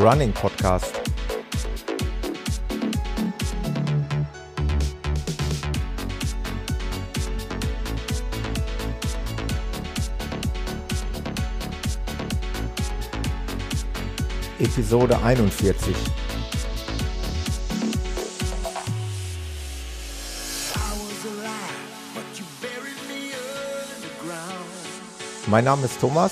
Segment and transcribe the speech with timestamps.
[0.00, 0.98] Running Podcast.
[14.58, 15.94] Episode 41.
[25.46, 26.29] Mein Name ist Thomas.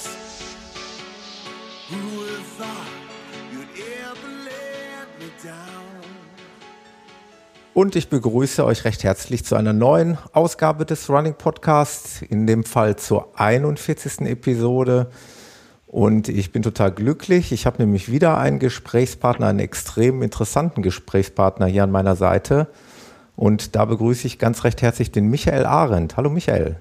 [7.78, 12.64] Und ich begrüße euch recht herzlich zu einer neuen Ausgabe des Running Podcasts, in dem
[12.64, 14.22] Fall zur 41.
[14.22, 15.12] Episode.
[15.86, 17.52] Und ich bin total glücklich.
[17.52, 22.66] Ich habe nämlich wieder einen Gesprächspartner, einen extrem interessanten Gesprächspartner hier an meiner Seite.
[23.36, 26.16] Und da begrüße ich ganz recht herzlich den Michael Arendt.
[26.16, 26.80] Hallo Michael.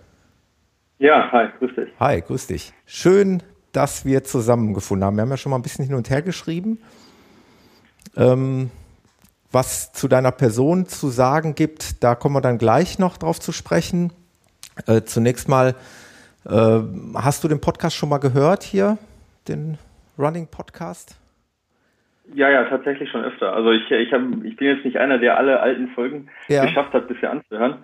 [0.98, 1.90] Ja, hi, grüß dich.
[2.00, 2.74] Hi, grüß dich.
[2.88, 5.16] Schön, dass wir zusammengefunden haben.
[5.16, 6.80] Wir haben ja schon mal ein bisschen hin und her geschrieben.
[8.16, 8.72] Ähm,
[9.58, 13.52] was zu deiner Person zu sagen gibt, da kommen wir dann gleich noch drauf zu
[13.52, 14.14] sprechen.
[14.86, 15.74] Äh, zunächst mal,
[16.46, 16.80] äh,
[17.16, 19.00] hast du den Podcast schon mal gehört hier,
[19.48, 19.80] den
[20.16, 21.18] Running Podcast?
[22.36, 23.52] Ja, ja, tatsächlich schon öfter.
[23.52, 26.64] Also ich, ich, hab, ich bin jetzt nicht einer, der alle alten Folgen ja.
[26.64, 27.78] geschafft hat, bisher anzuhören.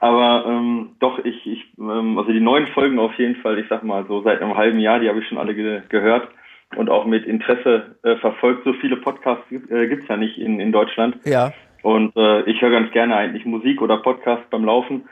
[0.00, 3.82] Aber ähm, doch, ich, ich ähm, also die neuen Folgen auf jeden Fall, ich sag
[3.82, 6.28] mal so seit einem halben Jahr, die habe ich schon alle ge gehört
[6.76, 8.64] und auch mit Interesse äh, verfolgt.
[8.64, 11.16] So viele Podcasts äh, gibt's ja nicht in, in Deutschland.
[11.24, 11.52] Ja.
[11.82, 15.08] Und äh, ich höre ganz gerne eigentlich Musik oder Podcast beim Laufen.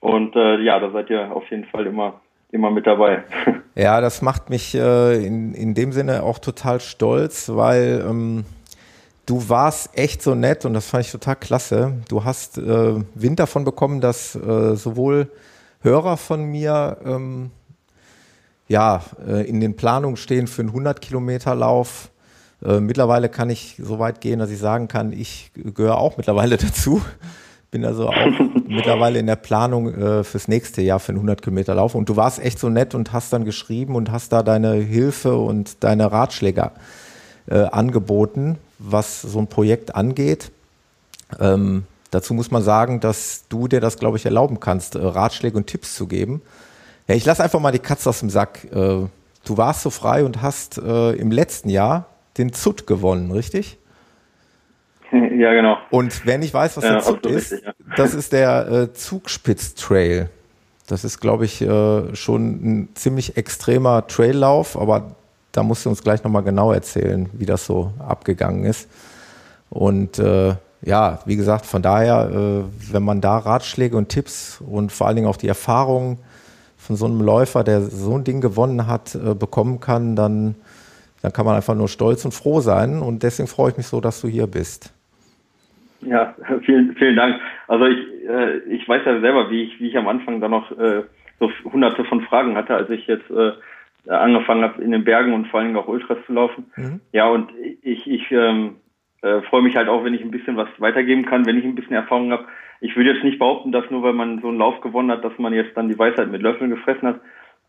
[0.00, 2.20] Und äh, ja, da seid ihr auf jeden Fall immer
[2.50, 3.24] immer mit dabei.
[3.76, 8.44] Ja, das macht mich äh, in, in dem Sinne auch total stolz, weil ähm,
[9.26, 11.94] du warst echt so nett und das fand ich total klasse.
[12.08, 15.28] Du hast äh, Wind davon bekommen, dass sowohl
[15.84, 17.50] Hörer von mir ähm,
[18.68, 22.10] ja, äh, in den Planungen stehen für einen 100 Kilometer Lauf.
[22.64, 26.56] Äh, mittlerweile kann ich so weit gehen, dass ich sagen kann, ich gehöre auch mittlerweile
[26.58, 27.02] dazu.
[27.70, 28.14] Bin also auch
[28.68, 31.94] mittlerweile in der Planung äh, fürs nächste Jahr für einen 100 Kilometer Lauf.
[31.94, 35.36] Und du warst echt so nett und hast dann geschrieben und hast da deine Hilfe
[35.36, 36.70] und deine Ratschläge
[37.46, 40.50] angeboten, was so ein Projekt angeht.
[41.38, 45.66] Ähm, dazu muss man sagen, dass du dir das, glaube ich, erlauben kannst, Ratschläge und
[45.66, 46.40] Tipps zu geben.
[47.06, 48.64] Ja, ich lasse einfach mal die Katze aus dem Sack.
[48.64, 49.10] Äh, du
[49.56, 52.06] warst so frei und hast äh, im letzten Jahr
[52.38, 53.78] den ZUT gewonnen, richtig?
[55.12, 55.76] Ja, genau.
[55.90, 57.72] Und wer nicht weiß, was der ZUT ist, richtig, ja.
[57.96, 60.30] das ist der äh, Zugspitz-Trail.
[60.86, 65.16] Das ist, glaube ich, äh, schon ein ziemlich extremer Traillauf, aber
[65.52, 68.88] da musst du uns gleich nochmal genau erzählen, wie das so abgegangen ist.
[69.70, 75.06] Und äh, ja, wie gesagt, von daher, wenn man da Ratschläge und Tipps und vor
[75.06, 76.18] allen Dingen auch die Erfahrungen
[76.84, 80.54] von so einem Läufer, der so ein Ding gewonnen hat, äh, bekommen kann, dann,
[81.22, 83.00] dann kann man einfach nur stolz und froh sein.
[83.00, 84.92] Und deswegen freue ich mich so, dass du hier bist.
[86.02, 86.34] Ja,
[86.64, 87.40] vielen, vielen Dank.
[87.68, 90.70] Also ich, äh, ich weiß ja selber, wie ich, wie ich am Anfang da noch
[90.78, 91.02] äh,
[91.40, 93.52] so hunderte von Fragen hatte, als ich jetzt äh,
[94.10, 96.66] angefangen habe, in den Bergen und vor allen Dingen auch Ultras zu laufen.
[96.76, 97.00] Mhm.
[97.12, 97.50] Ja, und
[97.82, 98.76] ich, ich ähm,
[99.22, 101.74] äh, freue mich halt auch, wenn ich ein bisschen was weitergeben kann, wenn ich ein
[101.74, 102.44] bisschen Erfahrung habe
[102.84, 105.38] ich würde jetzt nicht behaupten, dass nur weil man so einen Lauf gewonnen hat, dass
[105.38, 107.20] man jetzt dann die Weisheit mit Löffeln gefressen hat.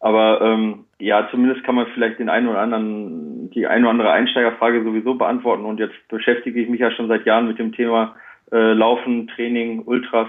[0.02, 4.12] Aber ähm, ja, zumindest kann man vielleicht den einen oder anderen, die eine oder andere
[4.12, 5.64] Einsteigerfrage sowieso beantworten.
[5.64, 8.18] Und jetzt beschäftige ich mich ja schon seit Jahren mit dem Thema
[8.52, 10.28] äh, Laufen, Training, Ultras.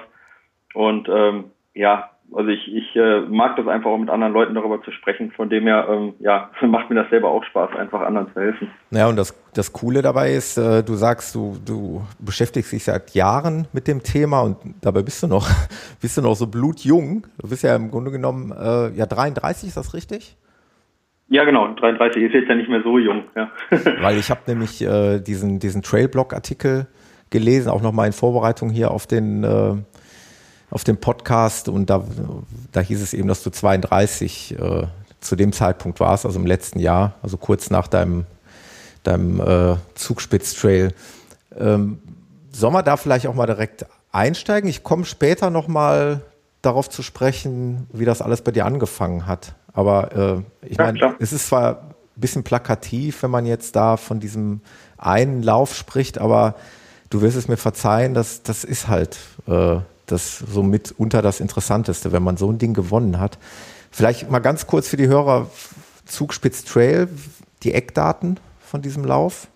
[0.73, 4.83] Und ähm, ja, also ich, ich äh, mag das einfach auch mit anderen Leuten darüber
[4.83, 5.31] zu sprechen.
[5.33, 8.71] Von dem her, ähm, ja, macht mir das selber auch Spaß, einfach anderen zu helfen.
[8.91, 13.15] Ja, und das, das Coole dabei ist, äh, du sagst, du, du beschäftigst dich seit
[13.15, 15.49] Jahren mit dem Thema und dabei bist du noch,
[16.01, 17.27] bist du noch so blutjung.
[17.39, 20.37] Du bist ja im Grunde genommen, äh, ja, 33, ist das richtig?
[21.29, 23.51] Ja, genau, 33 ist jetzt ja nicht mehr so jung, ja.
[24.01, 26.87] Weil ich habe nämlich äh, diesen, diesen Trailblog-Artikel
[27.31, 29.75] gelesen, auch nochmal in Vorbereitung hier auf den äh,
[30.77, 32.05] auf dem Podcast und da,
[32.73, 34.87] da hieß es eben, dass du 32 äh,
[35.21, 38.27] zu dem Zeitpunkt warst, also im letzten Jahr, also kurz nach deinem,
[39.03, 40.93] deinem äh, Zugspitz-Trail.
[41.59, 41.99] Ähm,
[42.53, 44.69] sollen wir da vielleicht auch mal direkt einsteigen?
[44.69, 46.21] Ich komme später nochmal
[46.61, 49.55] darauf zu sprechen, wie das alles bei dir angefangen hat.
[49.73, 53.97] Aber äh, ich ja, meine, es ist zwar ein bisschen plakativ, wenn man jetzt da
[53.97, 54.61] von diesem
[54.99, 56.55] einen Lauf spricht, aber
[57.09, 59.17] du wirst es mir verzeihen, dass das ist halt
[59.49, 63.39] äh, das so mitunter das Interessanteste, wenn man so ein Ding gewonnen hat.
[63.91, 65.51] Vielleicht mal ganz kurz für die Hörer
[66.05, 67.09] Zugspitz Trail,
[67.63, 69.49] die Eckdaten von diesem Lauf.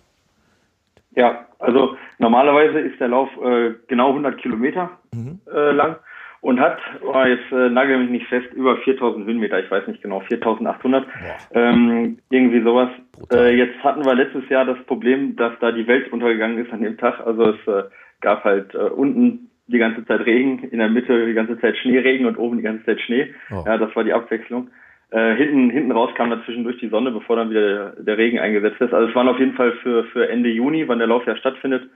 [1.15, 5.39] Ja, also normalerweise ist der Lauf äh, genau 100 Kilometer mhm.
[5.53, 5.97] äh, lang
[6.41, 10.01] und hat, oh, jetzt äh, nagel mich nicht fest, über 4000 Höhenmeter, ich weiß nicht
[10.01, 11.05] genau, 4800,
[11.53, 12.89] ähm, irgendwie sowas.
[13.31, 16.81] Äh, jetzt hatten wir letztes Jahr das Problem, dass da die Welt untergegangen ist an
[16.81, 17.19] dem Tag.
[17.25, 17.83] Also es äh,
[18.21, 22.25] gab halt äh, unten die ganze Zeit Regen, in der Mitte die ganze Zeit Schneeregen
[22.25, 23.33] und oben die ganze Zeit Schnee.
[23.51, 23.63] Oh.
[23.65, 24.69] Ja, das war die Abwechslung.
[25.11, 28.39] Äh, hinten, hinten raus kam dazwischen durch die Sonne, bevor dann wieder der, der, Regen
[28.39, 28.93] eingesetzt ist.
[28.93, 31.89] Also es waren auf jeden Fall für, für Ende Juni, wann der Lauf ja stattfindet,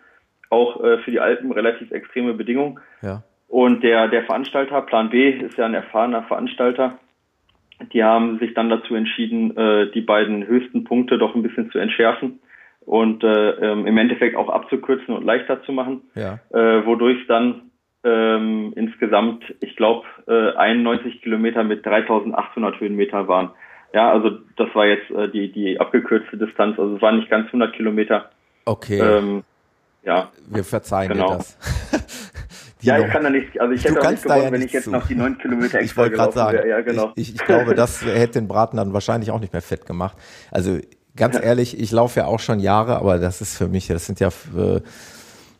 [0.49, 2.79] auch äh, für die Alpen relativ extreme Bedingungen.
[3.01, 3.23] Ja.
[3.47, 6.97] Und der, der Veranstalter, Plan B, ist ja ein erfahrener Veranstalter.
[7.93, 11.79] Die haben sich dann dazu entschieden, äh, die beiden höchsten Punkte doch ein bisschen zu
[11.79, 12.39] entschärfen
[12.85, 16.39] und äh, ähm, im Endeffekt auch abzukürzen und leichter zu machen, ja.
[16.51, 17.71] äh, wodurch dann
[18.03, 23.51] ähm, insgesamt, ich glaube, äh, 91 Kilometer mit 3800 Höhenmeter waren.
[23.93, 27.47] Ja, also das war jetzt äh, die, die abgekürzte Distanz, also es waren nicht ganz
[27.47, 28.29] 100 Kilometer.
[28.65, 28.99] Okay.
[28.99, 29.43] Ähm,
[30.03, 30.29] ja.
[30.47, 31.29] Wir verzeihen genau.
[31.29, 31.57] dir das.
[32.81, 34.91] ja, ich kann da nicht, also ich hätte auch nicht gewonnen, wenn ich jetzt zu.
[34.91, 36.69] noch die 9 Kilometer extra Ich wollte gerade sagen.
[36.69, 37.13] Ja, genau.
[37.15, 40.17] ich, ich, ich glaube, das hätte den Braten dann wahrscheinlich auch nicht mehr fett gemacht.
[40.51, 40.77] Also
[41.15, 44.19] ganz ehrlich, ich laufe ja auch schon Jahre, aber das ist für mich, das sind
[44.19, 44.81] ja, äh,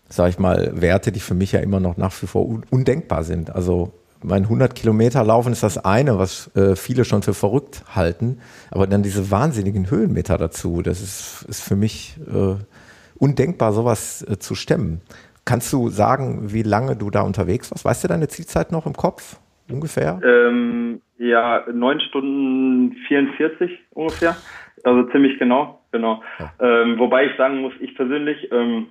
[0.10, 3.24] sag ich mal, Werte, die für mich ja immer noch nach wie vor un undenkbar
[3.24, 3.54] sind.
[3.54, 3.94] Also
[4.24, 8.40] mein 100 Kilometer laufen ist das eine, was äh, viele schon für verrückt halten,
[8.72, 12.56] aber dann diese wahnsinnigen Höhenmeter dazu, das ist, ist für mich äh,
[13.18, 15.02] undenkbar, sowas äh, zu stemmen.
[15.46, 17.86] Kannst du sagen, wie lange du da unterwegs warst?
[17.86, 19.38] Weißt du deine Zielzeit noch im Kopf?
[19.70, 20.20] Ungefähr?
[20.24, 24.36] Ähm, ja, neun Stunden 44 ungefähr.
[24.84, 26.24] Also ziemlich genau, genau.
[26.40, 26.52] Ja.
[26.60, 28.88] Ähm, wobei ich sagen muss, ich persönlich, ähm,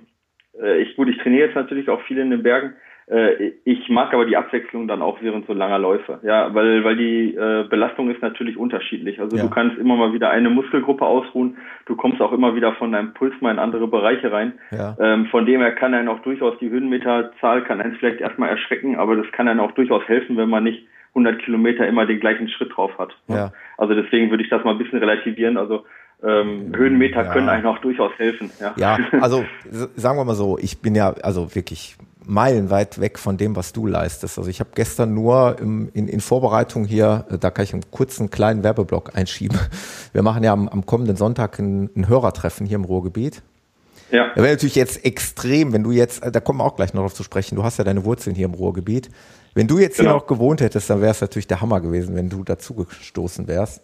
[0.61, 2.73] äh, ich gut, ich trainiere jetzt natürlich auch viel in den Bergen.
[3.07, 6.19] Äh, ich mag aber die Abwechslung dann auch während so langer Läufe.
[6.23, 9.19] Ja, weil, weil die äh, Belastung ist natürlich unterschiedlich.
[9.19, 9.43] Also ja.
[9.43, 11.57] du kannst immer mal wieder eine Muskelgruppe ausruhen.
[11.85, 14.53] Du kommst auch immer wieder von deinem Puls mal in andere Bereiche rein.
[14.71, 14.95] Ja.
[14.99, 18.95] Ähm, von dem her kann einen auch durchaus die Höhenmeterzahl kann einen vielleicht erstmal erschrecken,
[18.95, 22.49] aber das kann einen auch durchaus helfen, wenn man nicht 100 Kilometer immer den gleichen
[22.49, 23.15] Schritt drauf hat.
[23.27, 23.35] Ne?
[23.35, 23.53] Ja.
[23.77, 25.57] Also deswegen würde ich das mal ein bisschen relativieren.
[25.57, 25.85] Also
[26.23, 27.33] ähm, Höhenmeter ja.
[27.33, 28.51] können eigentlich auch durchaus helfen.
[28.59, 28.73] Ja.
[28.77, 29.45] ja, also
[29.95, 31.95] sagen wir mal so, ich bin ja also wirklich
[32.25, 34.37] meilenweit weg von dem, was du leistest.
[34.37, 37.83] Also ich habe gestern nur im, in, in Vorbereitung hier, äh, da kann ich einen
[37.91, 39.57] kurzen kleinen Werbeblock einschieben.
[40.13, 43.41] Wir machen ja am, am kommenden Sonntag ein, ein Hörertreffen hier im Ruhrgebiet.
[44.11, 44.31] Ja.
[44.35, 47.13] Da wäre natürlich jetzt extrem, wenn du jetzt, da kommen wir auch gleich noch drauf
[47.13, 49.09] zu sprechen, du hast ja deine Wurzeln hier im Ruhrgebiet.
[49.53, 50.11] Wenn du jetzt genau.
[50.11, 53.81] hier noch gewohnt hättest, dann wäre es natürlich der Hammer gewesen, wenn du dazugestoßen wärst.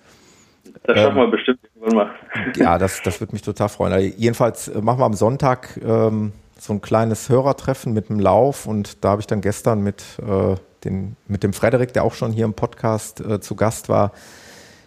[0.84, 2.12] Das schaffen ähm, wir bestimmt irgendwann mal.
[2.56, 3.94] Ja, das, das würde mich total freuen.
[3.94, 8.68] Also jedenfalls äh, machen wir am Sonntag ähm, so ein kleines Hörertreffen mit dem Lauf
[8.68, 12.32] und da habe ich dann gestern mit, äh, den, mit dem Frederik, der auch schon
[12.32, 14.12] hier im Podcast äh, zu Gast war,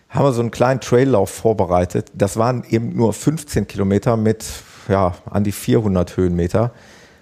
[0.09, 2.13] haben wir so einen kleinen Traillauf vorbereitet.
[2.15, 4.45] Das waren eben nur 15 Kilometer mit
[4.89, 6.73] ja, an die 400 Höhenmeter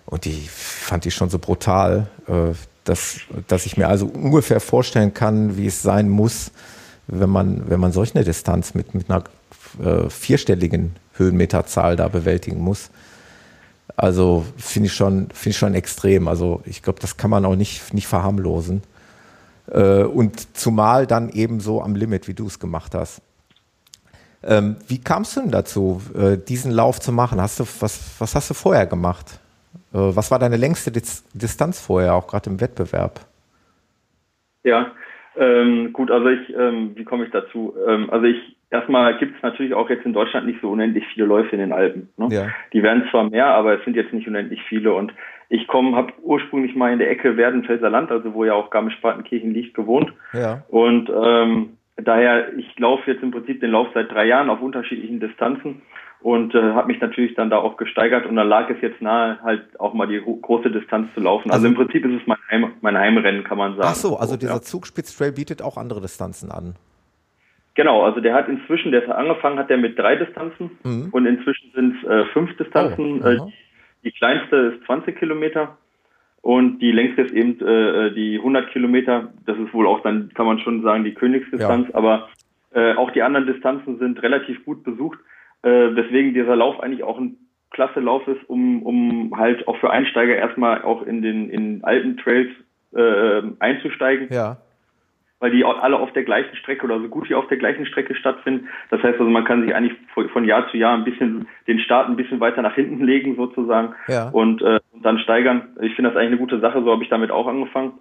[0.06, 2.54] und die fand ich schon so brutal, äh,
[2.84, 6.50] dass, dass ich mir also ungefähr vorstellen kann, wie es sein muss,
[7.06, 9.24] wenn man, wenn man solch eine Distanz mit, mit einer
[9.82, 12.90] äh, vierstelligen Höhenmeterzahl da bewältigen muss.
[13.96, 16.28] Also finde ich schon, finde ich schon extrem.
[16.28, 18.82] Also ich glaube, das kann man auch nicht, nicht verharmlosen.
[19.70, 23.20] Äh, und zumal dann eben so am Limit, wie du es gemacht hast.
[24.44, 27.40] Ähm, wie kamst du denn dazu, äh, diesen Lauf zu machen?
[27.40, 29.40] Hast du, was, was hast du vorher gemacht?
[29.92, 33.20] Äh, was war deine längste Diz Distanz vorher, auch gerade im Wettbewerb?
[34.64, 34.92] Ja,
[35.36, 37.74] ähm, gut, also ich, ähm, wie komme ich dazu?
[37.86, 41.26] Ähm, also ich Erstmal gibt es natürlich auch jetzt in Deutschland nicht so unendlich viele
[41.26, 42.08] Läufe in den Alpen.
[42.16, 42.28] Ne?
[42.30, 42.46] Ja.
[42.72, 44.94] Die werden zwar mehr, aber es sind jetzt nicht unendlich viele.
[44.94, 45.12] Und
[45.50, 49.52] ich komme, habe ursprünglich mal in der Ecke Werdenfelser Land, also wo ja auch Garmisch-Partenkirchen
[49.52, 50.14] liegt, gewohnt.
[50.32, 50.62] Ja.
[50.68, 55.20] Und ähm, daher, ich laufe jetzt im Prinzip den Lauf seit drei Jahren auf unterschiedlichen
[55.20, 55.82] Distanzen
[56.20, 59.40] und äh, habe mich natürlich dann da auch gesteigert und dann lag es jetzt nahe,
[59.42, 61.50] halt auch mal die große Distanz zu laufen.
[61.50, 63.88] Also, also im Prinzip ist es mein, Heim, mein Heimrennen, kann man sagen.
[63.90, 64.62] Ach so, also dieser ja.
[64.62, 66.76] Zugspitz-Trail bietet auch andere Distanzen an.
[67.74, 71.08] Genau, also der hat inzwischen, der angefangen hat der mit drei Distanzen mhm.
[71.10, 73.22] und inzwischen sind es äh, fünf Distanzen.
[73.22, 73.38] Oh, äh,
[74.04, 75.78] die kleinste ist 20 Kilometer
[76.42, 79.32] und die längste ist eben äh, die 100 Kilometer.
[79.46, 81.88] Das ist wohl auch dann, kann man schon sagen, die Königsdistanz.
[81.88, 81.94] Ja.
[81.94, 82.28] Aber
[82.72, 85.18] äh, auch die anderen Distanzen sind relativ gut besucht,
[85.62, 87.36] äh, weswegen dieser Lauf eigentlich auch ein
[87.70, 92.16] klasse Lauf ist, um, um halt auch für Einsteiger erstmal auch in den in alten
[92.18, 92.50] Trails
[92.92, 94.28] äh, einzusteigen.
[94.30, 94.58] Ja
[95.42, 98.14] weil die alle auf der gleichen Strecke oder so gut wie auf der gleichen Strecke
[98.14, 98.68] stattfinden.
[98.90, 99.98] Das heißt also, man kann sich eigentlich
[100.32, 103.92] von Jahr zu Jahr ein bisschen den Start ein bisschen weiter nach hinten legen sozusagen
[104.06, 104.28] ja.
[104.28, 105.76] und, äh, dann steigern.
[105.80, 107.94] Ich finde das eigentlich eine gute Sache, so habe ich damit auch angefangen.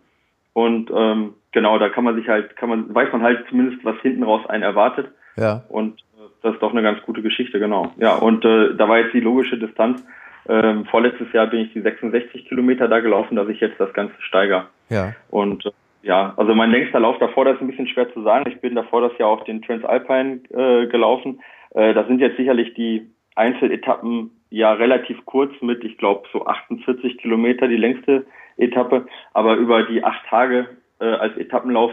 [0.54, 3.96] Und ähm, genau, da kann man sich halt, kann man, weiß man halt zumindest, was
[4.04, 5.10] hinten raus einen erwartet.
[5.36, 5.64] Ja.
[5.70, 7.92] Und äh, das ist doch eine ganz gute Geschichte, genau.
[7.98, 10.06] Ja, und äh, da war jetzt die logische Distanz.
[10.48, 14.14] Ähm, vorletztes Jahr bin ich die 66 Kilometer da gelaufen, dass ich jetzt das Ganze
[14.22, 14.68] steiger.
[14.90, 15.14] Ja.
[15.32, 15.72] Und äh,
[16.04, 18.50] ja, also mein längster Lauf davor, das ist ein bisschen schwer zu sagen.
[18.50, 21.42] Ich bin davor das Jahr auch den Transalpine äh, gelaufen.
[21.72, 27.18] Äh, da sind jetzt sicherlich die Einzeletappen ja relativ kurz mit, ich glaube, so 48
[27.18, 28.26] Kilometer die längste
[28.58, 29.06] Etappe.
[29.34, 30.68] Aber über die acht Tage
[31.00, 31.92] äh, als Etappenlauf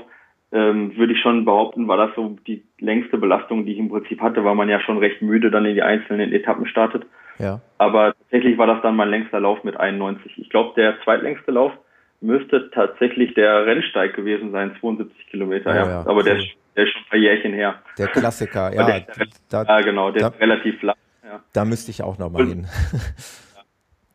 [0.50, 4.20] ähm, würde ich schon behaupten, war das so die längste Belastung, die ich im Prinzip
[4.22, 7.04] hatte, weil man ja schon recht müde dann in die einzelnen Etappen startet.
[7.38, 7.60] Ja.
[7.76, 10.38] Aber tatsächlich war das dann mein längster Lauf mit 91.
[10.38, 11.72] Ich glaube, der zweitlängste Lauf
[12.20, 15.88] müsste tatsächlich der Rennsteig gewesen sein, 72 Kilometer, oh, ja.
[15.88, 16.00] ja.
[16.00, 16.25] Aber cool.
[16.25, 17.82] der, ist, der ist schon ein paar Jährchen her.
[17.96, 18.87] Der Klassiker, ja.
[18.87, 19.06] Der,
[19.50, 20.96] da, ja, genau, der da, ist relativ flach.
[21.25, 21.40] Ja.
[21.52, 22.66] Da müsste ich auch nochmal hin.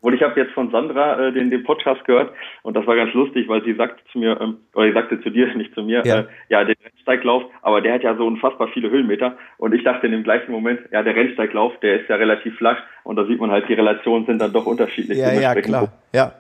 [0.04, 2.34] Und ich habe jetzt von Sandra äh, den, den Podcast gehört
[2.64, 5.30] und das war ganz lustig, weil sie sagte zu mir, ähm, oder sie sagte zu
[5.30, 8.68] dir, nicht zu mir, ja, äh, ja den Rennsteiglauf, aber der hat ja so unfassbar
[8.74, 9.38] viele Höhenmeter.
[9.58, 12.80] Und ich dachte in dem gleichen Moment, ja, der Rennsteiglauf, der ist ja relativ flach
[13.06, 15.18] und da sieht man halt, die Relationen sind dann doch unterschiedlich.
[15.18, 15.94] Ja, ja, klar.
[16.14, 16.34] Ja,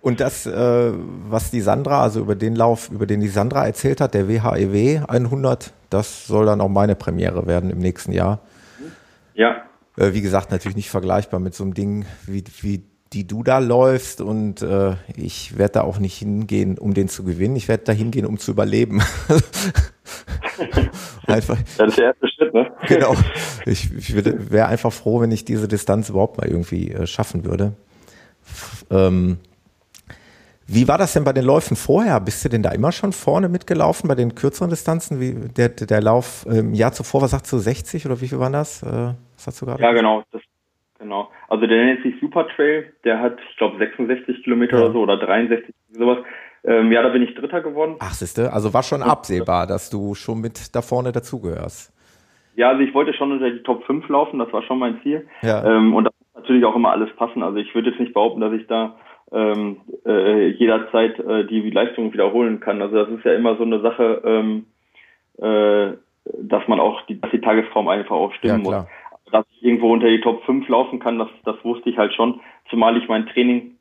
[0.00, 0.92] und das, äh,
[1.28, 5.04] was die Sandra, also über den Lauf, über den die Sandra erzählt hat, der WHEW
[5.06, 8.40] 100, das soll dann auch meine Premiere werden im nächsten Jahr.
[9.34, 9.62] Ja.
[9.96, 13.58] Äh, wie gesagt, natürlich nicht vergleichbar mit so einem Ding, wie, wie die du da
[13.58, 14.20] läufst.
[14.20, 17.56] Und äh, ich werde da auch nicht hingehen, um den zu gewinnen.
[17.56, 19.02] Ich werde da hingehen, um zu überleben.
[21.26, 21.58] einfach.
[21.78, 22.70] Das ist der erste Schritt, ne?
[22.88, 23.14] Genau.
[23.66, 27.74] Ich, ich wäre einfach froh, wenn ich diese Distanz überhaupt mal irgendwie äh, schaffen würde.
[28.90, 29.38] Ähm,
[30.66, 32.18] wie war das denn bei den Läufen vorher?
[32.20, 35.20] Bist du denn da immer schon vorne mitgelaufen bei den kürzeren Distanzen?
[35.20, 38.54] Wie der, der Lauf im Jahr zuvor, was sagst du, 60 oder wie viel waren
[38.54, 38.82] das?
[38.82, 39.82] Äh, was hast du gerade?
[39.82, 40.22] Ja, genau.
[40.32, 40.40] Das,
[40.98, 41.30] genau.
[41.48, 42.92] Also der nennt sich Super Trail.
[43.04, 44.84] Der hat, ich glaube, 66 Kilometer ja.
[44.84, 46.18] oder so oder 63, sowas.
[46.64, 47.96] Ähm, ja, da bin ich Dritter geworden.
[47.98, 51.92] Ach, siehste, also war schon absehbar, dass du schon mit da vorne dazugehörst.
[52.56, 55.26] Ja, also ich wollte schon unter die Top 5 laufen, das war schon mein Ziel.
[55.42, 55.62] Ja.
[55.64, 57.42] Ähm, und da muss natürlich auch immer alles passen.
[57.42, 58.96] Also ich würde jetzt nicht behaupten, dass ich da
[59.34, 62.80] ähm, äh, jederzeit äh, die Leistung wiederholen kann.
[62.80, 64.66] Also das ist ja immer so eine Sache, ähm,
[65.38, 65.96] äh,
[66.42, 68.86] dass man auch die, dass die Tagesform einfach auch stimmen ja, muss.
[69.32, 72.40] Dass ich irgendwo unter die Top 5 laufen kann, das, das wusste ich halt schon,
[72.70, 73.72] zumal ich mein Training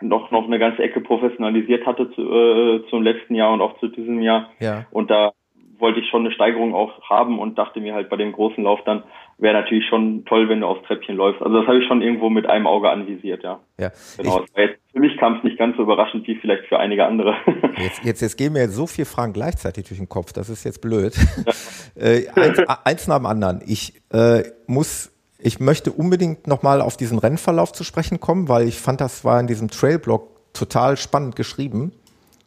[0.00, 3.88] noch noch eine ganze Ecke professionalisiert hatte zu, äh, zum letzten Jahr und auch zu
[3.88, 4.50] diesem Jahr.
[4.60, 4.84] Ja.
[4.90, 5.32] Und da
[5.78, 8.80] wollte ich schon eine Steigerung auch haben und dachte mir halt bei dem großen Lauf
[8.84, 9.02] dann,
[9.38, 11.40] wäre natürlich schon toll, wenn du aufs Treppchen läufst.
[11.40, 13.60] Also das habe ich schon irgendwo mit einem Auge anvisiert, ja.
[13.78, 13.90] Ja.
[14.16, 14.44] Genau.
[14.56, 17.36] Jetzt, für mich kam es nicht ganz so überraschend wie vielleicht für einige andere.
[17.78, 20.32] Jetzt, jetzt, jetzt gehen mir so viele Fragen gleichzeitig durch den Kopf.
[20.32, 21.14] Das ist jetzt blöd.
[21.14, 21.52] Ja.
[22.02, 23.60] äh, eins, eins nach dem anderen.
[23.64, 28.80] Ich äh, muss ich möchte unbedingt nochmal auf diesen Rennverlauf zu sprechen kommen, weil ich
[28.80, 31.92] fand, das war in diesem Trailblog total spannend geschrieben.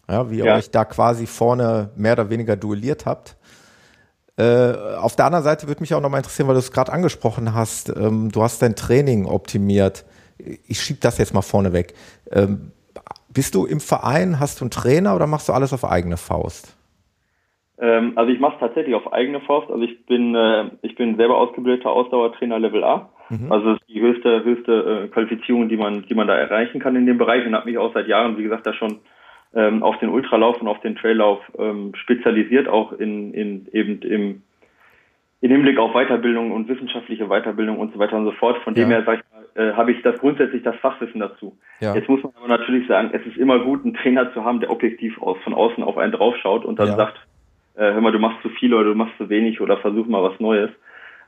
[0.10, 0.56] Ja, wie ihr ja.
[0.58, 3.38] euch da quasi vorne mehr oder weniger duelliert habt.
[4.38, 6.92] Äh, auf der anderen Seite würde mich auch noch mal interessieren, weil du es gerade
[6.92, 7.90] angesprochen hast.
[7.96, 10.06] Ähm, du hast dein Training optimiert.
[10.68, 11.94] Ich schiebe das jetzt mal vorne weg.
[12.32, 12.72] Ähm,
[13.34, 16.76] bist du im Verein, hast du einen Trainer oder machst du alles auf eigene Faust?
[17.80, 19.70] Ähm, also ich mache es tatsächlich auf eigene Faust.
[19.70, 23.10] Also ich bin äh, ich bin selber ausgebildeter Ausdauertrainer Level A.
[23.30, 23.52] Mhm.
[23.52, 26.96] Also das ist die höchste höchste äh, Qualifizierung, die man die man da erreichen kann
[26.96, 29.00] in dem Bereich und habe mich auch seit Jahren, wie gesagt, da schon
[29.54, 34.42] ähm, auf den Ultralauf und auf den Traillauf ähm, spezialisiert, auch in, in eben im
[35.42, 38.58] in Hinblick auf Weiterbildung und wissenschaftliche Weiterbildung und so weiter und so fort.
[38.64, 38.84] Von ja.
[38.84, 41.58] dem her, sag ich mal, äh, habe ich das grundsätzlich das Fachwissen dazu.
[41.80, 41.96] Ja.
[41.96, 44.70] Jetzt muss man aber natürlich sagen, es ist immer gut, einen Trainer zu haben, der
[44.70, 46.96] objektiv aus, von außen auf einen draufschaut und dann ja.
[46.96, 47.18] sagt,
[47.76, 50.22] äh, hör mal, du machst zu viel oder du machst zu wenig oder versuch mal
[50.22, 50.70] was Neues.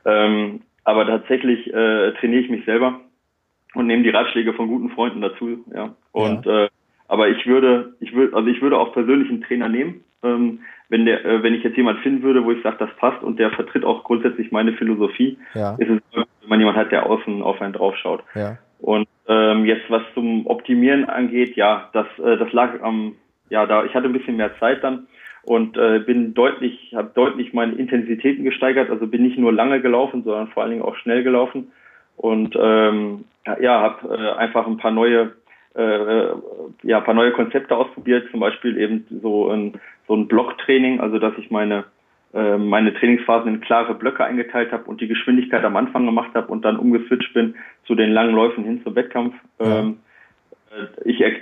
[0.04, 3.00] Ähm, aber tatsächlich äh, trainiere ich mich selber
[3.74, 5.64] und nehme die Ratschläge von guten Freunden dazu.
[5.74, 5.94] Ja.
[6.12, 6.66] Und ja.
[6.66, 6.68] Äh,
[7.08, 11.06] aber ich würde, ich würde, also ich würde auch persönlich einen Trainer nehmen, ähm, wenn
[11.06, 13.50] der, äh, wenn ich jetzt jemand finden würde, wo ich sage, das passt und der
[13.50, 15.74] vertritt auch grundsätzlich meine Philosophie, ja.
[15.76, 18.22] ist es, wenn man jemand hat, der außen auf einen draufschaut.
[18.34, 18.58] Ja.
[18.80, 23.14] Und ähm, jetzt was zum Optimieren angeht, ja, das, äh, das lag am,
[23.48, 25.06] ja, da ich hatte ein bisschen mehr Zeit dann
[25.42, 30.22] und äh, bin deutlich, habe deutlich meine Intensitäten gesteigert, also bin nicht nur lange gelaufen,
[30.22, 31.72] sondern vor allen Dingen auch schnell gelaufen
[32.16, 33.24] und ähm,
[33.60, 35.32] ja, habe äh, einfach ein paar neue
[35.74, 36.26] äh,
[36.82, 41.18] ja, ein paar neue Konzepte ausprobiert, zum Beispiel eben so ein, so ein Blocktraining, also
[41.18, 41.84] dass ich meine,
[42.32, 46.48] äh, meine Trainingsphasen in klare Blöcke eingeteilt habe und die Geschwindigkeit am Anfang gemacht habe
[46.48, 49.34] und dann umgeswitcht bin zu den langen Läufen hin zum Wettkampf.
[49.60, 49.80] Ja.
[49.80, 49.98] Ähm,
[50.70, 51.32] äh, ich, äh,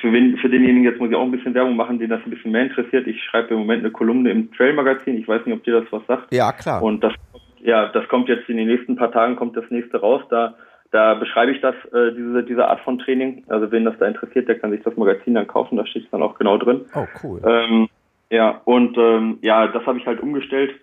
[0.00, 2.30] für, wen, für denjenigen jetzt muss ich auch ein bisschen Werbung machen, den das ein
[2.30, 3.06] bisschen mehr interessiert.
[3.06, 5.18] Ich schreibe im Moment eine Kolumne im Trail Magazin.
[5.18, 6.32] Ich weiß nicht, ob dir das was sagt.
[6.32, 6.82] Ja, klar.
[6.82, 7.14] Und das,
[7.60, 10.22] ja, das kommt jetzt in den nächsten paar Tagen kommt das nächste raus.
[10.30, 10.54] Da
[10.90, 13.44] da beschreibe ich das, äh, diese, diese Art von Training.
[13.48, 16.10] Also wen das da interessiert, der kann sich das Magazin dann kaufen, da steht es
[16.10, 16.86] dann auch genau drin.
[16.94, 17.40] Oh, cool.
[17.46, 17.88] Ähm,
[18.30, 20.74] ja, und ähm, ja, das habe ich halt umgestellt.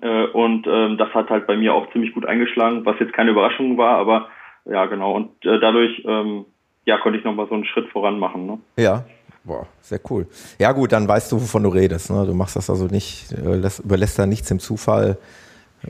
[0.00, 3.30] Äh, und ähm, das hat halt bei mir auch ziemlich gut eingeschlagen, was jetzt keine
[3.30, 4.28] Überraschung war, aber
[4.64, 5.14] ja, genau.
[5.14, 6.46] Und äh, dadurch ähm,
[6.84, 8.46] ja, konnte ich nochmal so einen Schritt voran machen.
[8.46, 8.58] Ne?
[8.76, 9.04] Ja.
[9.44, 10.26] Boah, sehr cool.
[10.58, 12.10] Ja gut, dann weißt du, wovon du redest.
[12.10, 12.24] Ne?
[12.24, 15.18] Du machst das also nicht, äh, überlässt da nichts im Zufall.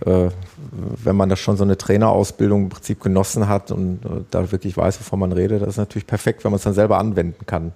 [0.04, 0.30] Äh,
[1.04, 4.76] wenn man das schon so eine Trainerausbildung im Prinzip genossen hat und äh, da wirklich
[4.76, 7.72] weiß, wovon man redet, das ist natürlich perfekt, wenn man es dann selber anwenden kann.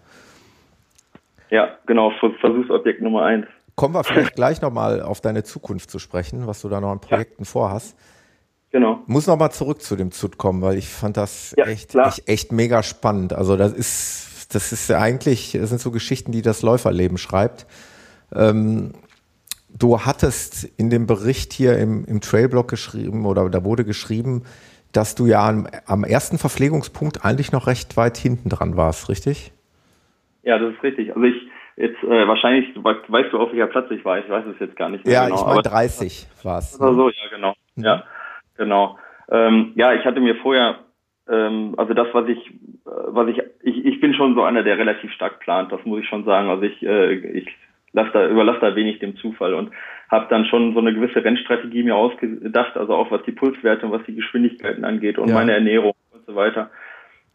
[1.51, 3.47] Ja, genau, Versuchsobjekt Nummer eins.
[3.75, 7.01] Kommen wir vielleicht gleich nochmal auf deine Zukunft zu sprechen, was du da noch an
[7.01, 7.49] Projekten ja.
[7.49, 7.97] vorhast.
[8.71, 9.01] Genau.
[9.07, 12.53] Muss nochmal zurück zu dem ZUT kommen, weil ich fand das ja, echt, echt, echt
[12.53, 13.33] mega spannend.
[13.33, 17.67] Also das ist das ist ja eigentlich, das sind so Geschichten, die das Läuferleben schreibt.
[18.35, 18.93] Ähm,
[19.69, 24.45] du hattest in dem Bericht hier im, im Trailblog geschrieben oder da wurde geschrieben,
[24.93, 29.53] dass du ja am, am, ersten Verpflegungspunkt eigentlich noch recht weit hinten dran warst, richtig?
[30.43, 31.15] Ja, das ist richtig.
[31.15, 31.37] Also ich
[31.77, 34.89] jetzt äh, wahrscheinlich, weißt du auf welcher Platz ich war, ich weiß es jetzt gar
[34.89, 35.37] nicht mehr ja, genau.
[35.37, 36.81] Ja, ich meine 30 war es.
[36.81, 36.95] Ne?
[36.95, 37.55] so, ja genau.
[37.77, 37.85] Mhm.
[37.85, 38.05] Ja,
[38.57, 38.99] genau.
[39.31, 40.79] Ähm, ja, ich hatte mir vorher
[41.29, 42.51] ähm, also das, was ich, äh,
[42.87, 46.09] was ich, ich, ich bin schon so einer, der relativ stark plant, das muss ich
[46.09, 46.49] schon sagen.
[46.49, 47.47] Also ich, äh, ich
[47.93, 49.71] lasse da, überlasse da wenig dem Zufall und
[50.11, 53.93] habe dann schon so eine gewisse Rennstrategie mir ausgedacht, also auch was die Pulswerte und
[53.93, 55.35] was die Geschwindigkeiten angeht und ja.
[55.35, 56.71] meine Ernährung und so weiter.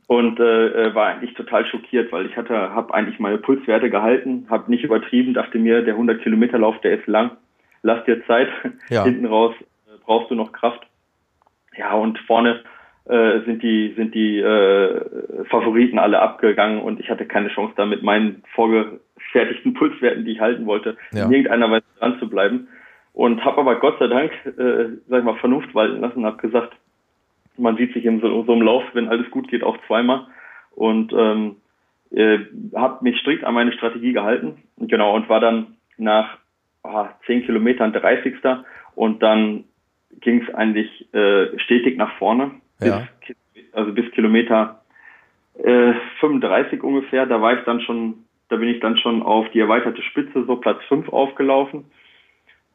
[0.07, 4.47] Und äh, äh war eigentlich total schockiert, weil ich hatte, habe eigentlich meine Pulswerte gehalten,
[4.49, 7.31] habe nicht übertrieben, dachte mir, der 100 Kilometer Lauf, der ist lang,
[7.83, 8.49] lass dir Zeit,
[8.89, 9.03] ja.
[9.03, 9.55] hinten raus
[9.87, 10.85] äh, brauchst du noch Kraft.
[11.75, 12.61] Ja, und vorne
[13.05, 15.01] äh, sind die sind die äh,
[15.49, 18.43] Favoriten alle abgegangen und ich hatte keine Chance da mit meinen
[19.33, 21.25] vorgefertigten Pulswerten, die ich halten wollte, ja.
[21.25, 22.67] in irgendeiner Weise dran zu bleiben.
[23.13, 26.37] Und habe aber Gott sei Dank, äh, sag ich mal, Vernunft walten lassen und habe
[26.37, 26.73] gesagt,
[27.57, 30.25] man sieht sich in so, so einem Lauf, wenn alles gut geht, auch zweimal.
[30.75, 31.57] Und ähm,
[32.11, 32.39] äh,
[32.73, 34.63] habe mich strikt an meine Strategie gehalten.
[34.77, 36.37] Genau, und war dann nach
[36.83, 38.35] oh, 10 Kilometern 30.
[38.95, 39.65] Und dann
[40.21, 43.07] ging es eigentlich äh, stetig nach vorne ja.
[43.27, 43.35] bis,
[43.73, 44.81] also bis Kilometer
[45.63, 47.27] äh, 35 ungefähr.
[47.27, 50.57] Da war ich dann schon, da bin ich dann schon auf die erweiterte Spitze, so
[50.57, 51.85] Platz 5 aufgelaufen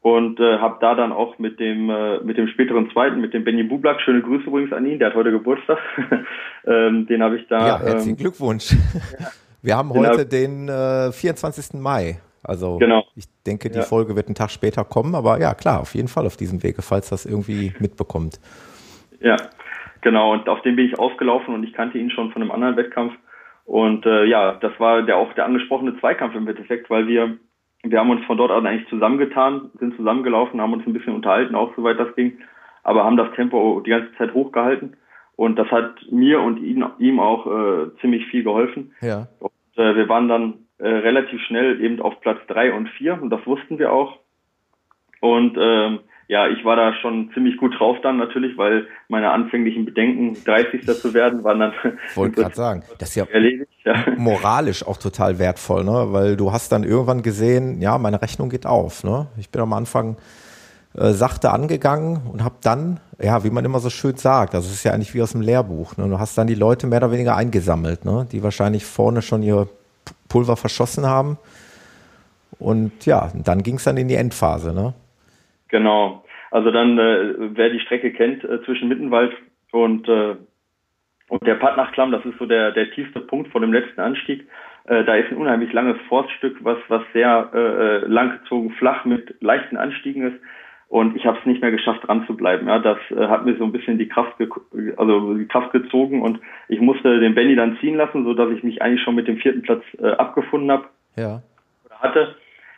[0.02, 3.44] und äh, habe da dann auch mit dem äh, mit dem späteren zweiten mit dem
[3.44, 5.78] Benny Bublak schöne Grüße übrigens an ihn der hat heute Geburtstag
[6.66, 9.26] ähm, den habe ich da ja herzlichen ähm, Glückwunsch ja.
[9.62, 11.80] wir haben heute den äh, 24.
[11.80, 13.04] Mai also genau.
[13.16, 13.84] ich denke die ja.
[13.84, 16.82] Folge wird einen Tag später kommen aber ja klar auf jeden Fall auf diesem Wege
[16.82, 18.40] falls das irgendwie mitbekommt
[19.20, 19.36] ja
[20.00, 22.76] Genau, und auf den bin ich aufgelaufen und ich kannte ihn schon von einem anderen
[22.76, 23.14] Wettkampf.
[23.68, 27.36] Und äh, ja, das war der auch der angesprochene Zweikampf im Endeffekt, weil wir,
[27.82, 31.54] wir haben uns von dort an eigentlich zusammengetan, sind zusammengelaufen, haben uns ein bisschen unterhalten,
[31.54, 32.38] auch soweit das ging,
[32.82, 34.96] aber haben das Tempo die ganze Zeit hochgehalten.
[35.36, 38.94] Und das hat mir und ihn, ihm auch äh, ziemlich viel geholfen.
[39.02, 39.28] Ja.
[39.38, 43.28] Und, äh, wir waren dann äh, relativ schnell eben auf Platz drei und vier und
[43.28, 44.16] das wussten wir auch.
[45.20, 45.98] Und ähm,
[46.28, 50.86] ja, ich war da schon ziemlich gut drauf dann natürlich, weil meine anfänglichen Bedenken, 30.
[50.86, 51.72] zu werden, waren dann.
[52.14, 56.08] Wollte gerade sagen, das ist ja, erledigt, ja, moralisch auch total wertvoll, ne?
[56.10, 59.28] Weil du hast dann irgendwann gesehen, ja, meine Rechnung geht auf, ne?
[59.38, 60.18] Ich bin am Anfang
[60.94, 64.84] äh, sachte angegangen und habe dann, ja, wie man immer so schön sagt, das ist
[64.84, 66.08] ja eigentlich wie aus dem Lehrbuch, ne?
[66.10, 68.26] Du hast dann die Leute mehr oder weniger eingesammelt, ne?
[68.30, 69.66] Die wahrscheinlich vorne schon ihr
[70.28, 71.38] Pulver verschossen haben.
[72.58, 74.92] Und ja, dann ging es dann in die Endphase, ne?
[75.68, 76.24] Genau.
[76.50, 79.32] Also dann, äh, wer die Strecke kennt, äh, zwischen Mittenwald
[79.72, 80.36] und, äh,
[81.28, 84.48] und der Pattnachklamm, das ist so der, der tiefste Punkt vor dem letzten Anstieg.
[84.84, 89.34] Äh, da ist ein unheimlich langes Forststück, was, was sehr äh, äh langgezogen, flach mit
[89.42, 90.40] leichten Anstiegen ist.
[90.88, 92.66] Und ich habe es nicht mehr geschafft, dran zu bleiben.
[92.66, 94.36] Ja, das äh, hat mir so ein bisschen die Kraft,
[94.96, 98.62] also die Kraft gezogen und ich musste den Benny dann ziehen lassen, so dass ich
[98.62, 100.84] mich eigentlich schon mit dem vierten Platz äh, abgefunden habe.
[101.16, 101.42] Ja.
[101.84, 102.36] Oder hatte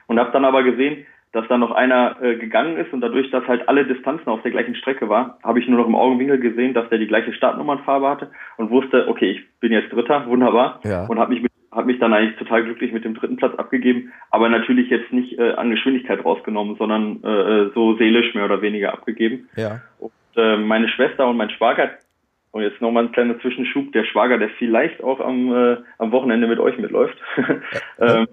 [0.08, 3.46] und habe dann aber gesehen, dass da noch einer äh, gegangen ist und dadurch, dass
[3.46, 6.74] halt alle Distanzen auf der gleichen Strecke war, habe ich nur noch im Augenwinkel gesehen,
[6.74, 11.06] dass der die gleiche Startnummernfarbe hatte und wusste, okay, ich bin jetzt Dritter, wunderbar ja.
[11.06, 14.12] und habe mich mit, hab mich dann eigentlich total glücklich mit dem dritten Platz abgegeben,
[14.30, 18.92] aber natürlich jetzt nicht äh, an Geschwindigkeit rausgenommen, sondern äh, so seelisch mehr oder weniger
[18.92, 19.48] abgegeben.
[19.56, 19.82] Ja.
[20.00, 21.90] Und äh, meine Schwester und mein Schwager
[22.52, 26.48] und jetzt nochmal ein kleiner Zwischenschub, der Schwager, der vielleicht auch am, äh, am Wochenende
[26.48, 27.16] mit euch mitläuft.
[28.00, 28.26] ähm,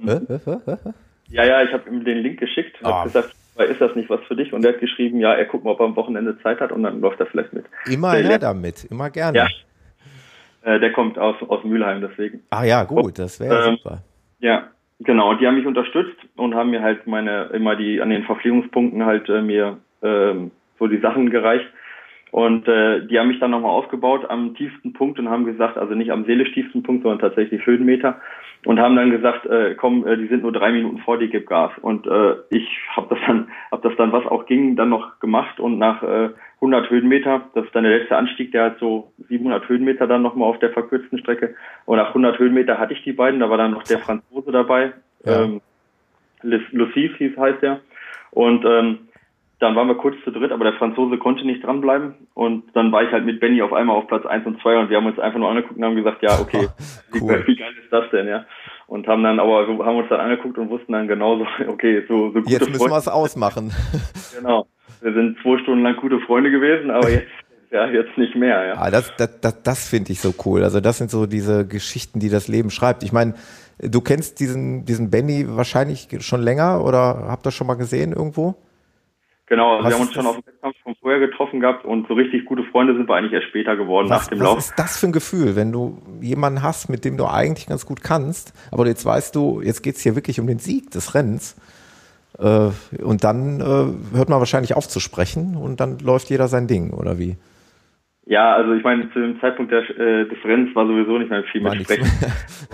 [1.30, 3.04] ja, ja, ich habe ihm den Link geschickt, habe oh.
[3.04, 4.54] gesagt, ist das nicht was für dich?
[4.54, 6.84] Und er hat geschrieben, ja, er guckt mal, ob er am Wochenende Zeit hat und
[6.84, 7.66] dann läuft er vielleicht mit.
[7.90, 9.38] Immer der, her damit, immer gerne.
[9.38, 9.48] Ja.
[10.64, 12.44] Äh, der kommt aus, aus Mülheim, deswegen.
[12.50, 14.04] Ah ja, gut, das wäre ähm, super.
[14.40, 14.68] Ja,
[15.00, 15.34] genau.
[15.36, 19.28] Die haben mich unterstützt und haben mir halt meine, immer die, an den Verpflegungspunkten halt
[19.30, 21.66] äh, mir ähm, so die Sachen gereicht.
[22.32, 25.96] Und äh, die haben mich dann nochmal aufgebaut am tiefsten Punkt und haben gesagt, also
[25.96, 28.20] nicht am seelisch tiefsten Punkt, sondern tatsächlich Höhenmeter.
[28.66, 31.48] und haben dann gesagt, äh, komm, äh, die sind nur drei Minuten vor dir, gib
[31.48, 31.72] Gas.
[31.82, 35.60] Und äh, ich habe das dann, habe das dann, was auch ging, dann noch gemacht
[35.60, 39.70] und nach äh, 100 Höhenmeter, das ist dann der letzte Anstieg, der hat so 700
[39.70, 41.56] Höhenmeter dann nochmal auf der verkürzten Strecke.
[41.86, 44.94] Und nach 100 Höhenmeter hatte ich die beiden, da war dann noch der Franzose dabei,
[45.24, 45.44] ja.
[45.44, 45.62] ähm,
[46.42, 47.80] Lucif hieß heißt der.
[48.32, 49.07] Und ähm,
[49.60, 52.14] dann waren wir kurz zu dritt, aber der Franzose konnte nicht dranbleiben.
[52.36, 54.90] Und dann war ich halt mit Benny auf einmal auf Platz eins und zwei und
[54.90, 56.68] wir haben uns einfach nur angeguckt und haben gesagt, ja, okay,
[57.20, 57.44] cool.
[57.48, 58.46] wie, geil ist das denn, ja?
[58.86, 62.42] Und haben dann aber, haben uns dann angeguckt und wussten dann genauso, okay, so, so
[62.42, 63.74] gute Jetzt müssen wir es ausmachen.
[64.38, 64.68] genau.
[65.02, 67.28] Wir sind zwei Stunden lang gute Freunde gewesen, aber jetzt,
[67.72, 68.74] ja, jetzt nicht mehr, ja.
[68.78, 70.64] Ah, das, das, das, das finde ich so cool.
[70.64, 73.04] Also das sind so diese Geschichten, die das Leben schreibt.
[73.04, 73.34] Ich meine,
[73.80, 78.56] du kennst diesen, diesen Benny wahrscheinlich schon länger oder habt ihr schon mal gesehen irgendwo?
[79.48, 82.16] Genau, also wir haben uns schon auf dem Wettkampf von vorher getroffen gehabt und so
[82.16, 84.58] richtig gute Freunde sind wir eigentlich erst später geworden was, nach dem was Lauf.
[84.58, 87.86] Was ist das für ein Gefühl, wenn du jemanden hast, mit dem du eigentlich ganz
[87.86, 91.56] gut kannst, aber jetzt weißt du, jetzt geht's hier wirklich um den Sieg des Rennens.
[92.38, 96.68] Äh, und dann äh, hört man wahrscheinlich auf zu sprechen und dann läuft jeder sein
[96.68, 97.38] Ding, oder wie?
[98.26, 101.44] Ja, also ich meine, zu dem Zeitpunkt der, äh, des Rennens war sowieso nicht mehr
[101.46, 102.06] viel mit Sprechen.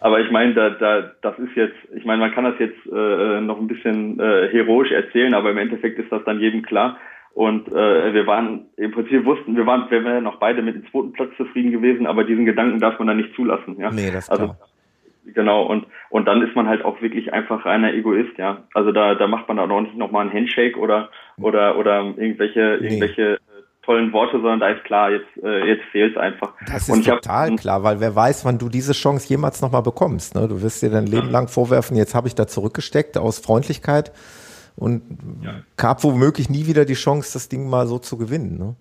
[0.00, 3.40] aber ich meine, da, da, das ist jetzt, ich meine, man kann das jetzt äh,
[3.40, 6.98] noch ein bisschen äh, heroisch erzählen, aber im Endeffekt ist das dann jedem klar.
[7.34, 10.90] Und äh, wir waren im Prinzip wussten, wir waren, wir wären noch beide mit dem
[10.90, 13.76] zweiten Platz zufrieden gewesen, aber diesen Gedanken darf man dann nicht zulassen.
[13.78, 13.90] Ja?
[13.90, 14.56] Nee, das ist also, klar.
[15.26, 18.64] Genau, und, und dann ist man halt auch wirklich einfach reiner Egoist, ja.
[18.74, 22.78] Also da, da macht man dann auch nicht nochmal einen Handshake oder, oder, oder irgendwelche,
[22.80, 22.88] nee.
[22.88, 23.38] irgendwelche
[23.90, 26.52] tollen Worte, sondern da ist klar, jetzt, äh, jetzt fehlt es einfach.
[26.66, 30.36] Das ist total hab, klar, weil wer weiß, wann du diese Chance jemals nochmal bekommst.
[30.36, 30.46] Ne?
[30.46, 34.12] Du wirst dir dein Leben lang vorwerfen, jetzt habe ich da zurückgesteckt aus Freundlichkeit
[34.76, 35.02] und
[35.42, 35.54] ja.
[35.76, 38.58] gab womöglich nie wieder die Chance, das Ding mal so zu gewinnen.
[38.58, 38.76] Ne?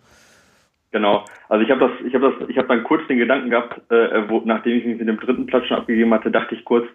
[0.91, 1.25] Genau.
[1.47, 4.29] Also ich habe das, ich habe das, ich habe dann kurz den Gedanken gehabt, äh,
[4.29, 6.85] wo, nachdem ich mich mit dem dritten Platz schon abgegeben hatte, dachte ich kurz,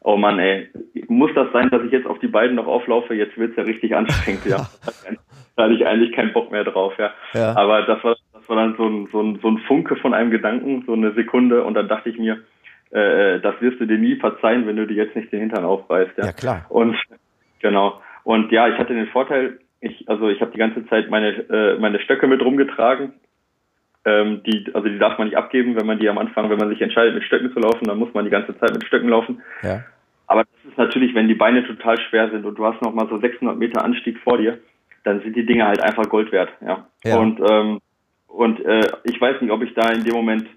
[0.00, 0.68] oh Mann, ey,
[1.08, 3.14] muss das sein, dass ich jetzt auf die beiden noch auflaufe?
[3.14, 4.68] Jetzt wird's ja richtig anstrengend, ja.
[5.56, 7.12] da hatte ich eigentlich keinen Bock mehr drauf, ja.
[7.32, 7.56] ja.
[7.56, 10.30] Aber das war, das war dann so ein, so, ein, so ein Funke von einem
[10.30, 12.38] Gedanken, so eine Sekunde und dann dachte ich mir,
[12.90, 16.18] äh, das wirst du dir nie verzeihen, wenn du dir jetzt nicht den Hintern aufreißt,
[16.18, 16.26] ja.
[16.26, 16.66] Ja, klar.
[16.68, 16.96] Und
[17.60, 18.00] genau.
[18.24, 21.78] Und ja, ich hatte den Vorteil, ich, also ich habe die ganze Zeit meine, äh,
[21.78, 23.12] meine Stöcke mit rumgetragen.
[24.06, 26.68] Ähm, die, also die darf man nicht abgeben, wenn man die am Anfang, wenn man
[26.68, 29.42] sich entscheidet, mit Stöcken zu laufen, dann muss man die ganze Zeit mit Stöcken laufen.
[29.62, 29.82] Ja.
[30.26, 33.08] Aber das ist natürlich, wenn die Beine total schwer sind und du hast noch mal
[33.08, 34.58] so 600 Meter Anstieg vor dir,
[35.04, 36.50] dann sind die Dinge halt einfach Gold wert.
[36.60, 36.86] Ja.
[37.04, 37.18] ja.
[37.18, 37.80] Und ähm,
[38.26, 40.48] und äh, ich weiß nicht, ob ich da in dem Moment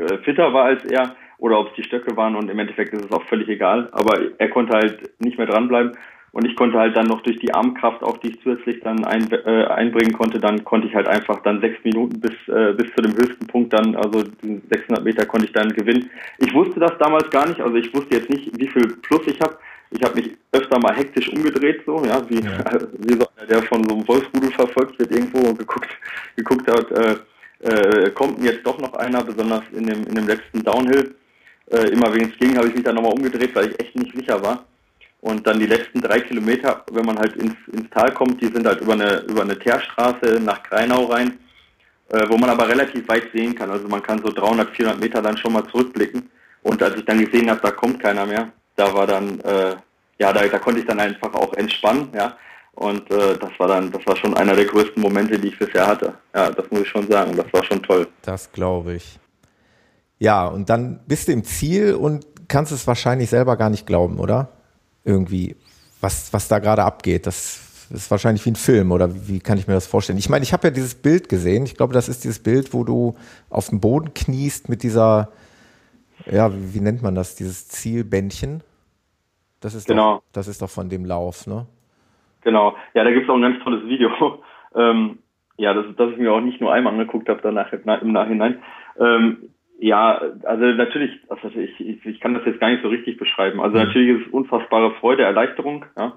[0.00, 3.04] äh, fitter war als er oder ob es die Stöcke waren und im Endeffekt ist
[3.04, 3.88] es auch völlig egal.
[3.92, 5.92] Aber er konnte halt nicht mehr dranbleiben
[6.36, 9.26] und ich konnte halt dann noch durch die Armkraft, auch die ich zusätzlich dann ein,
[9.32, 13.00] äh, einbringen konnte, dann konnte ich halt einfach dann sechs Minuten bis, äh, bis zu
[13.00, 16.10] dem höchsten Punkt dann, also 600 Meter konnte ich dann gewinnen.
[16.36, 19.40] Ich wusste das damals gar nicht, also ich wusste jetzt nicht, wie viel Plus ich
[19.40, 19.56] habe.
[19.90, 22.58] Ich habe mich öfter mal hektisch umgedreht, so, ja, wie, ja.
[22.98, 25.88] wie so einer, der von so einem Wolfsrudel verfolgt wird irgendwo und geguckt,
[26.36, 27.16] geguckt hat, äh,
[27.62, 31.14] äh, kommt mir jetzt doch noch einer, besonders in dem, in dem letzten Downhill.
[31.70, 34.14] Äh, immer wenn es ging, habe ich mich dann nochmal umgedreht, weil ich echt nicht
[34.14, 34.66] sicher war.
[35.26, 38.64] Und dann die letzten drei Kilometer, wenn man halt ins, ins Tal kommt, die sind
[38.64, 41.36] halt über eine, über eine Teerstraße nach Kreinau rein,
[42.10, 43.68] äh, wo man aber relativ weit sehen kann.
[43.68, 46.30] Also man kann so 300, 400 Meter dann schon mal zurückblicken.
[46.62, 49.74] Und als ich dann gesehen habe, da kommt keiner mehr, da war dann, äh,
[50.20, 52.36] ja, da, da konnte ich dann einfach auch entspannen, ja.
[52.76, 55.88] Und äh, das war dann, das war schon einer der größten Momente, die ich bisher
[55.88, 56.14] hatte.
[56.36, 57.34] Ja, das muss ich schon sagen.
[57.36, 58.06] Das war schon toll.
[58.22, 59.18] Das glaube ich.
[60.20, 64.20] Ja, und dann bist du im Ziel und kannst es wahrscheinlich selber gar nicht glauben,
[64.20, 64.55] oder?
[65.06, 65.56] Irgendwie,
[66.00, 67.26] was, was da gerade abgeht.
[67.26, 70.18] Das ist wahrscheinlich wie ein Film, oder wie, kann ich mir das vorstellen?
[70.18, 71.64] Ich meine, ich habe ja dieses Bild gesehen.
[71.64, 73.14] Ich glaube, das ist dieses Bild, wo du
[73.48, 75.30] auf dem Boden kniest mit dieser,
[76.30, 78.62] ja, wie, wie nennt man das, dieses Zielbändchen.
[79.60, 80.16] Das ist, genau.
[80.16, 81.66] doch, das ist doch von dem Lauf, ne?
[82.42, 82.76] Genau.
[82.94, 84.10] Ja, da gibt es auch ein ganz tolles Video.
[84.74, 85.18] ähm,
[85.56, 88.62] ja, das, das ich mir auch nicht nur einmal angeguckt habe danach im Nachhinein.
[89.00, 93.18] Ähm, ja, also natürlich, also ich, ich, ich kann das jetzt gar nicht so richtig
[93.18, 93.60] beschreiben.
[93.60, 93.84] Also mhm.
[93.84, 96.12] natürlich ist es unfassbare Freude, Erleichterung, ja.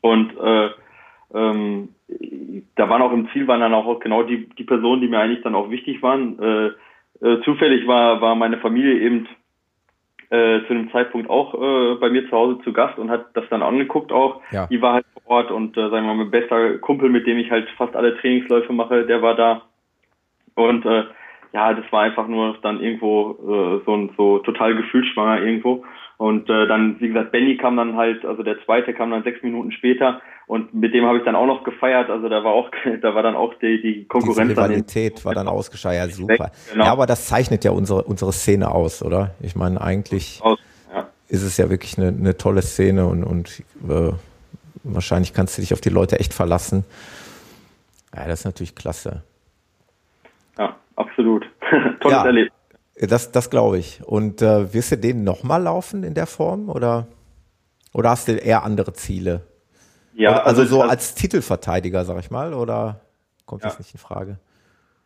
[0.00, 0.70] Und äh,
[1.34, 1.88] ähm,
[2.76, 5.42] da waren auch im Ziel waren dann auch genau die, die Personen, die mir eigentlich
[5.42, 6.38] dann auch wichtig waren.
[6.38, 6.70] Äh,
[7.26, 9.26] äh, zufällig war, war meine Familie eben
[10.30, 13.44] äh, zu dem Zeitpunkt auch äh, bei mir zu Hause zu Gast und hat das
[13.48, 14.42] dann angeguckt auch.
[14.50, 14.66] Ja.
[14.66, 17.38] Die war halt vor Ort und äh, sagen wir mal, mein bester Kumpel, mit dem
[17.38, 19.62] ich halt fast alle Trainingsläufe mache, der war da.
[20.54, 21.04] Und äh,
[21.52, 25.84] ja, das war einfach nur dann irgendwo äh, so, so total gefühlsschwanger irgendwo.
[26.18, 29.42] Und äh, dann, wie gesagt, Benny kam dann halt, also der zweite kam dann sechs
[29.42, 32.08] Minuten später und mit dem habe ich dann auch noch gefeiert.
[32.08, 32.70] Also da war auch,
[33.02, 34.48] da war dann auch die, die Konkurrenz.
[34.48, 36.50] Die Rivalität war dann ausgescheuert, super.
[36.72, 36.84] Genau.
[36.84, 39.34] Ja, aber das zeichnet ja unsere, unsere Szene aus, oder?
[39.40, 40.58] Ich meine, eigentlich aus,
[40.94, 41.08] ja.
[41.28, 44.12] ist es ja wirklich eine, eine tolle Szene und, und äh,
[44.84, 46.84] wahrscheinlich kannst du dich auf die Leute echt verlassen.
[48.14, 49.22] Ja, das ist natürlich klasse.
[50.96, 51.46] Absolut.
[52.00, 52.24] Tolles ja.
[52.24, 52.52] Erlebnis.
[53.08, 54.02] Das, das glaube ich.
[54.04, 57.06] Und äh, wirst du den nochmal laufen in der Form oder,
[57.92, 59.42] oder hast du eher andere Ziele?
[60.14, 63.00] Ja, oder, also, also so als Titelverteidiger, sag ich mal, oder
[63.44, 63.68] kommt ja.
[63.68, 64.38] das nicht in Frage?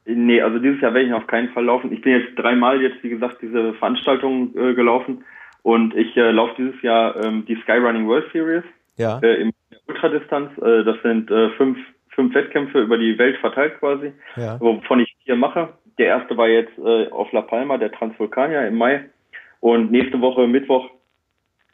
[0.06, 1.92] Nee, also dieses Jahr werde ich auf keinen Fall laufen.
[1.92, 5.24] Ich bin jetzt dreimal jetzt, wie gesagt, diese Veranstaltung äh, gelaufen
[5.62, 8.64] und ich äh, laufe dieses Jahr ähm, die Skyrunning World Series
[8.96, 9.18] ja.
[9.22, 9.52] äh, im
[9.86, 10.50] Ultradistanz.
[10.58, 11.78] Äh, das sind äh, fünf,
[12.10, 14.58] fünf Wettkämpfe über die Welt verteilt quasi, ja.
[14.60, 15.68] wovon ich vier mache.
[16.00, 19.04] Der erste war jetzt äh, auf La Palma, der Transvulkanier im Mai.
[19.60, 20.88] Und nächste Woche, Mittwoch,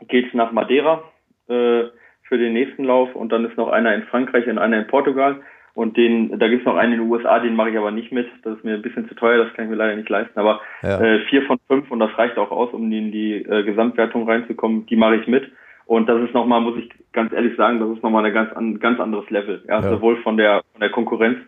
[0.08, 1.04] geht's nach Madeira
[1.48, 1.84] äh,
[2.24, 3.14] für den nächsten Lauf.
[3.14, 5.42] Und dann ist noch einer in Frankreich und einer in Portugal.
[5.74, 8.26] Und den, da gibt's noch einen in den USA, den mache ich aber nicht mit.
[8.42, 10.36] Das ist mir ein bisschen zu teuer, das kann ich mir leider nicht leisten.
[10.40, 11.00] Aber ja.
[11.00, 14.86] äh, vier von fünf und das reicht auch aus, um in die äh, Gesamtwertung reinzukommen,
[14.86, 15.52] die mache ich mit.
[15.84, 18.98] Und das ist nochmal, muss ich ganz ehrlich sagen, das ist nochmal ein ganz, ganz
[18.98, 19.62] anderes Level.
[19.68, 19.88] Ja, ja.
[19.88, 21.38] Sowohl von der, von der Konkurrenz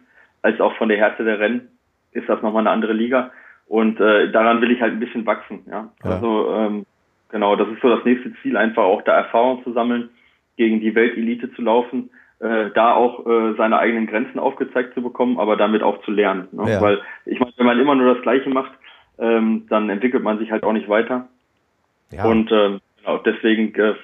[0.43, 1.78] als auch von der Härte der Rennen
[2.13, 3.31] ist das nochmal eine andere Liga.
[3.67, 5.61] Und äh, daran will ich halt ein bisschen wachsen.
[5.71, 5.91] Ja?
[6.03, 6.11] ja.
[6.11, 6.87] Also ähm,
[7.31, 10.11] genau, das ist so das nächste Ziel, einfach auch da Erfahrung zu sammeln,
[10.57, 15.39] gegen die Weltelite zu laufen, äh, da auch äh, seine eigenen Grenzen aufgezeigt zu bekommen,
[15.39, 16.49] aber damit auch zu lernen.
[16.53, 16.71] Ne?
[16.71, 16.81] Ja.
[16.81, 18.73] Weil ich meine, wenn man immer nur das Gleiche macht,
[19.19, 21.29] ähm, dann entwickelt man sich halt auch nicht weiter.
[22.11, 22.25] Ja.
[22.25, 23.95] Und äh, genau, deswegen äh,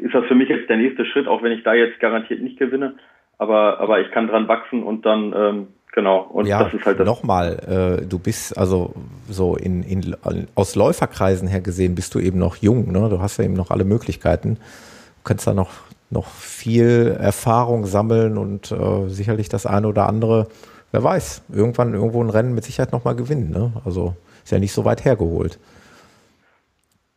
[0.00, 2.58] ist das für mich jetzt der nächste Schritt, auch wenn ich da jetzt garantiert nicht
[2.58, 2.94] gewinne.
[3.38, 7.00] Aber, aber ich kann dran wachsen und dann ähm, Genau, und ja, das ist halt
[7.00, 7.06] das.
[7.06, 8.94] Nochmal, äh, du bist also
[9.28, 10.16] so in, in,
[10.54, 13.10] aus Läuferkreisen her gesehen bist du eben noch jung, ne?
[13.10, 14.54] Du hast ja eben noch alle Möglichkeiten.
[14.54, 15.70] Du kannst da noch,
[16.08, 20.46] noch viel Erfahrung sammeln und äh, sicherlich das eine oder andere,
[20.92, 23.50] wer weiß, irgendwann irgendwo ein Rennen mit Sicherheit nochmal gewinnen.
[23.50, 23.72] Ne?
[23.84, 25.58] Also ist ja nicht so weit hergeholt.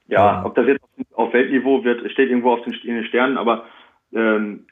[0.08, 0.46] Ja, ähm.
[0.48, 0.84] ob das jetzt
[1.14, 3.64] auf Weltniveau wird, steht irgendwo auf den Sternen, aber
[4.14, 4.66] ähm,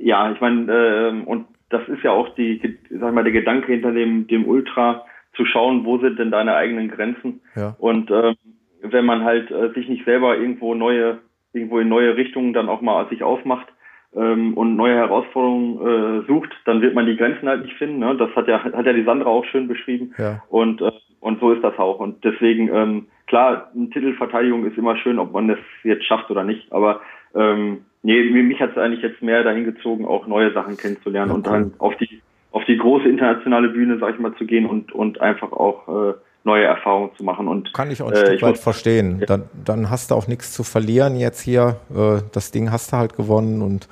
[0.00, 3.92] ja, ich meine, ähm, und das ist ja auch die, sag mal, der Gedanke hinter
[3.92, 5.04] dem, dem Ultra,
[5.34, 7.40] zu schauen, wo sind denn deine eigenen Grenzen.
[7.54, 7.76] Ja.
[7.78, 8.34] Und ähm,
[8.82, 11.18] wenn man halt äh, sich nicht selber irgendwo neue,
[11.52, 13.66] irgendwo in neue Richtungen dann auch mal sich aufmacht
[14.14, 18.00] ähm, und neue Herausforderungen äh, sucht, dann wird man die Grenzen halt nicht finden.
[18.00, 18.16] Ne?
[18.16, 20.14] Das hat ja, hat ja die Sandra auch schön beschrieben.
[20.18, 20.42] Ja.
[20.48, 22.00] Und, äh, und so ist das auch.
[22.00, 26.42] Und deswegen, ähm, klar, eine Titelverteidigung ist immer schön, ob man das jetzt schafft oder
[26.42, 26.72] nicht.
[26.72, 27.00] Aber
[27.34, 31.36] ähm, Nee, mich hat es eigentlich jetzt mehr dahin gezogen, auch neue Sachen kennenzulernen okay.
[31.36, 34.92] und dann auf die auf die große internationale Bühne, sag ich mal, zu gehen und
[34.92, 37.48] und einfach auch äh, neue Erfahrungen zu machen.
[37.48, 39.18] Und kann ich auch ein äh, Stück weit verstehen.
[39.20, 39.26] Ja.
[39.26, 41.76] Dann, dann hast du auch nichts zu verlieren jetzt hier.
[41.94, 43.88] Äh, das Ding hast du halt gewonnen und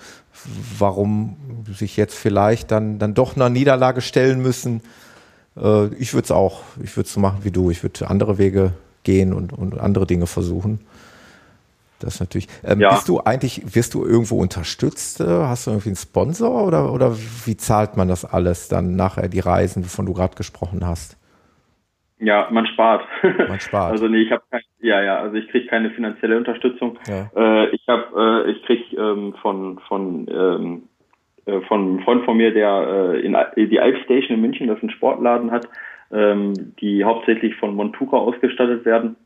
[0.78, 1.36] warum
[1.70, 4.82] sich jetzt vielleicht dann dann doch einer Niederlage stellen müssen.
[5.56, 7.70] Äh, ich würde es auch, ich würde es so machen wie du.
[7.70, 8.72] Ich würde andere Wege
[9.04, 10.80] gehen und und andere Dinge versuchen.
[12.00, 12.48] Das ist natürlich.
[12.64, 12.90] Ähm, ja.
[12.90, 15.20] Bist du eigentlich, wirst du irgendwo unterstützt?
[15.20, 19.28] Äh, hast du irgendwie einen Sponsor oder, oder wie zahlt man das alles dann nachher,
[19.28, 21.16] die Reisen, wovon du gerade gesprochen hast?
[22.20, 23.04] Ja, man spart.
[23.22, 23.92] Man spart.
[23.92, 24.42] also nee, ich habe
[24.80, 26.98] ja, ja, also ich kriege keine finanzielle Unterstützung.
[27.06, 27.30] Ja.
[27.36, 30.82] Äh, ich habe, äh, ich krieg ähm, von von ähm,
[31.46, 34.82] äh, von einem Freund von mir, der äh, in die Alp Station in München, das
[34.82, 35.68] ein Sportladen hat,
[36.12, 39.16] ähm, die hauptsächlich von Montura ausgestattet werden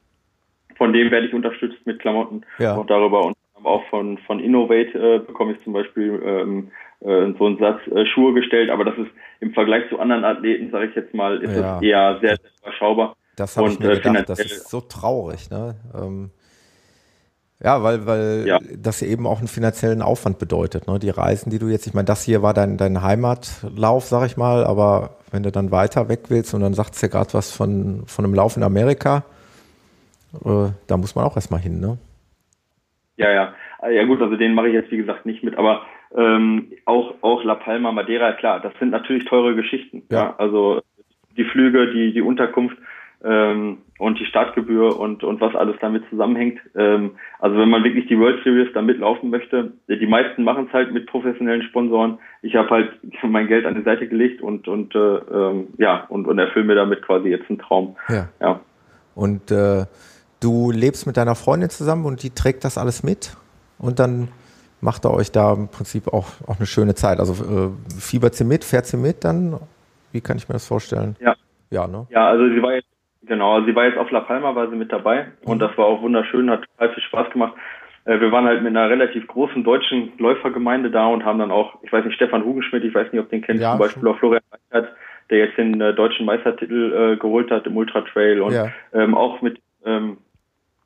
[0.82, 2.42] von dem werde ich unterstützt mit Klamotten.
[2.58, 2.74] Ja.
[2.74, 7.46] Und darüber und auch von, von Innovate äh, bekomme ich zum Beispiel ähm, äh, so
[7.46, 10.96] einen Satz äh, Schuhe gestellt, aber das ist im Vergleich zu anderen Athleten, sage ich
[10.96, 11.76] jetzt mal, ist ja.
[11.76, 13.14] es eher sehr, sehr überschaubar.
[13.36, 15.76] Das habe ich mir äh, gedacht, das ist so traurig, ne?
[15.94, 16.30] Ähm,
[17.62, 18.58] ja, weil, weil ja.
[18.76, 20.88] das eben auch einen finanziellen Aufwand bedeutet.
[20.88, 20.98] Ne?
[20.98, 24.36] Die Reisen, die du jetzt, ich meine, das hier war dein, dein Heimatlauf, sag ich
[24.36, 27.52] mal, aber wenn du dann weiter weg willst und dann sagst du ja gerade was
[27.52, 29.22] von, von einem Lauf in Amerika,
[30.86, 31.98] da muss man auch erstmal hin, ne?
[33.16, 33.54] Ja, ja.
[33.90, 35.82] Ja gut, also den mache ich jetzt wie gesagt nicht mit, aber
[36.16, 40.02] ähm, auch, auch La Palma, Madeira, klar, das sind natürlich teure Geschichten.
[40.10, 40.18] Ja.
[40.18, 40.82] ja also
[41.36, 42.76] die Flüge, die, die Unterkunft
[43.24, 46.60] ähm, und die Startgebühr und, und was alles damit zusammenhängt.
[46.76, 50.72] Ähm, also wenn man wirklich die World Series da mitlaufen möchte, die meisten machen es
[50.72, 52.18] halt mit professionellen Sponsoren.
[52.42, 52.92] Ich habe halt
[53.22, 56.74] mein Geld an die Seite gelegt und, und äh, ähm, ja, und, und erfülle mir
[56.74, 57.96] damit quasi jetzt einen Traum.
[58.08, 58.28] Ja.
[58.40, 58.60] ja.
[59.14, 59.86] Und äh
[60.42, 63.36] du lebst mit deiner Freundin zusammen und die trägt das alles mit
[63.78, 64.28] und dann
[64.80, 67.20] macht er euch da im Prinzip auch, auch eine schöne Zeit.
[67.20, 69.58] Also äh, fiebert sie mit, fährt sie mit dann?
[70.10, 71.16] Wie kann ich mir das vorstellen?
[71.20, 71.34] Ja.
[71.70, 72.06] Ja, ne?
[72.10, 72.88] Ja, also sie war jetzt,
[73.22, 73.54] genau.
[73.54, 75.60] Also sie war jetzt auf La Palma, war sie mit dabei und mhm.
[75.60, 77.54] das war auch wunderschön, hat total viel Spaß gemacht.
[78.04, 81.82] Äh, wir waren halt mit einer relativ großen deutschen Läufergemeinde da und haben dann auch,
[81.82, 84.18] ich weiß nicht, Stefan Hugenschmidt, ich weiß nicht, ob den kennt, ja, zum Beispiel auch
[84.18, 84.92] Florian Reichert,
[85.30, 88.68] der jetzt den äh, deutschen Meistertitel äh, geholt hat im Ultra Trail und ja.
[88.92, 90.18] ähm, auch mit ähm,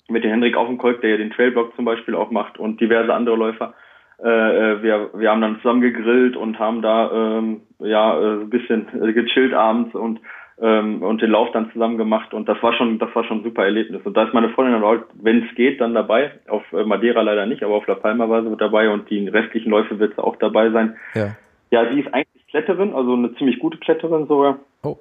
[0.08, 3.36] mit dem Hendrik Aufenkolk, der ja den Trailblock zum Beispiel auch macht und diverse andere
[3.36, 3.74] Läufer.
[4.22, 8.50] Äh, äh, wir, wir haben dann zusammen gegrillt und haben da ähm, ja äh, ein
[8.50, 10.20] bisschen äh, gechillt abends und
[10.58, 13.44] ähm, und den Lauf dann zusammen gemacht und das war schon das war schon ein
[13.44, 14.00] super Erlebnis.
[14.04, 16.30] Und da ist meine Freundin dann wenn es geht dann dabei.
[16.48, 19.68] Auf Madeira leider nicht aber auf La Palma war sie mit dabei und die restlichen
[19.68, 20.96] Läufe wird sie auch dabei sein.
[21.14, 21.36] Ja.
[21.70, 24.60] Ja sie ist eigentlich Kletterin also eine ziemlich gute Kletterin sogar.
[24.82, 24.96] Oh.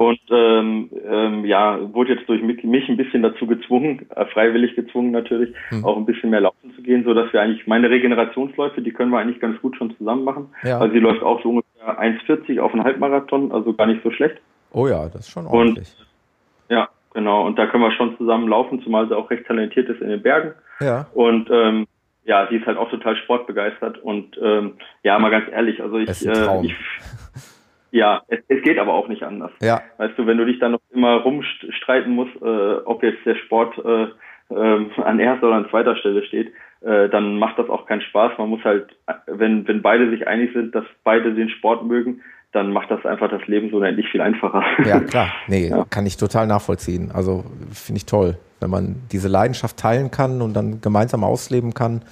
[0.00, 5.10] Und ähm, ähm, ja, wurde jetzt durch mich ein bisschen dazu gezwungen, äh, freiwillig gezwungen
[5.10, 5.84] natürlich, hm.
[5.84, 9.10] auch ein bisschen mehr laufen zu gehen, so dass wir eigentlich meine Regenerationsläufe, die können
[9.10, 10.54] wir eigentlich ganz gut schon zusammen machen.
[10.62, 10.78] Ja.
[10.78, 14.38] Also sie läuft auch so ungefähr 1,40 auf einen Halbmarathon, also gar nicht so schlecht.
[14.72, 15.94] Oh ja, das ist schon ordentlich.
[15.98, 17.46] Und, ja, genau.
[17.46, 20.22] Und da können wir schon zusammen laufen, zumal sie auch recht talentiert ist in den
[20.22, 20.54] Bergen.
[20.80, 21.08] Ja.
[21.12, 21.86] Und ähm,
[22.24, 26.26] ja, sie ist halt auch total sportbegeistert und ähm, ja, mal ganz ehrlich, also ich,
[26.26, 26.74] äh, ich
[27.90, 29.52] ja, es, es geht aber auch nicht anders.
[29.60, 29.82] Ja.
[29.98, 33.76] Weißt du, wenn du dich dann noch immer rumstreiten musst, äh, ob jetzt der Sport
[33.84, 34.08] äh,
[34.54, 38.32] äh, an erster oder an zweiter Stelle steht, äh, dann macht das auch keinen Spaß.
[38.38, 38.88] Man muss halt,
[39.26, 42.22] wenn, wenn beide sich einig sind, dass beide den Sport mögen,
[42.52, 44.64] dann macht das einfach das Leben so unendlich viel einfacher.
[44.84, 45.30] Ja, klar.
[45.46, 45.84] Nee, ja.
[45.88, 47.10] kann ich total nachvollziehen.
[47.12, 52.02] Also finde ich toll, wenn man diese Leidenschaft teilen kann und dann gemeinsam ausleben kann.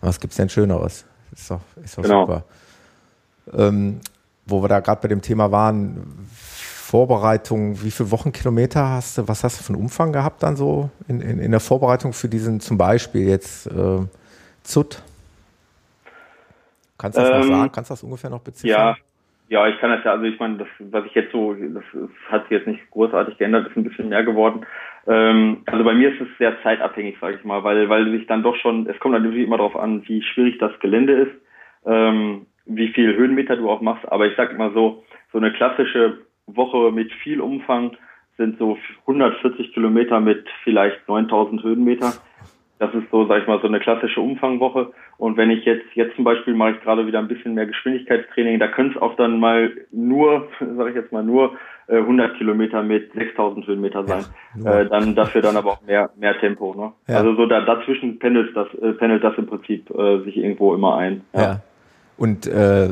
[0.00, 1.06] Was gibt's denn Schöneres?
[1.32, 2.26] Ist doch, ist doch genau.
[2.26, 2.44] super.
[3.56, 4.00] Ähm,
[4.52, 6.28] wo wir da gerade bei dem Thema waren,
[6.92, 10.90] Vorbereitung, wie viele Wochenkilometer hast du, was hast du für einen Umfang gehabt dann so
[11.08, 14.06] in, in, in der Vorbereitung für diesen zum Beispiel jetzt äh,
[14.62, 15.02] ZUT?
[16.98, 17.72] Kannst du das ähm, noch sagen?
[17.72, 18.68] Kannst du das ungefähr noch beziffern?
[18.68, 18.96] Ja,
[19.48, 22.10] ja, ich kann das ja, also ich meine, das, was ich jetzt so, das, das
[22.30, 24.64] hat sich jetzt nicht großartig geändert, ist ein bisschen mehr geworden.
[25.06, 28.42] Ähm, also bei mir ist es sehr zeitabhängig, sage ich mal, weil, weil sich dann
[28.42, 31.32] doch schon, es kommt natürlich immer darauf an, wie schwierig das Gelände ist.
[31.84, 34.10] Ähm, wie viel Höhenmeter du auch machst.
[34.10, 37.96] Aber ich sag mal so, so eine klassische Woche mit viel Umfang
[38.36, 42.12] sind so 140 Kilometer mit vielleicht 9000 Höhenmeter.
[42.78, 44.92] Das ist so, sag ich mal, so eine klassische Umfangwoche.
[45.16, 48.58] Und wenn ich jetzt, jetzt zum Beispiel mache ich gerade wieder ein bisschen mehr Geschwindigkeitstraining,
[48.58, 51.56] da könnte es auch dann mal nur, sage ich jetzt mal nur,
[51.88, 54.24] 100 äh, Kilometer mit 6000 Höhenmeter sein.
[54.64, 56.74] Ja, äh, dann dafür dann aber auch mehr, mehr Tempo.
[56.74, 56.92] Ne?
[57.06, 57.18] Ja.
[57.18, 60.96] Also so da, dazwischen pendelt das, äh, pendelt das im Prinzip äh, sich irgendwo immer
[60.96, 61.22] ein.
[61.34, 61.40] Ja.
[61.40, 61.62] ja.
[62.16, 62.90] Und äh,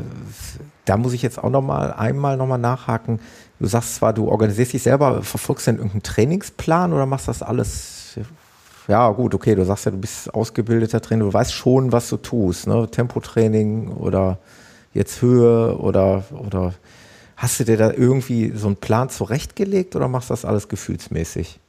[0.84, 3.20] da muss ich jetzt auch noch mal einmal noch mal nachhaken.
[3.58, 7.42] Du sagst zwar, du organisierst dich selber, verfolgst du denn irgendeinen Trainingsplan oder machst das
[7.42, 8.18] alles?
[8.88, 12.16] Ja, gut, okay, du sagst ja, du bist ausgebildeter Trainer, du weißt schon, was du
[12.16, 12.88] tust, ne?
[12.90, 14.38] Tempotraining oder
[14.94, 16.74] jetzt Höhe oder, oder
[17.36, 21.60] hast du dir da irgendwie so einen Plan zurechtgelegt oder machst das alles gefühlsmäßig?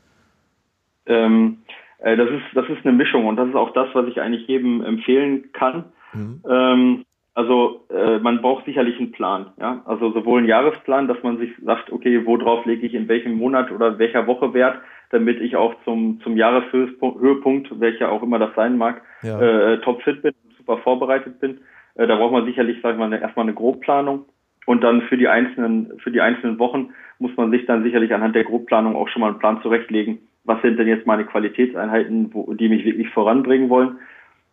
[1.06, 1.58] Ähm,
[2.00, 4.48] äh, das, ist, das ist eine Mischung und das ist auch das, was ich eigentlich
[4.48, 5.86] jedem empfehlen kann.
[6.14, 6.44] Mhm.
[6.50, 9.82] Ähm, also äh, man braucht sicherlich einen Plan, ja.
[9.86, 13.72] Also sowohl einen Jahresplan, dass man sich sagt, okay, worauf lege ich in welchem Monat
[13.72, 14.80] oder welcher Woche Wert,
[15.12, 19.40] damit ich auch zum zum Jahreshöhepunkt, welcher auch immer das sein mag, ja.
[19.40, 21.60] äh, topfit bin, super vorbereitet bin.
[21.96, 24.26] Äh, da braucht man sicherlich, sag ich mal, erstmal eine Grobplanung
[24.66, 26.90] und dann für die einzelnen für die einzelnen Wochen
[27.20, 30.20] muss man sich dann sicherlich anhand der Grobplanung auch schon mal einen Plan zurechtlegen.
[30.44, 34.00] Was sind denn jetzt meine Qualitätseinheiten, wo, die mich wirklich voranbringen wollen?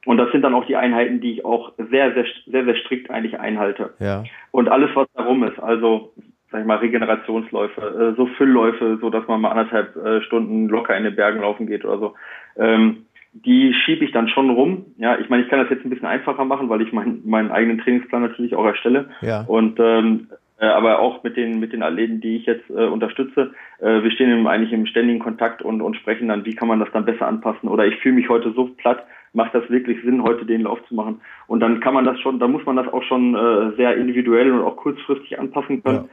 [0.06, 3.10] Und das sind dann auch die Einheiten, die ich auch sehr, sehr, sehr, sehr strikt
[3.10, 3.94] eigentlich einhalte.
[3.98, 4.24] Ja.
[4.52, 6.12] Und alles, was darum ist, also
[6.50, 10.96] sag ich mal, Regenerationsläufe, äh, so Füllläufe, so dass man mal anderthalb äh, Stunden locker
[10.96, 12.14] in den Bergen laufen geht oder so.
[12.56, 14.86] Ähm, die schiebe ich dann schon rum.
[14.96, 17.50] Ja, ich meine, ich kann das jetzt ein bisschen einfacher machen, weil ich mein, meinen
[17.50, 19.10] eigenen Trainingsplan natürlich auch erstelle.
[19.20, 19.42] Ja.
[19.46, 23.52] Und ähm, äh, aber auch mit den mit den Athleten, die ich jetzt äh, unterstütze,
[23.80, 26.80] äh, wir stehen im, eigentlich im ständigen Kontakt und und sprechen dann, wie kann man
[26.80, 27.68] das dann besser anpassen.
[27.68, 29.04] Oder ich fühle mich heute so platt,
[29.38, 31.20] macht das wirklich Sinn, heute den Lauf zu machen.
[31.46, 34.50] Und dann kann man das schon, dann muss man das auch schon äh, sehr individuell
[34.50, 36.08] und auch kurzfristig anpassen können.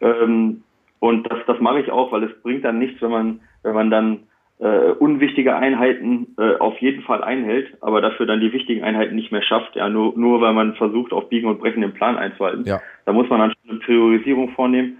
[0.00, 0.22] Ja.
[0.22, 0.62] Ähm,
[1.00, 3.90] und das, das mache ich auch, weil es bringt dann nichts, wenn man, wenn man
[3.90, 4.20] dann
[4.60, 9.32] äh, unwichtige Einheiten äh, auf jeden Fall einhält, aber dafür dann die wichtigen Einheiten nicht
[9.32, 12.64] mehr schafft, ja, nur, nur weil man versucht, auf Biegen und Brechen den Plan einzuhalten.
[12.66, 12.80] Ja.
[13.04, 14.98] Da muss man dann schon eine Priorisierung vornehmen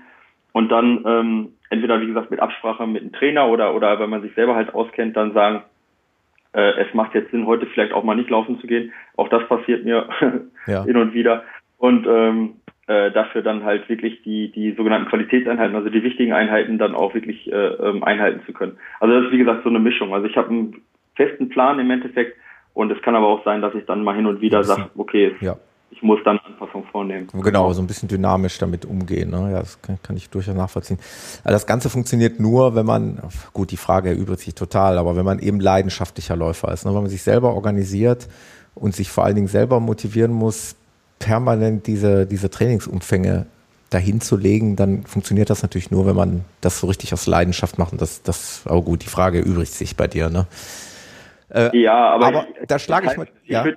[0.53, 4.23] und dann ähm, entweder, wie gesagt, mit Absprache mit einem Trainer oder, oder wenn man
[4.23, 5.63] sich selber halt auskennt, dann sagen,
[6.53, 8.93] äh, es macht jetzt Sinn, heute vielleicht auch mal nicht laufen zu gehen.
[9.17, 10.09] Auch das passiert mir
[10.67, 10.85] ja.
[10.85, 11.45] hin und wieder.
[11.79, 12.55] Und ähm,
[12.87, 17.15] äh, dafür dann halt wirklich die, die sogenannten Qualitätseinheiten, also die wichtigen Einheiten dann auch
[17.15, 18.79] wirklich äh, ähm, einhalten zu können.
[18.99, 20.13] Also das ist wie gesagt so eine Mischung.
[20.13, 20.83] Also ich habe einen
[21.15, 22.37] festen Plan im Endeffekt
[22.75, 25.37] und es kann aber auch sein, dass ich dann mal hin und wieder sage, okay,
[25.41, 25.57] ja.
[25.91, 27.29] Ich muss dann Anpassungen vornehmen.
[27.33, 29.31] Genau, so ein bisschen dynamisch damit umgehen.
[29.31, 29.51] Ne?
[29.53, 30.99] Ja, das kann, kann, ich durchaus nachvollziehen.
[31.43, 33.21] Aber das Ganze funktioniert nur, wenn man,
[33.53, 36.95] gut, die Frage erübrigt sich total, aber wenn man eben leidenschaftlicher Läufer ist, ne?
[36.95, 38.29] wenn man sich selber organisiert
[38.75, 40.77] und sich vor allen Dingen selber motivieren muss,
[41.19, 43.47] permanent diese, diese Trainingsumfänge
[43.91, 47.79] dahin zu legen, dann funktioniert das natürlich nur, wenn man das so richtig aus Leidenschaft
[47.79, 47.93] macht.
[47.93, 50.47] Und das, das, oh gut, die Frage erübrigt sich bei dir, ne?
[51.49, 53.27] Äh, ja, aber, aber ich, da schlage ich, mal.
[53.45, 53.67] Ja.
[53.67, 53.75] Ich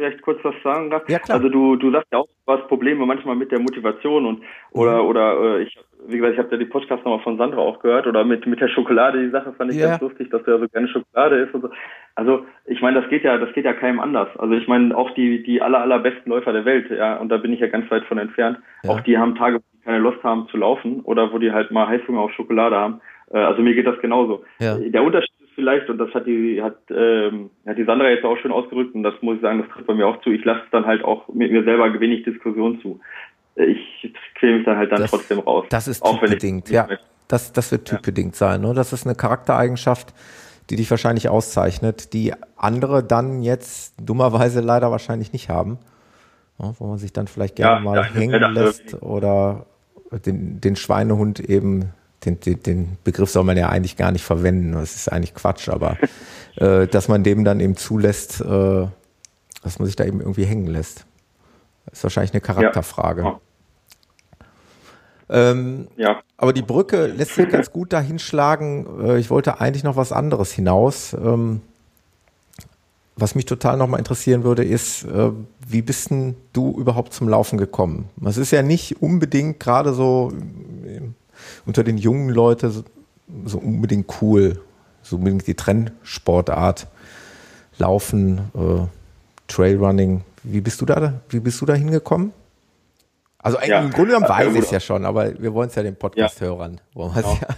[0.00, 1.08] vielleicht kurz was sagen darf?
[1.08, 1.36] Ja, klar.
[1.36, 4.42] Also du, du sagst ja auch, du hast Probleme manchmal mit der Motivation und
[4.72, 5.08] oder mhm.
[5.08, 8.06] oder äh, ich wie gesagt, ich habe ja die Podcast nochmal von Sandra auch gehört
[8.06, 9.90] oder mit mit der Schokolade, die Sache fand ich ja.
[9.90, 11.70] ganz lustig, dass du ja so gerne Schokolade isst und so.
[12.14, 14.28] Also ich meine, das geht ja, das geht ja keinem anders.
[14.38, 17.52] Also ich meine, auch die die aller allerbesten Läufer der Welt, ja, und da bin
[17.52, 18.58] ich ja ganz weit von entfernt.
[18.82, 18.90] Ja.
[18.90, 21.70] Auch die haben Tage, wo die keine Lust haben zu laufen oder wo die halt
[21.70, 23.00] mal Heißhunger auf Schokolade haben.
[23.30, 24.44] Äh, also mir geht das genauso.
[24.58, 24.78] Ja.
[24.78, 28.52] Der Unterschied vielleicht, und das hat die, hat, ähm, hat die Sandra jetzt auch schon
[28.52, 30.86] ausgerückt, und das muss ich sagen, das tritt bei mir auch zu, ich lasse dann
[30.86, 33.00] halt auch mit mir selber wenig Diskussion zu.
[33.56, 35.66] Ich quäle mich dann halt dann das, trotzdem raus.
[35.70, 36.88] Das ist typbedingt, ja.
[37.28, 38.38] Das, das wird typbedingt ja.
[38.38, 38.60] sein.
[38.60, 38.74] Ne?
[38.74, 40.14] Das ist eine Charaktereigenschaft,
[40.70, 45.78] die dich wahrscheinlich auszeichnet, die andere dann jetzt dummerweise leider wahrscheinlich nicht haben.
[46.58, 49.66] Ja, wo man sich dann vielleicht gerne ja, mal hängen lässt oder
[50.26, 51.92] den, den Schweinehund eben
[52.24, 54.72] den, den, den Begriff soll man ja eigentlich gar nicht verwenden.
[54.72, 55.96] Das ist eigentlich Quatsch, aber
[56.56, 58.86] äh, dass man dem dann eben zulässt, äh,
[59.62, 61.06] dass man sich da eben irgendwie hängen lässt.
[61.86, 63.22] Das ist wahrscheinlich eine Charakterfrage.
[63.22, 63.40] Ja.
[65.30, 66.20] Ähm, ja.
[66.36, 68.86] Aber die Brücke lässt sich ganz gut dahin schlagen.
[69.02, 71.14] Äh, ich wollte eigentlich noch was anderes hinaus.
[71.14, 71.62] Ähm,
[73.16, 75.30] was mich total nochmal interessieren würde, ist, äh,
[75.66, 78.08] wie bist denn du überhaupt zum Laufen gekommen?
[78.24, 80.32] Es ist ja nicht unbedingt gerade so
[81.66, 82.84] unter den jungen Leuten
[83.44, 84.60] so, unbedingt cool,
[85.02, 86.86] so unbedingt die Trendsportart,
[87.78, 88.86] Laufen, äh,
[89.48, 90.22] Trailrunning.
[90.42, 91.20] Wie bist du da?
[91.28, 92.32] Wie bist du da hingekommen?
[93.38, 95.82] Also ja, im Grunde genommen weiß ich es ja schon, aber wir wollen es ja
[95.82, 96.48] den Podcast ja.
[96.48, 96.68] Genau.
[96.94, 97.48] Ja.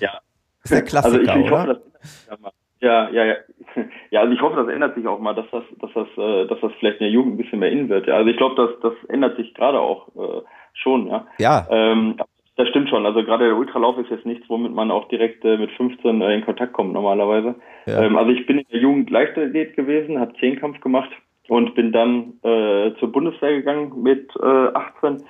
[0.00, 0.20] ja.
[0.62, 1.62] Ist der Klassiker, also ich, ich oder?
[1.62, 1.82] Hoffe,
[2.28, 3.34] das, ja, ja, ja.
[4.10, 6.60] Ja, also ich hoffe, das ändert sich auch mal, dass das, dass das, äh, dass
[6.60, 8.06] das vielleicht in der Jugend ein bisschen mehr innen wird.
[8.06, 10.42] Ja, also ich glaube, das, das ändert sich gerade auch äh,
[10.74, 11.06] schon.
[11.06, 11.26] Ja.
[11.38, 11.66] Ja.
[11.70, 12.16] Ähm,
[12.56, 13.06] das stimmt schon.
[13.06, 16.34] Also gerade der Ultralauf ist jetzt nichts, womit man auch direkt äh, mit 15 äh,
[16.34, 17.54] in Kontakt kommt normalerweise.
[17.86, 18.02] Ja.
[18.02, 21.10] Ähm, also ich bin in der Jugend Leichtathlet gewesen, habe Zehnkampf gemacht
[21.48, 25.22] und bin dann äh, zur Bundeswehr gegangen mit äh, 18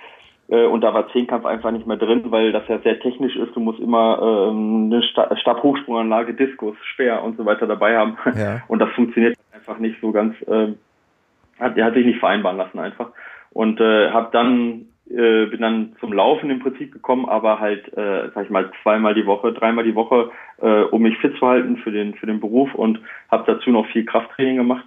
[0.49, 3.55] äh, und da war Zehnkampf einfach nicht mehr drin, weil das ja sehr technisch ist.
[3.55, 8.19] Du musst immer ähm, eine Sta Stabhochsprunganlage, Diskus, Speer und so weiter dabei haben.
[8.37, 8.63] Ja.
[8.69, 10.35] Und das funktioniert einfach nicht so ganz.
[10.43, 10.75] Äh,
[11.61, 13.11] hat, hat sich nicht vereinbaren lassen einfach.
[13.53, 18.31] Und äh, habe dann äh, bin dann zum Laufen im Prinzip gekommen, aber halt, äh,
[18.35, 20.31] sag ich mal, zweimal die Woche, dreimal die Woche,
[20.61, 23.01] äh, um mich fit zu halten für den für den Beruf und
[23.31, 24.87] habe dazu noch viel Krafttraining gemacht.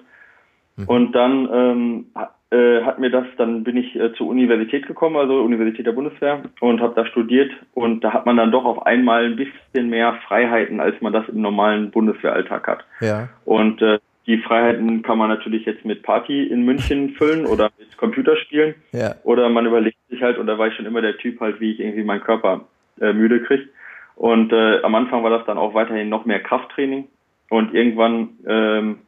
[0.78, 0.88] Mhm.
[0.88, 2.06] Und dann ähm,
[2.52, 6.44] äh, hat mir das, dann bin ich äh, zur Universität gekommen, also Universität der Bundeswehr,
[6.60, 7.52] und habe da studiert.
[7.74, 11.28] Und da hat man dann doch auf einmal ein bisschen mehr Freiheiten, als man das
[11.28, 12.86] im normalen Bundeswehralltag hat.
[13.02, 13.30] Ja.
[13.46, 17.96] Und äh, die Freiheiten kann man natürlich jetzt mit Party in München füllen oder mit
[17.98, 18.76] Computerspielen.
[18.92, 19.16] Ja.
[19.24, 21.72] Oder man überlegt sich halt, und da war ich schon immer der Typ halt, wie
[21.72, 22.62] ich irgendwie meinen Körper
[23.00, 23.70] äh, müde kriege.
[24.16, 27.08] Und äh, am Anfang war das dann auch weiterhin noch mehr Krafttraining.
[27.50, 29.00] Und irgendwann ähm,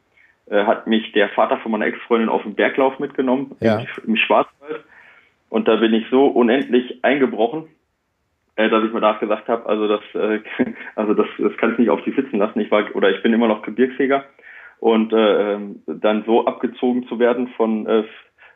[0.46, 3.82] äh, hat mich der Vater von meiner Ex-Freundin auf den Berglauf mitgenommen, ja.
[4.06, 4.84] im, Schwarzwald.
[5.48, 7.64] Und da bin ich so unendlich eingebrochen,
[8.54, 10.40] äh, dass ich mir nachgesagt habe, also das, äh,
[10.94, 12.60] also das, das kann ich nicht auf sie sitzen lassen.
[12.60, 14.24] Ich war oder ich bin immer noch Gebirgsjäger
[14.80, 18.04] und äh, ähm, dann so abgezogen zu werden von äh,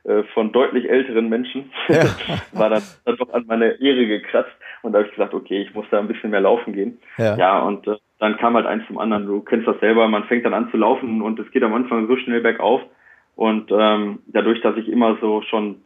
[0.05, 2.03] äh, von deutlich älteren Menschen ja.
[2.53, 4.51] war dann, dann doch an meine Ehre gekratzt
[4.83, 6.99] und da habe ich gesagt, okay, ich muss da ein bisschen mehr laufen gehen.
[7.19, 9.27] Ja, ja und äh, dann kam halt eins zum anderen.
[9.27, 12.09] Du kennst das selber, man fängt dann an zu laufen und es geht am Anfang
[12.09, 12.83] so schnell bergauf
[13.37, 15.83] und ähm, dadurch, dass ich immer so schon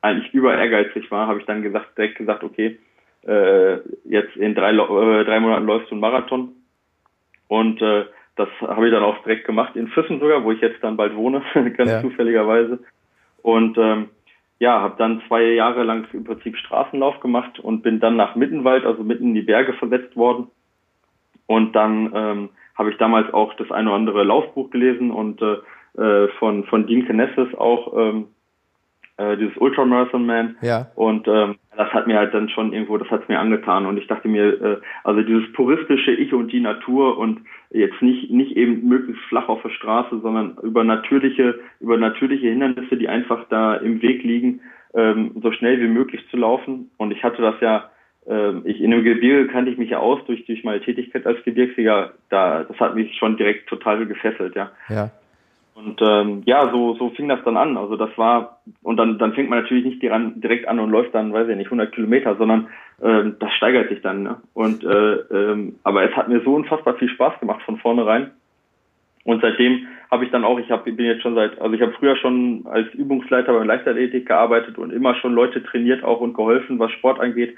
[0.00, 2.78] eigentlich über ehrgeizig war, habe ich dann gesagt, direkt gesagt, okay,
[3.26, 6.52] äh, jetzt in drei, äh, drei Monaten läufst du einen Marathon
[7.48, 8.06] und äh,
[8.40, 11.14] das habe ich dann auch direkt gemacht, in Füssen sogar, wo ich jetzt dann bald
[11.14, 11.42] wohne,
[11.76, 12.00] ganz ja.
[12.00, 12.78] zufälligerweise.
[13.42, 14.08] Und ähm,
[14.58, 18.84] ja, habe dann zwei Jahre lang im Prinzip Straßenlauf gemacht und bin dann nach Mittenwald,
[18.84, 20.48] also mitten in die Berge versetzt worden.
[21.46, 25.56] Und dann ähm, habe ich damals auch das eine oder andere Laufbuch gelesen und äh,
[26.02, 28.28] äh von, von Dean Knesses auch ähm,
[29.16, 30.56] äh, dieses Ultramarathon Man.
[30.62, 30.90] Ja.
[30.94, 33.86] Und ähm, das hat mir halt dann schon irgendwo, das hat mir angetan.
[33.86, 37.40] Und ich dachte mir, äh, also dieses puristische Ich und die Natur und
[37.70, 42.96] jetzt nicht, nicht eben möglichst flach auf der Straße, sondern über natürliche, über natürliche Hindernisse,
[42.96, 44.60] die einfach da im Weg liegen,
[44.94, 46.90] ähm, so schnell wie möglich zu laufen.
[46.96, 47.90] Und ich hatte das ja,
[48.26, 51.42] äh, ich in dem Gebirge kannte ich mich ja aus durch, durch meine Tätigkeit als
[51.44, 52.14] Gebirgsjäger.
[52.30, 54.72] Da, das hat mich schon direkt total gefesselt, ja.
[54.88, 55.10] Ja.
[55.74, 57.76] Und ähm, ja, so, so fing das dann an.
[57.76, 61.32] Also das war, und dann, dann fängt man natürlich nicht direkt an und läuft dann,
[61.32, 62.68] weiß ich nicht, 100 Kilometer, sondern
[63.02, 64.22] ähm, das steigert sich dann.
[64.22, 64.36] Ne?
[64.52, 68.30] Und äh, ähm, aber es hat mir so unfassbar viel Spaß gemacht von vornherein.
[69.24, 71.92] Und seitdem habe ich dann auch, ich hab, bin jetzt schon seit, also ich habe
[71.92, 76.78] früher schon als Übungsleiter bei Leichtathletik gearbeitet und immer schon Leute trainiert auch und geholfen,
[76.78, 77.56] was Sport angeht.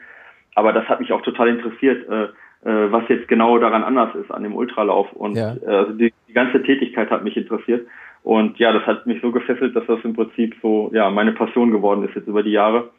[0.55, 2.29] Aber das hat mich auch total interessiert, äh,
[2.71, 5.13] was jetzt genau daran anders ist an dem Ultralauf.
[5.13, 5.55] Und ja.
[5.67, 7.87] äh, also die, die ganze Tätigkeit hat mich interessiert.
[8.23, 11.73] Und ja, das hat mich so gefesselt, dass das im Prinzip so ja meine Passion
[11.73, 12.91] geworden ist jetzt über die Jahre.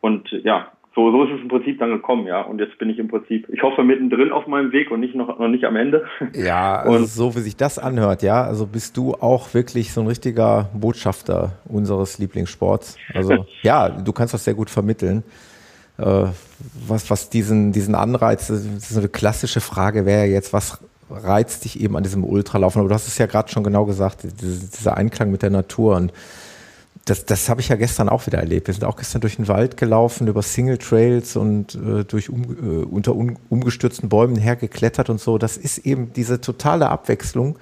[0.00, 2.42] Und ja, so, so ist es im Prinzip dann gekommen, ja.
[2.42, 5.38] Und jetzt bin ich im Prinzip, ich hoffe, mittendrin auf meinem Weg und nicht noch,
[5.38, 6.04] noch nicht am Ende.
[6.34, 8.44] Ja, also und so wie sich das anhört, ja.
[8.44, 12.98] Also bist du auch wirklich so ein richtiger Botschafter unseres Lieblingssports.
[13.14, 15.22] Also ja, du kannst das sehr gut vermitteln.
[15.98, 16.26] Äh,
[16.86, 20.78] was, was diesen, diesen Anreiz, das ist eine klassische Frage wäre jetzt, was
[21.10, 22.80] reizt dich eben an diesem Ultralaufen?
[22.80, 26.12] Aber du hast es ja gerade schon genau gesagt, dieser Einklang mit der Natur und
[27.04, 28.68] das, das habe ich ja gestern auch wieder erlebt.
[28.68, 32.42] Wir sind auch gestern durch den Wald gelaufen, über Single Trails und äh, durch um,
[32.44, 35.36] äh, unter un, umgestürzten Bäumen hergeklettert und so.
[35.36, 37.58] Das ist eben diese totale Abwechslung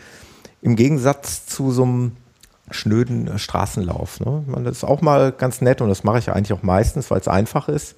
[0.60, 2.12] im Gegensatz zu so einem
[2.70, 4.20] schnöden äh, Straßenlauf.
[4.20, 4.44] Ne?
[4.46, 7.20] Man, das ist auch mal ganz nett und das mache ich eigentlich auch meistens, weil
[7.20, 7.96] es einfach ist.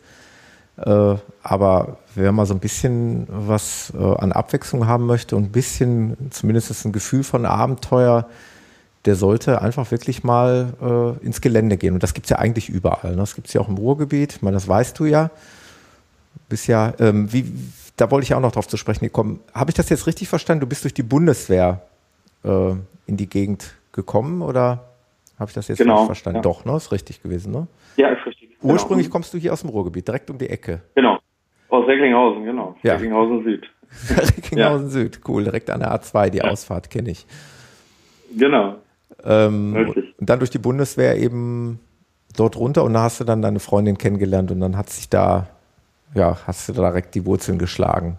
[0.78, 5.52] Äh, aber wer mal so ein bisschen was äh, an Abwechslung haben möchte und ein
[5.52, 8.26] bisschen zumindest ein Gefühl von Abenteuer,
[9.04, 11.94] der sollte einfach wirklich mal äh, ins Gelände gehen.
[11.94, 13.12] Und das gibt es ja eigentlich überall.
[13.12, 13.16] Ne?
[13.16, 14.34] Das gibt es ja auch im Ruhrgebiet.
[14.36, 15.30] Ich meine, das weißt du ja.
[16.48, 17.52] Bist ja, ähm, wie,
[17.96, 19.40] da wollte ich auch noch drauf zu sprechen gekommen.
[19.54, 20.60] Habe ich das jetzt richtig verstanden?
[20.60, 21.82] Du bist durch die Bundeswehr
[22.44, 22.70] äh,
[23.06, 24.84] in die Gegend gekommen oder
[25.38, 26.38] habe ich das jetzt genau, verstanden?
[26.38, 26.42] Ja.
[26.42, 26.76] Doch, ne?
[26.76, 27.66] Ist richtig gewesen, ne?
[27.96, 28.41] Ja, ist richtig.
[28.62, 28.74] Genau.
[28.74, 29.12] Ursprünglich genau.
[29.14, 30.82] kommst du hier aus dem Ruhrgebiet, direkt um die Ecke.
[30.94, 31.18] Genau.
[31.68, 32.76] Aus Recklinghausen, genau.
[32.82, 32.94] Ja.
[32.94, 33.70] Recklinghausen Süd.
[34.10, 34.90] Recklinghausen ja.
[34.90, 35.44] Süd, cool.
[35.44, 36.44] Direkt an der A2, die ja.
[36.44, 37.26] Ausfahrt kenne ich.
[38.36, 38.76] Genau.
[39.24, 40.14] Ähm, Richtig.
[40.18, 41.80] Und dann durch die Bundeswehr eben
[42.36, 45.48] dort runter und da hast du dann deine Freundin kennengelernt und dann hat sich da,
[46.14, 48.16] ja, hast du direkt die Wurzeln geschlagen.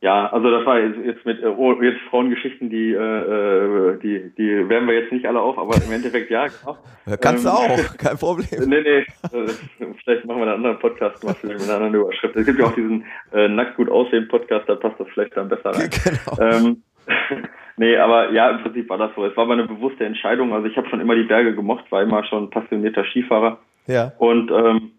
[0.00, 4.86] Ja, also das war jetzt mit oh, jetzt Frauengeschichten, die, äh, äh, die, die wärmen
[4.88, 6.78] wir jetzt nicht alle auf, aber im Endeffekt ja, genau.
[7.20, 8.68] Kannst du ähm, auch, kein Problem.
[8.68, 9.04] nee, nee, äh,
[10.04, 12.36] vielleicht machen wir einen anderen Podcast mal mit einer anderen Überschrift.
[12.36, 15.48] Es gibt ja auch diesen äh, nackt gut aussehen Podcast, da passt das vielleicht dann
[15.48, 15.90] besser rein.
[16.04, 16.40] Genau.
[16.40, 16.82] Ähm,
[17.76, 19.24] nee, aber ja, im Prinzip war das so.
[19.24, 20.52] Es war aber eine bewusste Entscheidung.
[20.52, 23.58] Also ich habe schon immer die Berge gemocht, war immer schon passionierter Skifahrer.
[23.86, 24.12] Ja.
[24.18, 24.92] Und ähm,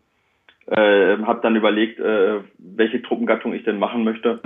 [0.68, 4.41] äh, habe dann überlegt, äh, welche Truppengattung ich denn machen möchte.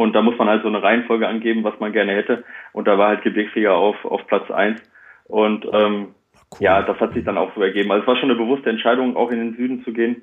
[0.00, 2.42] Und da muss man halt so eine Reihenfolge angeben, was man gerne hätte.
[2.72, 4.80] Und da war halt Gebirgsjäger auf, auf Platz eins.
[5.26, 6.14] Und ähm,
[6.52, 6.58] cool.
[6.60, 7.92] ja, das hat sich dann auch so ergeben.
[7.92, 10.22] Also es war schon eine bewusste Entscheidung, auch in den Süden zu gehen,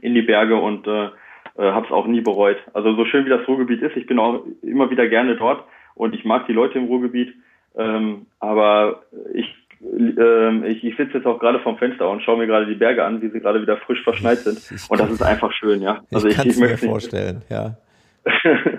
[0.00, 1.10] in die Berge und äh, äh,
[1.58, 2.56] habe es auch nie bereut.
[2.74, 5.62] Also so schön wie das Ruhrgebiet ist, ich bin auch immer wieder gerne dort
[5.94, 7.32] und ich mag die Leute im Ruhrgebiet.
[7.76, 9.46] Ähm, aber ich,
[9.80, 13.04] ähm, ich, ich sitze jetzt auch gerade vom Fenster und schaue mir gerade die Berge
[13.04, 14.58] an, wie sie gerade wieder frisch verschneit sind.
[14.90, 16.02] und das ist einfach schön, ja.
[16.12, 17.76] Also ich, ich, ich mir vorstellen, ja.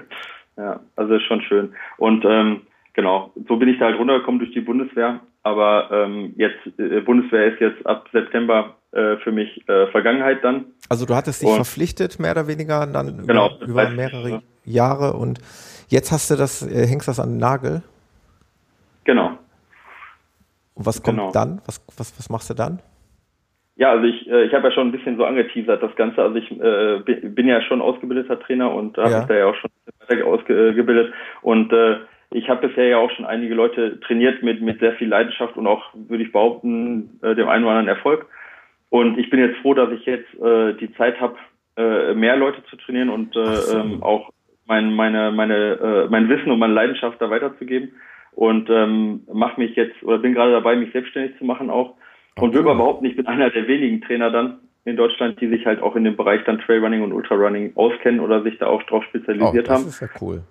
[0.59, 1.73] ja, also ist schon schön.
[1.97, 2.61] Und ähm,
[2.93, 5.19] genau, so bin ich da halt runtergekommen durch die Bundeswehr.
[5.41, 10.65] Aber ähm, jetzt, äh, Bundeswehr ist jetzt ab September äh, für mich äh, Vergangenheit dann.
[10.89, 14.41] Also du hattest dich und, verpflichtet, mehr oder weniger, dann genau, über, über mehrere ja.
[14.65, 15.39] Jahre und
[15.89, 17.81] Jetzt hast du das, äh, hängst das an den Nagel.
[19.05, 19.31] Genau.
[20.75, 21.31] Und was kommt genau.
[21.31, 21.61] dann?
[21.65, 22.79] Was, was, was machst du dann?
[23.79, 26.21] Ja, also ich, äh, ich habe ja schon ein bisschen so angeteasert das Ganze.
[26.21, 26.99] Also ich äh,
[27.29, 29.17] bin ja schon ausgebildeter Trainer und habe ja.
[29.19, 29.71] mich da ja auch schon
[30.09, 31.13] weiter ausgebildet.
[31.41, 31.99] Und äh,
[32.31, 35.65] ich habe bisher ja auch schon einige Leute trainiert mit, mit sehr viel Leidenschaft und
[35.65, 38.25] auch, würde ich behaupten, äh, dem einen oder anderen Erfolg.
[38.89, 41.37] Und ich bin jetzt froh, dass ich jetzt äh, die Zeit habe,
[41.77, 44.29] äh, mehr Leute zu trainieren und äh, ähm, auch
[44.67, 47.93] mein, meine, meine, äh, mein Wissen und meine Leidenschaft da weiterzugeben.
[48.33, 51.95] Und ähm, mache mich jetzt, oder bin gerade dabei, mich selbstständig zu machen auch.
[52.41, 55.81] Und will überhaupt nicht, bin einer der wenigen Trainer dann in Deutschland, die sich halt
[55.81, 59.65] auch in dem Bereich dann Trailrunning und Ultrarunning auskennen oder sich da auch drauf spezialisiert
[59.65, 59.85] oh, das haben.
[59.85, 60.41] Das ist ja cool.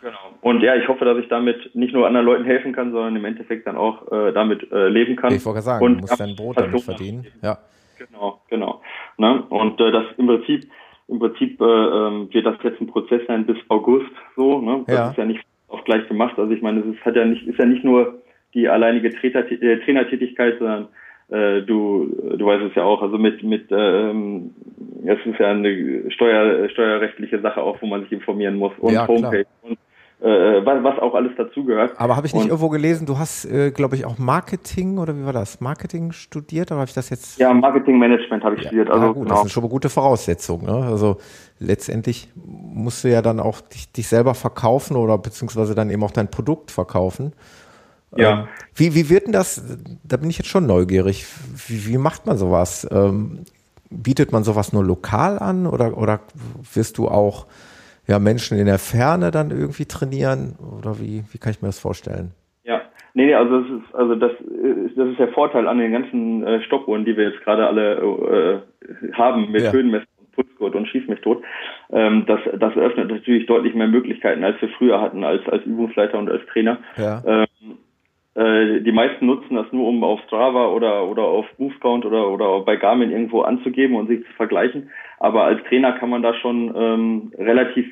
[0.00, 0.18] Genau.
[0.40, 3.24] Und ja, ich hoffe, dass ich damit nicht nur anderen Leuten helfen kann, sondern im
[3.24, 5.32] Endeffekt dann auch äh, damit äh, leben kann.
[5.32, 7.26] Ich wollte sagen, und du musst dein Brot damit verdienen.
[7.42, 7.58] Ja.
[7.98, 8.82] Genau, genau.
[9.16, 9.42] Ne?
[9.48, 10.70] Und äh, das im Prinzip
[11.08, 14.60] im Prinzip äh, ähm, wird das jetzt ein Prozess sein bis August so.
[14.60, 14.84] Ne?
[14.86, 15.10] Das ja.
[15.10, 16.38] ist ja nicht auf gleich gemacht.
[16.38, 18.22] Also ich meine, es ist, hat ja nicht, ist ja nicht nur
[18.54, 20.88] die alleinige Trainer, äh, Trainertätigkeit, sondern
[21.28, 24.54] äh, du, du weißt es ja auch, also mit, mit ähm,
[25.04, 29.06] es ist ja eine Steuer, steuerrechtliche Sache auch, wo man sich informieren muss und ja,
[29.08, 29.70] Homepage klar.
[29.70, 29.78] und
[30.20, 31.92] äh, was, was auch alles dazugehört.
[31.98, 35.16] Aber habe ich nicht und, irgendwo gelesen, du hast, äh, glaube ich, auch Marketing oder
[35.16, 35.60] wie war das?
[35.60, 37.38] Marketing studiert oder habe ich das jetzt?
[37.38, 38.68] Ja, Marketingmanagement habe ich ja.
[38.68, 38.90] studiert.
[38.90, 39.34] Also, ah, gut, genau.
[39.34, 40.66] das sind schon mal gute Voraussetzungen.
[40.66, 40.86] Ne?
[40.86, 41.18] Also
[41.58, 46.12] letztendlich musst du ja dann auch dich, dich selber verkaufen oder beziehungsweise dann eben auch
[46.12, 47.32] dein Produkt verkaufen.
[48.14, 48.40] Ja.
[48.40, 51.26] Ähm, wie, wie wird denn das, da bin ich jetzt schon neugierig,
[51.66, 52.86] wie, wie macht man sowas?
[52.90, 53.40] Ähm,
[53.90, 56.20] bietet man sowas nur lokal an oder, oder
[56.74, 57.46] wirst du auch
[58.06, 60.56] ja, Menschen in der Ferne dann irgendwie trainieren?
[60.78, 62.32] Oder wie, wie kann ich mir das vorstellen?
[62.64, 62.82] Ja,
[63.14, 66.44] nee, nee also das ist, also das ist, das ist der Vorteil an den ganzen
[66.46, 69.72] äh, Stoppuhren, die wir jetzt gerade alle äh, haben mit ja.
[69.72, 71.42] Höhenmessen Pulsgurt und Schieß mich tot.
[71.90, 76.18] Ähm, das, das eröffnet natürlich deutlich mehr Möglichkeiten, als wir früher hatten, als, als Übungsleiter
[76.18, 76.78] und als Trainer.
[76.96, 77.22] Ja.
[77.26, 77.46] Ähm,
[78.36, 82.60] äh, die meisten nutzen das nur, um auf Strava oder, oder auf Movecount oder, oder
[82.60, 84.90] bei Garmin irgendwo anzugeben und sich zu vergleichen.
[85.18, 87.90] Aber als Trainer kann man da schon ähm, relativ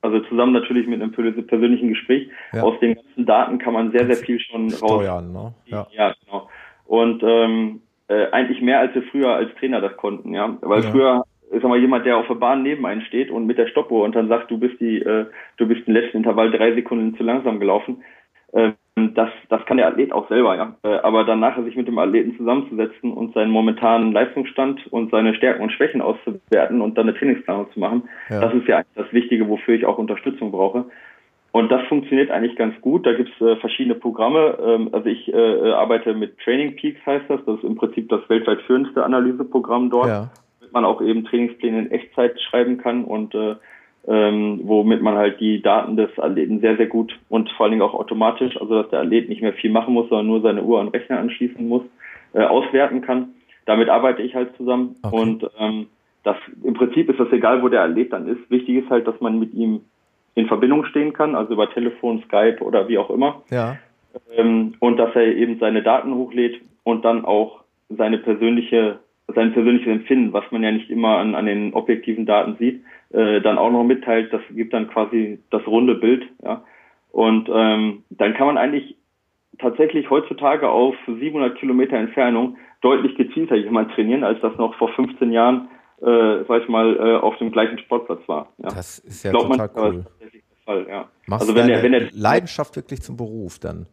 [0.00, 2.28] also zusammen natürlich mit einem persönlichen Gespräch.
[2.52, 2.62] Ja.
[2.62, 5.52] Aus den ganzen Daten kann man sehr, sehr viel schon Steuern, raus.
[5.66, 5.72] Ne?
[5.72, 5.86] Ja.
[5.90, 6.48] ja, genau.
[6.86, 10.56] Und ähm, äh, eigentlich mehr als wir früher als Trainer das konnten, ja.
[10.62, 10.90] Weil ja.
[10.90, 14.04] früher sag mal, jemand, der auf der Bahn neben einen steht und mit der Stoppuhr
[14.04, 17.22] und dann sagt, du bist die, äh, du bist im letzten Intervall drei Sekunden zu
[17.22, 18.02] langsam gelaufen,
[19.14, 20.74] das, das kann der Athlet auch selber, ja.
[20.82, 25.34] Äh, aber dann nachher sich mit dem Athleten zusammenzusetzen und seinen momentanen Leistungsstand und seine
[25.34, 28.40] Stärken und Schwächen auszuwerten und dann eine Trainingsplanung zu machen, ja.
[28.40, 30.86] das ist ja das Wichtige, wofür ich auch Unterstützung brauche.
[31.50, 33.06] Und das funktioniert eigentlich ganz gut.
[33.06, 34.58] Da gibt es äh, verschiedene Programme.
[34.62, 37.40] Ähm, also ich äh, arbeite mit Training Peaks, heißt das.
[37.46, 40.08] Das ist im Prinzip das weltweit führendste Analyseprogramm dort.
[40.08, 40.30] Ja
[40.72, 43.56] man auch eben Trainingspläne in Echtzeit schreiben kann und äh,
[44.08, 47.82] ähm, womit man halt die Daten des Athleten sehr, sehr gut und vor allen Dingen
[47.82, 50.80] auch automatisch, also dass der Athlet nicht mehr viel machen muss, sondern nur seine Uhr
[50.80, 51.82] an Rechner anschließen muss,
[52.32, 53.34] äh, auswerten kann.
[53.66, 55.14] Damit arbeite ich halt zusammen okay.
[55.14, 55.88] und ähm,
[56.24, 58.50] das im Prinzip ist das egal, wo der Athlet dann ist.
[58.50, 59.82] Wichtig ist halt, dass man mit ihm
[60.34, 63.42] in Verbindung stehen kann, also über Telefon, Skype oder wie auch immer.
[63.50, 63.76] Ja.
[64.34, 69.00] Ähm, und dass er eben seine Daten hochlädt und dann auch seine persönliche
[69.34, 73.40] sein persönliches Empfinden, was man ja nicht immer an, an den objektiven Daten sieht, äh,
[73.40, 74.32] dann auch noch mitteilt.
[74.32, 76.24] Das gibt dann quasi das runde Bild.
[76.42, 76.64] Ja.
[77.10, 78.96] Und ähm, dann kann man eigentlich
[79.58, 85.32] tatsächlich heutzutage auf 700 Kilometer Entfernung deutlich gezielter jemand trainieren, als das noch vor 15
[85.32, 85.68] Jahren,
[86.00, 88.52] äh, sag ich mal, äh, auf dem gleichen Sportplatz war.
[88.58, 88.68] Ja.
[88.68, 90.04] Das ist ja Glaubt total man, cool.
[90.68, 91.08] Fall, ja.
[91.26, 93.86] Machst also wenn der, wenn der Leidenschaft wirklich zum Beruf dann.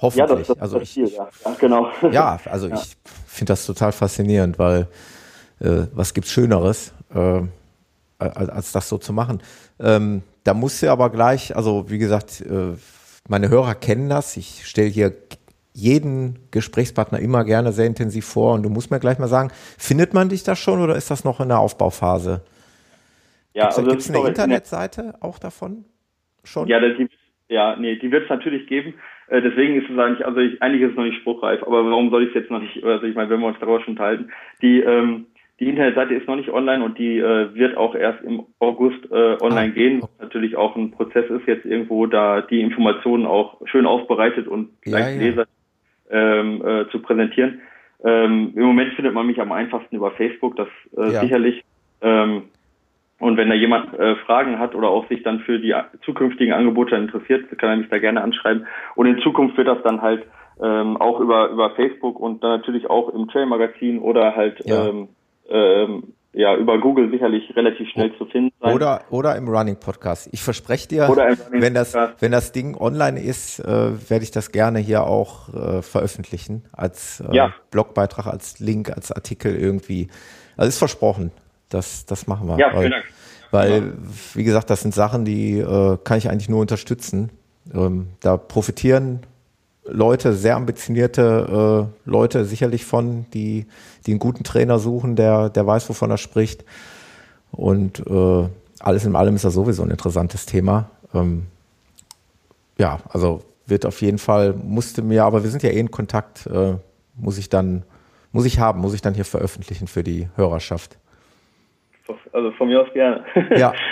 [0.00, 0.28] Hoffentlich.
[0.28, 1.28] Ja, das, das also ich, Ziel, ja.
[1.44, 1.56] ja.
[1.58, 1.88] genau.
[2.10, 2.74] Ja, also ja.
[2.74, 4.88] ich finde das total faszinierend, weil
[5.60, 7.42] äh, was gibt's Schöneres, äh,
[8.30, 9.42] als, als, das so zu machen.
[9.80, 12.76] Ähm, da musst du aber gleich, also wie gesagt, äh,
[13.28, 14.36] meine Hörer kennen das.
[14.36, 15.12] Ich stelle hier
[15.72, 20.14] jeden Gesprächspartner immer gerne sehr intensiv vor und du musst mir gleich mal sagen, findet
[20.14, 22.42] man dich da schon oder ist das noch in der Aufbauphase?
[23.54, 25.84] Ja, also gibt es eine Internetseite auch davon
[26.44, 26.68] schon?
[26.68, 27.08] Ja, die,
[27.48, 28.94] ja, nee, die wird es natürlich geben.
[29.28, 32.10] Äh, deswegen ist es eigentlich, also ich, eigentlich ist es noch nicht spruchreif, aber warum
[32.10, 34.30] soll ich es jetzt noch nicht, also ich meine, wenn wir uns daraus schon halten,
[34.62, 35.26] die, ähm,
[35.60, 39.36] die Internetseite ist noch nicht online und die äh, wird auch erst im August äh,
[39.40, 43.60] online ah, gehen, was natürlich auch ein Prozess ist, jetzt irgendwo da die Informationen auch
[43.66, 45.28] schön aufbereitet und gleich ja, ja.
[45.28, 45.46] Leser
[46.10, 47.60] ähm, äh, zu präsentieren.
[48.02, 51.20] Ähm, Im Moment findet man mich am einfachsten über Facebook, das äh, ja.
[51.20, 51.64] sicherlich.
[52.02, 52.42] Ähm,
[53.20, 55.74] und wenn da jemand äh, Fragen hat oder auch sich dann für die
[56.04, 58.66] zukünftigen Angebote interessiert, kann er mich da gerne anschreiben.
[58.96, 60.26] Und in Zukunft wird das dann halt
[60.60, 64.88] ähm, auch über, über Facebook und dann natürlich auch im Trail Magazin oder halt ja.
[64.88, 65.08] Ähm,
[65.48, 68.74] ähm, ja, über Google sicherlich relativ schnell zu finden sein.
[68.74, 70.28] Oder, oder im Running Podcast.
[70.32, 71.08] Ich verspreche dir,
[71.50, 75.82] wenn das, wenn das Ding online ist, äh, werde ich das gerne hier auch äh,
[75.82, 76.64] veröffentlichen.
[76.72, 77.54] Als äh, ja.
[77.70, 80.08] Blogbeitrag, als Link, als Artikel irgendwie.
[80.56, 81.30] Also ist versprochen.
[81.68, 82.58] Das, das machen wir.
[82.58, 83.04] Ja, vielen Dank.
[83.50, 83.92] Weil,
[84.34, 87.30] wie gesagt, das sind Sachen, die äh, kann ich eigentlich nur unterstützen.
[87.72, 89.20] Ähm, da profitieren
[89.86, 93.66] Leute, sehr ambitionierte äh, Leute sicherlich von, die,
[94.06, 96.64] die einen guten Trainer suchen, der, der weiß, wovon er spricht.
[97.52, 98.48] Und äh,
[98.80, 100.90] alles in allem ist das sowieso ein interessantes Thema.
[101.12, 101.46] Ähm,
[102.78, 106.46] ja, also wird auf jeden Fall, musste mir, aber wir sind ja eh in Kontakt,
[106.46, 106.74] äh,
[107.16, 107.84] muss ich dann,
[108.32, 110.98] muss ich haben, muss ich dann hier veröffentlichen für die Hörerschaft.
[112.32, 113.24] Also von mir aus gerne.
[113.56, 113.72] ja.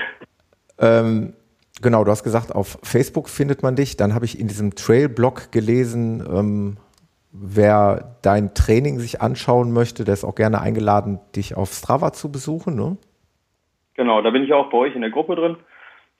[0.78, 1.34] Ähm,
[1.80, 3.96] genau, du hast gesagt, auf Facebook findet man dich.
[3.96, 6.76] Dann habe ich in diesem Trail-Blog gelesen, ähm,
[7.32, 12.30] wer dein Training sich anschauen möchte, der ist auch gerne eingeladen, dich auf Strava zu
[12.30, 12.76] besuchen.
[12.76, 12.98] Ne?
[13.94, 15.56] Genau, da bin ich auch bei euch in der Gruppe drin.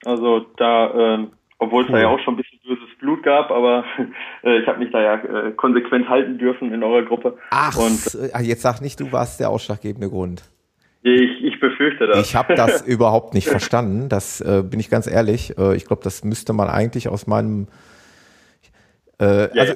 [0.05, 1.95] Also da, ähm, obwohl es cool.
[1.95, 3.85] da ja auch schon ein bisschen böses Blut gab, aber
[4.43, 7.37] äh, ich habe mich da ja äh, konsequent halten dürfen in eurer Gruppe.
[7.51, 10.43] Ach, Und, äh, jetzt sag nicht, du warst der ausschlaggebende Grund.
[11.03, 12.19] Ich, ich befürchte das.
[12.25, 14.07] Ich habe das überhaupt nicht verstanden.
[14.07, 15.57] Das äh, bin ich ganz ehrlich.
[15.57, 17.67] Äh, ich glaube, das müsste man eigentlich aus meinem.
[19.19, 19.73] Äh, ja, also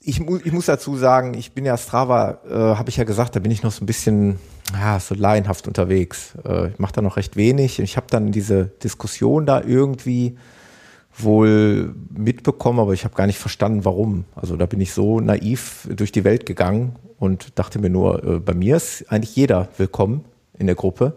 [0.00, 3.40] ich, ich muss dazu sagen, ich bin ja Strava, äh, habe ich ja gesagt, da
[3.40, 4.38] bin ich noch so ein bisschen
[4.72, 6.36] ja, so laienhaft unterwegs.
[6.44, 7.80] Äh, ich mache da noch recht wenig.
[7.80, 10.38] Ich habe dann diese Diskussion da irgendwie
[11.18, 14.26] wohl mitbekommen, aber ich habe gar nicht verstanden, warum.
[14.36, 18.38] Also da bin ich so naiv durch die Welt gegangen und dachte mir nur, äh,
[18.38, 20.24] bei mir ist eigentlich jeder willkommen
[20.62, 21.14] in der Gruppe.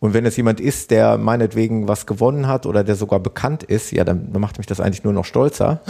[0.00, 3.92] Und wenn es jemand ist, der meinetwegen was gewonnen hat oder der sogar bekannt ist,
[3.92, 5.80] ja, dann, macht mich das eigentlich nur noch stolzer.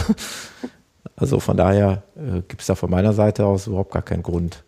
[1.16, 4.62] also von daher äh, gibt es da von meiner Seite aus überhaupt gar keinen Grund.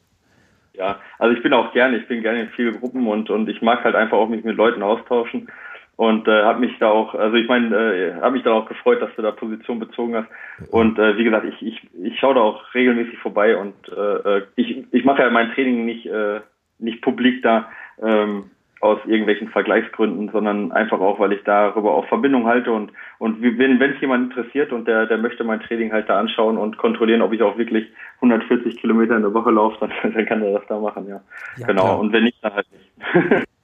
[0.72, 3.62] Ja, also ich bin auch gerne, ich bin gerne in vielen Gruppen und, und ich
[3.62, 5.48] mag halt einfach auch mich mit Leuten austauschen
[5.96, 9.00] und äh, habe mich da auch, also ich meine, äh, habe mich da auch gefreut,
[9.00, 10.28] dass du da Position bezogen hast.
[10.70, 14.42] Und äh, wie gesagt, ich, ich, ich schaue da auch regelmäßig vorbei und äh, äh,
[14.56, 16.40] ich, ich mache ja mein Training nicht, äh,
[16.78, 17.68] nicht publik da
[18.02, 18.50] ähm,
[18.80, 23.80] aus irgendwelchen Vergleichsgründen, sondern einfach auch, weil ich darüber auch Verbindung halte und und wenn
[23.80, 27.22] wenn es jemand interessiert und der der möchte mein Training halt da anschauen und kontrollieren,
[27.22, 30.68] ob ich auch wirklich 140 Kilometer in der Woche laufe, dann, dann kann er das
[30.68, 31.20] da machen, ja.
[31.56, 31.82] ja genau.
[31.82, 31.98] Klar.
[31.98, 33.46] Und wenn nicht, dann halt nicht.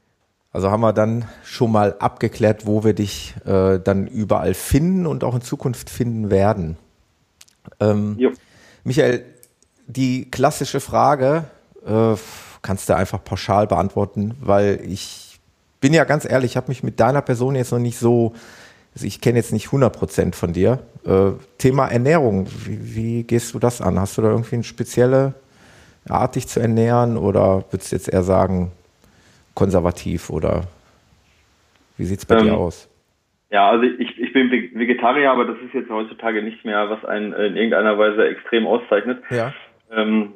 [0.54, 5.24] Also haben wir dann schon mal abgeklärt, wo wir dich äh, dann überall finden und
[5.24, 6.76] auch in Zukunft finden werden.
[7.80, 8.18] Ähm,
[8.84, 9.24] Michael,
[9.86, 11.44] die klassische Frage
[11.86, 12.16] äh,
[12.62, 15.38] kannst du einfach pauschal beantworten, weil ich
[15.80, 18.32] bin ja ganz ehrlich, ich habe mich mit deiner Person jetzt noch nicht so,
[18.94, 20.78] also ich kenne jetzt nicht 100 Prozent von dir.
[21.04, 23.98] Äh, Thema Ernährung, wie, wie, gehst du das an?
[23.98, 25.34] Hast du da irgendwie eine spezielle
[26.08, 28.70] Art, dich zu ernähren oder würdest du jetzt eher sagen,
[29.54, 30.62] konservativ oder
[31.98, 32.88] wie sieht es bei ähm, dir aus?
[33.50, 37.32] Ja, also ich, ich bin Vegetarier, aber das ist jetzt heutzutage nicht mehr, was einen
[37.32, 39.22] in irgendeiner Weise extrem auszeichnet.
[39.30, 39.52] Ja.
[39.90, 40.32] Ähm,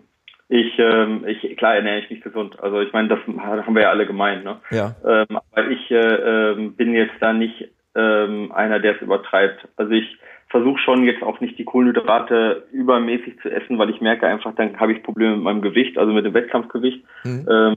[0.48, 2.60] ich, ähm, ich, klar ernähre ich mich gesund.
[2.60, 4.58] Also ich meine, das haben wir ja alle gemeint, ne?
[4.70, 4.94] Ja.
[5.04, 9.66] Ähm, aber ich äh, ähm, bin jetzt da nicht ähm, einer, der es übertreibt.
[9.76, 10.18] Also ich
[10.48, 14.78] versuche schon jetzt auch nicht die Kohlenhydrate übermäßig zu essen, weil ich merke einfach, dann
[14.78, 17.02] habe ich Probleme mit meinem Gewicht, also mit dem Wettkampfgewicht.
[17.24, 17.46] Mhm.
[17.50, 17.76] Ähm,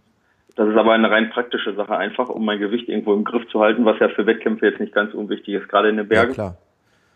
[0.56, 3.62] das ist aber eine rein praktische Sache einfach, um mein Gewicht irgendwo im Griff zu
[3.62, 6.32] halten, was ja für Wettkämpfe jetzt nicht ganz unwichtig ist, gerade in den Bergen.
[6.32, 6.58] Ja, klar.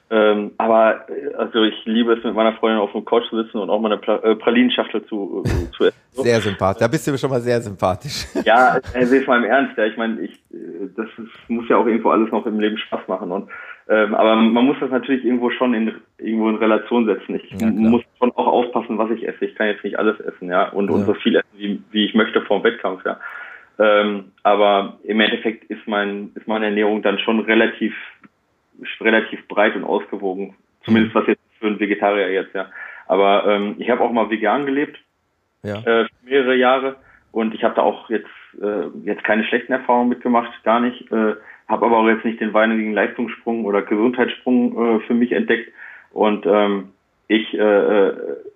[0.09, 3.57] Ähm, aber äh, also ich liebe es, mit meiner Freundin auf dem Couch zu sitzen
[3.57, 5.97] und auch mal eine pra äh, Pralinenschachtel zu, äh, zu essen.
[6.11, 6.79] Sehr sympathisch.
[6.79, 8.25] Da bist du schon mal sehr sympathisch.
[8.45, 9.75] Ja, also mal im Ernst.
[9.77, 10.39] Ja, ich meine, ich,
[10.95, 13.31] das ist, muss ja auch irgendwo alles noch im Leben Spaß machen.
[13.31, 13.49] Und
[13.89, 17.35] ähm, aber man muss das natürlich irgendwo schon in irgendwo in Relation setzen.
[17.35, 19.45] Ich ja, muss schon auch aufpassen, was ich esse.
[19.45, 20.95] Ich kann jetzt nicht alles essen, ja, und, ja.
[20.95, 23.19] und so viel essen, wie, wie ich möchte vor dem Wettkampf, ja.
[23.79, 27.93] Ähm, aber im Endeffekt ist mein ist meine Ernährung dann schon relativ
[29.01, 30.55] relativ breit und ausgewogen.
[30.83, 32.67] Zumindest was jetzt für einen Vegetarier jetzt, ja.
[33.07, 34.97] Aber ähm, ich habe auch mal vegan gelebt,
[35.63, 35.81] ja.
[35.85, 36.95] äh, mehrere Jahre.
[37.31, 38.27] Und ich habe da auch jetzt
[38.61, 41.11] äh, jetzt keine schlechten Erfahrungen mitgemacht, gar nicht.
[41.11, 41.35] Äh,
[41.67, 45.71] habe aber auch jetzt nicht den wahnsinnigen Leistungssprung oder Gesundheitssprung äh, für mich entdeckt.
[46.11, 46.92] Und ähm,
[47.27, 48.13] ich äh, äh,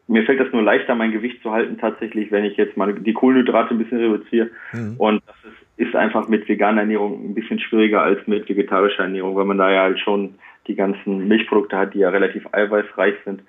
[0.07, 3.13] mir fällt das nur leichter, mein Gewicht zu halten tatsächlich, wenn ich jetzt mal die
[3.13, 4.49] Kohlenhydrate ein bisschen reduziere.
[4.73, 4.95] Mhm.
[4.97, 9.35] Und das ist, ist einfach mit veganer Ernährung ein bisschen schwieriger als mit vegetarischer Ernährung,
[9.35, 10.35] weil man da ja halt schon
[10.67, 13.41] die ganzen Milchprodukte hat, die ja relativ eiweißreich sind.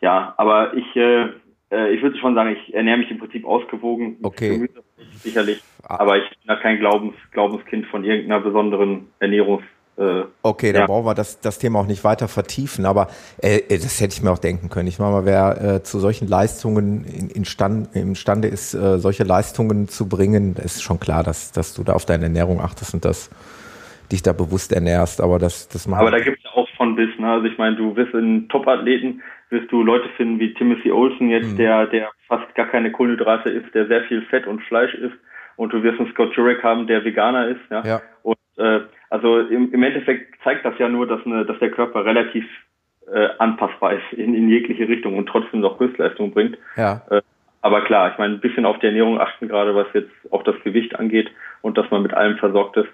[0.00, 1.28] Ja, aber ich, äh,
[1.70, 4.16] äh ich würde schon sagen, ich ernähre mich im Prinzip ausgewogen.
[4.22, 4.50] Okay.
[4.50, 4.82] Gemüse,
[5.14, 5.62] sicherlich.
[5.82, 6.00] Ah.
[6.00, 9.62] Aber ich bin da kein Glaubens, Glaubenskind von irgendeiner besonderen Ernährungs-
[9.98, 10.86] äh, okay, dann ja.
[10.86, 13.08] brauchen wir das, das Thema auch nicht weiter vertiefen, aber
[13.42, 14.88] äh, äh, das hätte ich mir auch denken können.
[14.88, 19.24] Ich meine mal, wer äh, zu solchen Leistungen in, in Stand, imstande ist, äh, solche
[19.24, 23.04] Leistungen zu bringen, ist schon klar, dass, dass du da auf deine Ernährung achtest und
[23.04, 23.30] dass
[24.10, 26.00] dich da bewusst ernährst, aber das, das macht.
[26.00, 27.30] Aber da gibt es ja auch von bis, ne?
[27.30, 31.52] Also ich meine, du wirst in Top-Athleten, wirst du Leute finden wie Timothy Olsen jetzt,
[31.52, 31.56] mhm.
[31.56, 35.16] der, der fast gar keine Kohlenhydrate isst, der sehr viel Fett und Fleisch isst
[35.56, 37.82] und du wirst einen Scott Jurek haben, der Veganer ist, ja.
[37.84, 38.02] ja.
[38.22, 42.04] Und äh, also im, im Endeffekt zeigt das ja nur, dass, eine, dass der Körper
[42.04, 42.44] relativ
[43.12, 46.56] äh, anpassbar ist in, in jegliche Richtung und trotzdem noch Höchstleistung bringt.
[46.76, 47.02] Ja.
[47.10, 47.22] Äh,
[47.60, 50.56] aber klar, ich meine, ein bisschen auf die Ernährung achten, gerade was jetzt auch das
[50.64, 52.88] Gewicht angeht und dass man mit allem versorgt ist.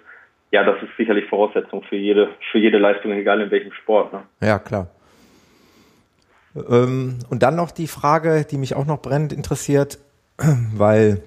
[0.51, 4.13] Ja, das ist sicherlich Voraussetzung für jede, für jede Leistung, egal in welchem Sport.
[4.13, 4.21] Ne?
[4.41, 4.87] Ja, klar.
[6.55, 9.99] Ähm, und dann noch die Frage, die mich auch noch brennend interessiert,
[10.75, 11.21] weil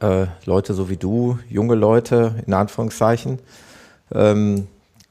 [0.00, 3.38] äh, Leute so wie du, junge Leute in Anführungszeichen,
[4.14, 4.68] ähm,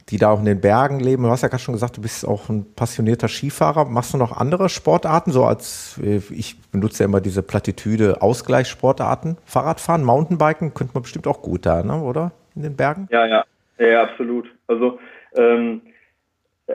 [0.09, 1.23] die da auch in den Bergen leben.
[1.23, 3.85] Du hast ja gerade schon gesagt, du bist auch ein passionierter Skifahrer.
[3.85, 9.37] Machst du noch andere Sportarten, so als äh, ich benutze ja immer diese Plattitüde Ausgleichssportarten?
[9.45, 12.01] Fahrradfahren, Mountainbiken könnte man bestimmt auch gut da, ne?
[12.01, 12.31] oder?
[12.55, 13.07] In den Bergen?
[13.11, 13.45] Ja, ja,
[13.77, 14.45] ja, absolut.
[14.67, 14.99] Also
[15.35, 15.81] ähm,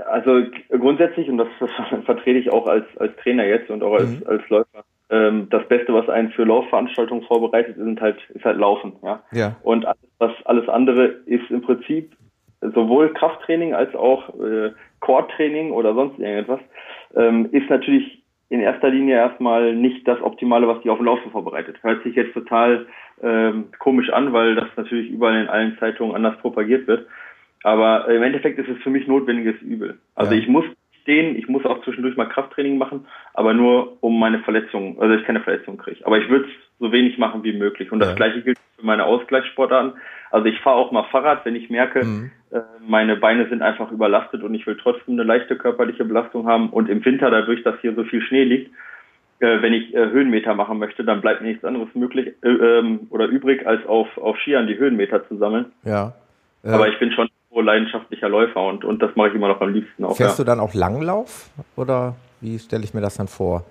[0.09, 1.71] also grundsätzlich, und das, das
[2.05, 4.23] vertrete ich auch als, als Trainer jetzt und auch als, mhm.
[4.27, 8.95] als Läufer, ähm, das Beste, was einen für Laufveranstaltungen vorbereitet, sind halt, ist halt Laufen.
[9.03, 9.23] Ja?
[9.33, 9.57] ja.
[9.63, 12.17] Und alles, was, alles andere ist im Prinzip
[12.61, 16.61] sowohl Krafttraining als auch äh, Core-Training oder sonst irgendetwas,
[17.15, 21.31] ähm, ist natürlich in erster Linie erstmal nicht das Optimale, was die auf dem Laufen
[21.31, 21.77] vorbereitet.
[21.83, 22.87] Hört sich jetzt total
[23.23, 27.07] ähm, komisch an, weil das natürlich überall in allen Zeitungen anders propagiert wird.
[27.65, 29.99] Aber im Endeffekt ist es für mich notwendiges Übel.
[30.15, 30.41] Also ja.
[30.41, 30.65] ich muss
[31.07, 35.25] stehen, ich muss auch zwischendurch mal Krafttraining machen, aber nur um meine Verletzungen, also ich
[35.25, 36.05] keine Verletzungen kriege.
[36.05, 36.51] Aber ich würde es
[36.81, 37.93] so wenig machen wie möglich.
[37.93, 38.15] Und das ja.
[38.17, 39.93] gleiche gilt für meine Ausgleichssportarten.
[40.33, 42.31] Also ich fahre auch mal Fahrrad, wenn ich merke, mhm.
[42.51, 46.71] äh, meine Beine sind einfach überlastet und ich will trotzdem eine leichte körperliche Belastung haben.
[46.71, 48.73] Und im Winter, dadurch, dass hier so viel Schnee liegt,
[49.39, 53.07] äh, wenn ich äh, Höhenmeter machen möchte, dann bleibt mir nichts anderes möglich äh, ähm,
[53.11, 55.67] oder übrig, als auf, auf Skiern die Höhenmeter zu sammeln.
[55.85, 56.15] Ja.
[56.65, 57.29] Aber ich bin schon
[57.61, 60.17] leidenschaftlicher Läufer und, und das mache ich immer noch am liebsten auch.
[60.17, 60.45] Fährst ja.
[60.45, 63.65] du dann auch Langlauf oder wie stelle ich mir das dann vor?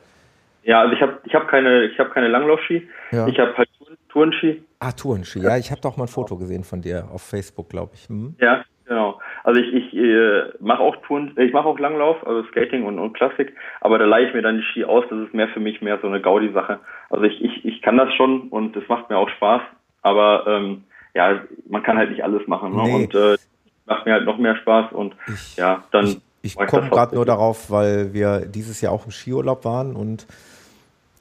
[0.64, 2.88] Ja, also ich habe ich hab keine, ich hab keine Langlaufski.
[3.12, 3.28] Ja.
[3.28, 3.70] Ich habe halt
[4.10, 4.64] Tourenski.
[4.80, 5.40] Ah, Tourenski.
[5.40, 8.08] Ja, ich habe doch mal ein Foto gesehen von dir auf Facebook, glaube ich.
[8.08, 8.36] Hm?
[8.40, 9.20] Ja, genau.
[9.44, 13.14] Also ich, ich äh, mache auch Touren, ich mache auch Langlauf, also Skating und, und
[13.14, 15.06] Klassik, aber da leihe ich mir dann die Ski aus.
[15.10, 16.80] Das ist mehr für mich mehr so eine Gaudi-Sache.
[17.10, 19.62] Also ich, ich, ich kann das schon und es macht mir auch Spaß,
[20.02, 22.76] aber ähm, ja, man kann halt nicht alles machen.
[22.76, 22.84] Ne?
[22.84, 22.96] Nee.
[22.96, 23.38] Und äh,
[23.86, 26.06] macht mir halt noch mehr Spaß und ich, ja, dann.
[26.06, 30.28] Ich, ich komme gerade nur darauf, weil wir dieses Jahr auch im Skiurlaub waren und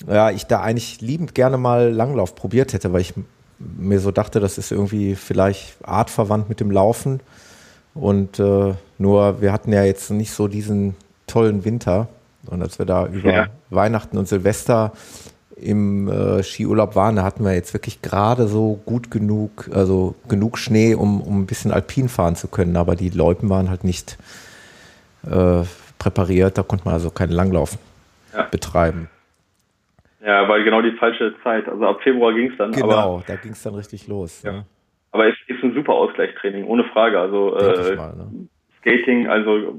[0.07, 3.15] ja, ich da eigentlich liebend gerne mal Langlauf probiert hätte, weil ich
[3.59, 7.21] mir so dachte, das ist irgendwie vielleicht artverwandt mit dem Laufen.
[7.95, 10.97] Und äh, nur wir hatten ja jetzt nicht so diesen
[11.27, 12.09] tollen Winter.
[12.47, 13.47] Und als wir da über ja.
[13.71, 14.93] Weihnachten und Silvester
[15.57, 20.59] im äh, Skiurlaub waren, da hatten wir jetzt wirklich gerade so gut genug, also genug
[20.59, 22.77] Schnee, um, um ein bisschen alpin fahren zu können.
[22.77, 24.19] Aber die Loipen waren halt nicht
[25.25, 25.63] äh,
[25.99, 27.79] präpariert, da konnte man also keinen Langlauf
[28.33, 28.43] ja.
[28.51, 29.09] betreiben.
[30.25, 31.69] Ja, weil genau die falsche Zeit.
[31.69, 32.73] Also ab Februar ging es dann.
[32.73, 34.43] Genau, aber, da ging es dann richtig los.
[34.43, 34.53] Ja.
[34.53, 34.65] Ne?
[35.13, 37.21] Aber es ist ein super Ausgleichstraining, ohne Frage.
[37.21, 38.49] Also äh, mal, ne?
[38.81, 39.79] Skating, also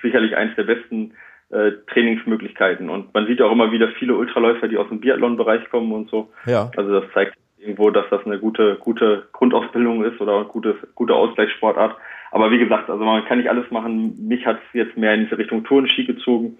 [0.00, 1.12] sicherlich eins der besten
[1.50, 2.90] äh, Trainingsmöglichkeiten.
[2.90, 6.28] Und man sieht auch immer wieder viele Ultraläufer, die aus dem Biathlon-Bereich kommen und so.
[6.44, 6.70] Ja.
[6.76, 11.14] Also das zeigt irgendwo, dass das eine gute, gute Grundausbildung ist oder eine gute, gute
[11.14, 11.96] Ausgleichssportart.
[12.32, 14.26] Aber wie gesagt, also man kann nicht alles machen.
[14.26, 16.58] Mich hat es jetzt mehr in diese Richtung Tourenski gezogen.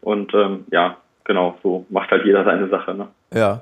[0.00, 2.94] Und ähm, ja, genau, so macht halt jeder seine Sache.
[2.94, 3.08] Ne?
[3.34, 3.60] Ja.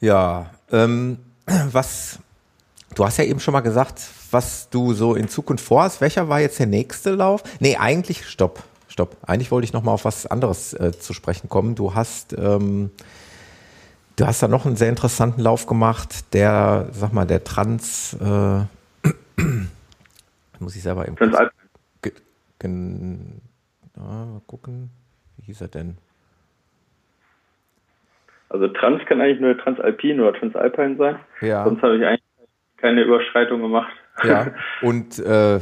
[0.00, 0.50] Ja.
[0.72, 1.18] Ähm,
[1.72, 2.20] was,
[2.96, 4.02] du hast ja eben schon mal gesagt,
[4.32, 6.00] was du so in Zukunft vorhast.
[6.00, 7.42] Welcher war jetzt der nächste Lauf?
[7.60, 9.16] Nee, eigentlich, stopp stopp.
[9.26, 11.74] Eigentlich wollte ich noch mal auf was anderes äh, zu sprechen kommen.
[11.74, 12.90] Du hast, ähm,
[14.16, 18.64] du hast da noch einen sehr interessanten Lauf gemacht, der, sag mal, der Trans, äh,
[20.60, 21.52] muss ich selber eben Transalpine.
[23.96, 24.90] mal gucken,
[25.38, 25.96] wie hieß er denn?
[28.50, 31.18] Also Trans kann eigentlich nur Transalpin oder Transalpine sein.
[31.40, 31.64] Ja.
[31.64, 32.22] Sonst habe ich eigentlich
[32.76, 33.92] keine Überschreitung gemacht.
[34.24, 34.52] Ja.
[34.82, 35.60] Und äh,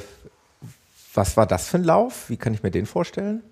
[1.15, 2.31] was war das für ein Lauf?
[2.31, 3.43] Wie kann ich mir den vorstellen?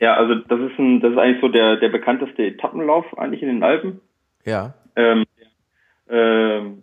[0.00, 3.48] Ja, also das ist ein, das ist eigentlich so der, der bekannteste Etappenlauf eigentlich in
[3.48, 4.00] den Alpen.
[4.44, 4.74] Ja.
[4.96, 5.24] Ähm,
[6.08, 6.82] ähm,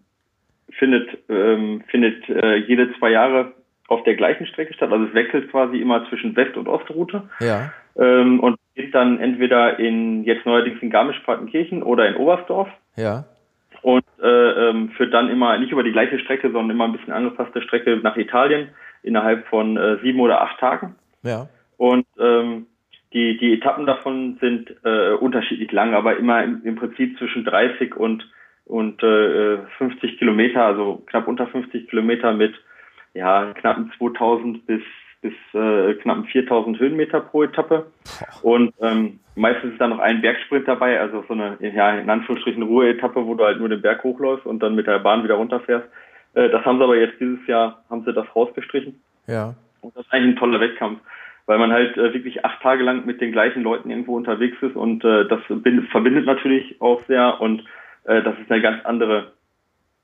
[0.77, 3.53] findet ähm, findet äh, jede zwei Jahre
[3.87, 4.91] auf der gleichen Strecke statt.
[4.91, 7.29] Also es wechselt quasi immer zwischen West- und Ostroute.
[7.39, 7.71] Ja.
[7.97, 12.67] Ähm, und geht dann entweder in jetzt neuerdings in Garmisch-Partenkirchen oder in Oberstdorf.
[12.97, 13.25] Ja.
[13.81, 17.13] Und äh, ähm, führt dann immer nicht über die gleiche Strecke, sondern immer ein bisschen
[17.13, 18.69] angepasste Strecke nach Italien
[19.05, 20.95] innerhalb von äh, sieben oder acht Tagen.
[21.23, 21.47] Ja.
[21.77, 22.67] Und ähm,
[23.13, 27.95] die, die Etappen davon sind äh, unterschiedlich lang, aber immer im, im Prinzip zwischen 30
[27.95, 28.29] und,
[28.65, 32.53] und äh, 50 Kilometer, also knapp unter 50 Kilometer mit
[33.13, 34.81] ja, knappen 2000 bis,
[35.21, 37.85] bis äh, knappen 4000 Höhenmeter pro Etappe.
[38.41, 42.63] Und ähm, meistens ist da noch ein Bergsprint dabei, also so eine, ja, in Anführungsstrichen
[42.63, 45.87] Ruheetappe, wo du halt nur den Berg hochläufst und dann mit der Bahn wieder runterfährst.
[46.35, 49.01] Äh, das haben sie aber jetzt dieses Jahr, haben sie das rausgestrichen.
[49.27, 49.55] Ja.
[49.81, 50.99] Und das ist eigentlich ein toller Wettkampf,
[51.47, 54.75] weil man halt äh, wirklich acht Tage lang mit den gleichen Leuten irgendwo unterwegs ist
[54.75, 57.63] und äh, das verbindet natürlich auch sehr und
[58.03, 59.31] äh, das ist eine ganz andere,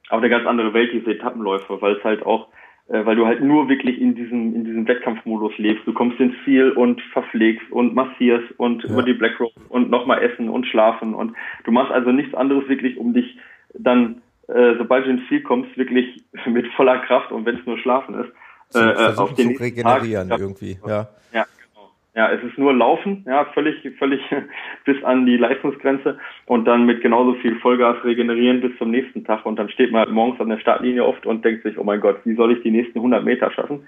[0.10, 2.48] auch eine ganz andere Welt, diese Etappenläufe, weil es halt auch,
[2.88, 5.88] weil du halt nur wirklich in diesem, in diesem Wettkampfmodus lebst.
[5.88, 8.90] Du kommst ins Ziel und verpflegst und massierst und ja.
[8.90, 12.68] über die Black Road und nochmal essen und schlafen und du machst also nichts anderes
[12.68, 13.38] wirklich, um dich
[13.74, 17.78] dann äh, sobald du ins Ziel kommst, wirklich mit voller Kraft und wenn es nur
[17.78, 18.32] Schlafen ist,
[18.76, 20.78] äh, äh auf den zu regenerieren Tag, irgendwie.
[20.86, 21.08] Ja.
[21.34, 21.92] ja, genau.
[22.16, 24.22] Ja, es ist nur Laufen, ja, völlig, völlig
[24.86, 29.46] bis an die Leistungsgrenze und dann mit genauso viel Vollgas regenerieren bis zum nächsten Tag
[29.46, 32.02] und dann steht man halt morgens an der Startlinie oft und denkt sich, oh mein
[32.02, 33.88] Gott, wie soll ich die nächsten 100 Meter schaffen?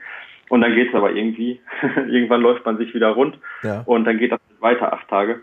[0.49, 1.59] Und dann geht's aber irgendwie.
[1.95, 3.81] Irgendwann läuft man sich wieder rund ja.
[3.85, 5.41] und dann geht das weiter acht Tage.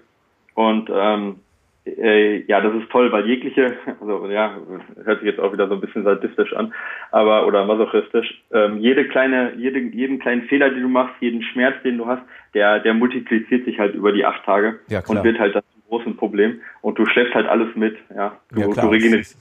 [0.54, 1.40] Und ähm,
[1.86, 4.56] äh, ja, das ist toll, weil jegliche, also ja,
[5.04, 6.72] hört sich jetzt auch wieder so ein bisschen sadistisch an,
[7.10, 11.76] aber oder masochistisch, ähm, jede kleine, jede, jeden kleinen Fehler, den du machst, jeden Schmerz,
[11.82, 12.22] den du hast,
[12.54, 16.10] der, der multipliziert sich halt über die acht Tage ja, und wird halt dazu große
[16.12, 16.60] Problem.
[16.80, 18.38] Und du schleppst halt alles mit, ja.
[18.50, 18.86] Du, ja, klar.
[18.86, 19.36] du regenerierst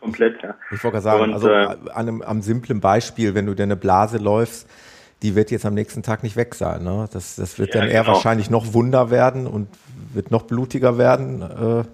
[0.00, 0.56] komplett, ja.
[0.72, 3.64] Ich wollte gerade sagen, und, also äh, an einem, am simplen Beispiel, wenn du dir
[3.64, 4.68] eine Blase läufst,
[5.22, 6.82] die wird jetzt am nächsten Tag nicht weg sein.
[6.82, 7.08] Ne?
[7.12, 8.14] Das, das wird ja, dann eher genau.
[8.14, 9.68] wahrscheinlich noch wunder werden und
[10.14, 11.84] wird noch blutiger werden, äh,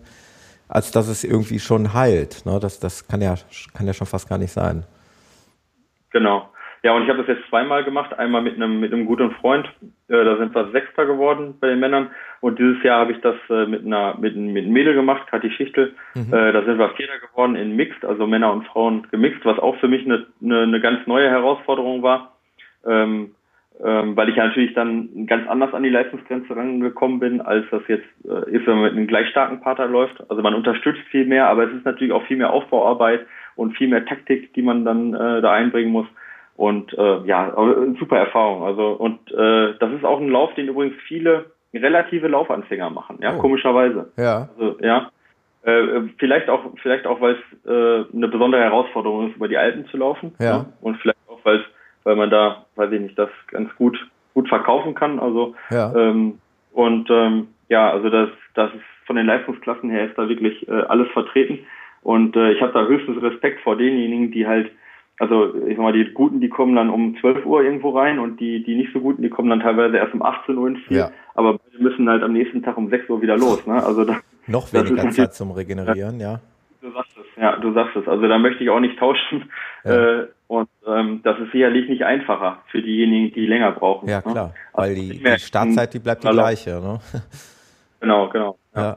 [0.68, 2.46] als dass es irgendwie schon heilt.
[2.46, 2.58] Ne?
[2.60, 3.34] Das, das kann ja,
[3.76, 4.84] kann ja schon fast gar nicht sein.
[6.10, 6.48] Genau.
[6.82, 8.16] Ja, und ich habe das jetzt zweimal gemacht.
[8.16, 9.66] Einmal mit einem, mit einem guten Freund.
[10.08, 12.10] Äh, da sind wir Sechster geworden bei den Männern.
[12.40, 15.50] Und dieses Jahr habe ich das äh, mit einer mit, mit einem Mädel gemacht, Kathi
[15.50, 15.94] Schichtel.
[16.14, 16.32] Mhm.
[16.32, 19.74] Äh, da sind wir Vierter geworden in Mixed, also Männer und Frauen gemixt, was auch
[19.80, 22.35] für mich eine, eine, eine ganz neue Herausforderung war.
[22.88, 23.32] Ähm,
[23.84, 27.82] ähm, weil ich ja natürlich dann ganz anders an die Leistungsgrenze rangekommen bin, als das
[27.88, 30.18] jetzt äh, ist, wenn man mit einem gleich starken Partner läuft.
[30.30, 33.88] Also man unterstützt viel mehr, aber es ist natürlich auch viel mehr Aufbauarbeit und viel
[33.88, 36.06] mehr Taktik, die man dann äh, da einbringen muss.
[36.56, 37.52] Und äh, ja,
[37.98, 38.62] super Erfahrung.
[38.62, 43.34] Also und äh, das ist auch ein Lauf, den übrigens viele relative Laufanfänger machen, ja,
[43.36, 43.40] oh.
[43.40, 44.10] komischerweise.
[44.16, 44.48] Ja.
[44.56, 45.10] Also, ja.
[45.64, 49.86] Äh, vielleicht auch, vielleicht auch, weil es äh, eine besondere Herausforderung ist, über die Alpen
[49.88, 50.32] zu laufen.
[50.38, 50.58] Ja.
[50.58, 50.66] Ne?
[50.80, 51.64] Und vielleicht auch, weil
[52.06, 53.98] weil man da, weiß ich nicht, das ganz gut
[54.32, 55.18] gut verkaufen kann.
[55.18, 55.92] Also ja.
[55.94, 56.38] ähm,
[56.72, 60.82] und ähm, ja, also das, das ist von den Leistungsklassen her ist da wirklich äh,
[60.88, 61.60] alles vertreten.
[62.02, 64.70] Und äh, ich habe da höchstens Respekt vor denjenigen, die halt
[65.18, 68.38] also ich sag mal, die Guten, die kommen dann um 12 Uhr irgendwo rein und
[68.38, 70.98] die, die nicht so Guten, die kommen dann teilweise erst um 18 Uhr ins Ziel.
[70.98, 71.10] Ja.
[71.34, 73.66] Aber beide müssen halt am nächsten Tag um 6 Uhr wieder los.
[73.66, 73.82] Ne?
[73.82, 76.40] Also da, Noch weniger Zeit zum Regenerieren, ja.
[76.82, 78.06] Du sagst es, ja, du sagst es.
[78.06, 79.50] Also da möchte ich auch nicht tauschen.
[79.84, 80.20] Ja.
[80.20, 84.08] Äh, und ähm, das ist sicherlich nicht einfacher für diejenigen, die länger brauchen.
[84.08, 84.32] Ja, ne?
[84.32, 84.54] klar, ne?
[84.72, 86.80] weil also die, die Startzeit, die bleibt die gleiche.
[86.80, 87.00] Ne?
[87.98, 88.58] Genau, genau.
[88.74, 88.82] Ja.
[88.82, 88.96] ja.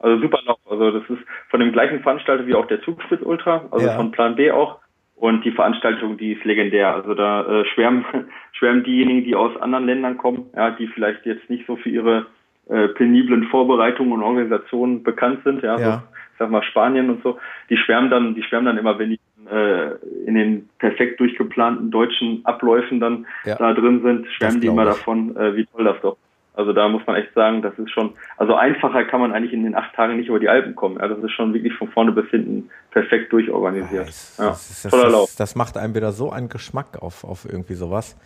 [0.00, 0.58] Also super Lauf.
[0.68, 1.20] Also das ist
[1.50, 3.96] von dem gleichen Veranstalter wie auch der Zugspitz Ultra, also ja.
[3.96, 4.78] von Plan B auch.
[5.14, 6.94] Und die Veranstaltung, die ist legendär.
[6.94, 8.04] Also da äh, schwärmen,
[8.52, 12.26] schwärmen diejenigen, die aus anderen Ländern kommen, ja, die vielleicht jetzt nicht so für ihre
[12.68, 15.92] äh, peniblen Vorbereitungen und Organisationen bekannt sind, ja, ja.
[15.92, 17.38] So, ich sag mal Spanien und so,
[17.68, 19.20] die schwärmen dann, die schwärmen dann immer, wenn die
[19.50, 19.94] äh,
[20.26, 23.56] in den perfekt durchgeplanten deutschen Abläufen dann ja.
[23.56, 26.16] da drin sind, schwärmen die immer davon, äh, wie toll das doch
[26.60, 29.62] also da muss man echt sagen, das ist schon, also einfacher kann man eigentlich in
[29.62, 30.98] den acht Tagen nicht über die Alpen kommen.
[30.98, 34.08] Ja, das ist schon wirklich von vorne bis hinten perfekt durchorganisiert.
[34.08, 35.34] Das, ja, das, toller das, Lauf.
[35.38, 38.16] Das macht einem wieder so einen Geschmack auf, auf irgendwie sowas.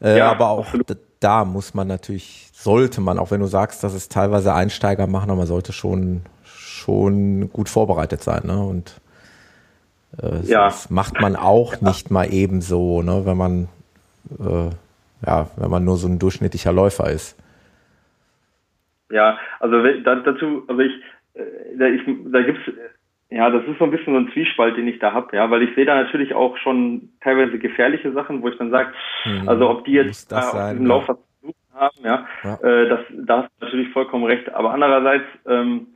[0.00, 0.96] Äh, ja, aber auch absolut.
[1.20, 5.28] da muss man natürlich, sollte man, auch wenn du sagst, dass es teilweise Einsteiger machen,
[5.28, 8.42] aber man sollte schon, schon gut vorbereitet sein.
[8.46, 8.58] Ne?
[8.58, 9.00] Und
[10.22, 10.64] äh, ja.
[10.64, 11.88] das macht man auch ja.
[11.88, 13.22] nicht mal ebenso, ne?
[13.24, 13.68] wenn man
[14.38, 14.70] äh,
[15.26, 17.36] ja, wenn man nur so ein durchschnittlicher Läufer ist.
[19.10, 20.92] Ja, also dazu, also ich,
[21.34, 21.42] äh,
[21.78, 22.00] da, ich,
[22.32, 22.62] da gibt's,
[23.28, 25.62] ja, das ist so ein bisschen so ein Zwiespalt, den ich da habe, ja, weil
[25.62, 28.92] ich sehe da natürlich auch schon teilweise gefährliche Sachen, wo ich dann sage,
[29.24, 29.48] mhm.
[29.48, 31.24] also ob die jetzt äh, sein, diesen Lauf versucht
[31.74, 32.54] haben, ja, ja.
[32.62, 34.52] Äh, das, da hast du natürlich vollkommen recht.
[34.54, 35.88] Aber andererseits ähm,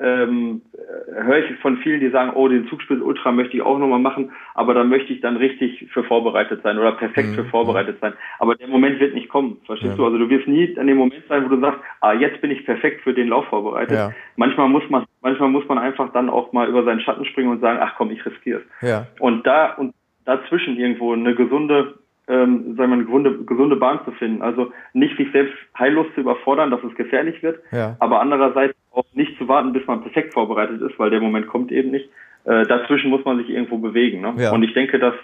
[0.00, 0.62] ähm,
[1.08, 4.32] höre ich von vielen, die sagen, oh, den Zugspitz Ultra möchte ich auch nochmal machen,
[4.54, 7.34] aber da möchte ich dann richtig für vorbereitet sein oder perfekt mhm.
[7.34, 8.12] für vorbereitet sein.
[8.38, 9.96] Aber der Moment wird nicht kommen, verstehst ja.
[9.96, 10.04] du?
[10.04, 12.64] Also du wirst nie an dem Moment sein, wo du sagst, ah, jetzt bin ich
[12.64, 13.96] perfekt für den Lauf vorbereitet.
[13.96, 14.12] Ja.
[14.36, 17.60] Manchmal muss man, manchmal muss man einfach dann auch mal über seinen Schatten springen und
[17.60, 18.88] sagen, ach komm, ich riskiere es.
[18.88, 19.06] Ja.
[19.18, 19.94] Und da und
[20.24, 21.94] dazwischen irgendwo eine gesunde
[22.28, 24.42] ähm, sagen wir, eine gesunde, gesunde Bahn zu finden.
[24.42, 27.96] Also nicht sich selbst heillos zu überfordern, dass es gefährlich wird, ja.
[28.00, 31.70] aber andererseits auch nicht zu warten, bis man perfekt vorbereitet ist, weil der Moment kommt
[31.70, 32.08] eben nicht.
[32.44, 34.20] Äh, dazwischen muss man sich irgendwo bewegen.
[34.20, 34.34] Ne?
[34.38, 34.52] Ja.
[34.52, 35.14] Und ich denke, dass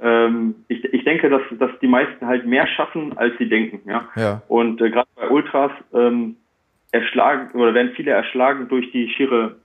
[0.00, 3.88] ähm, ich, ich denke, dass, dass die meisten halt mehr schaffen, als sie denken.
[3.88, 4.08] Ja.
[4.16, 4.42] ja.
[4.48, 6.36] Und äh, gerade bei Ultras ähm,
[6.92, 9.56] erschlagen oder werden viele erschlagen durch die schiere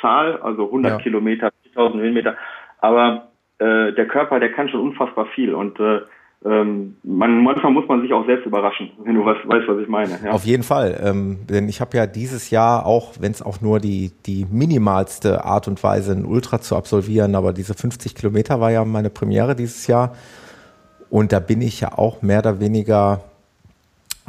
[0.00, 0.98] Zahl, also 100 ja.
[0.98, 2.36] Kilometer, 4000 Höhenmeter.
[2.80, 6.00] Aber äh, der Körper, der kann schon unfassbar viel und äh,
[6.44, 9.88] ähm, man, manchmal muss man sich auch selbst überraschen, wenn du was, weißt, was ich
[9.88, 10.18] meine.
[10.22, 10.32] Ja.
[10.32, 13.80] Auf jeden Fall, ähm, denn ich habe ja dieses Jahr auch, wenn es auch nur
[13.80, 18.70] die, die minimalste Art und Weise, ein Ultra zu absolvieren, aber diese 50 Kilometer war
[18.70, 20.14] ja meine Premiere dieses Jahr
[21.08, 23.22] und da bin ich ja auch mehr oder weniger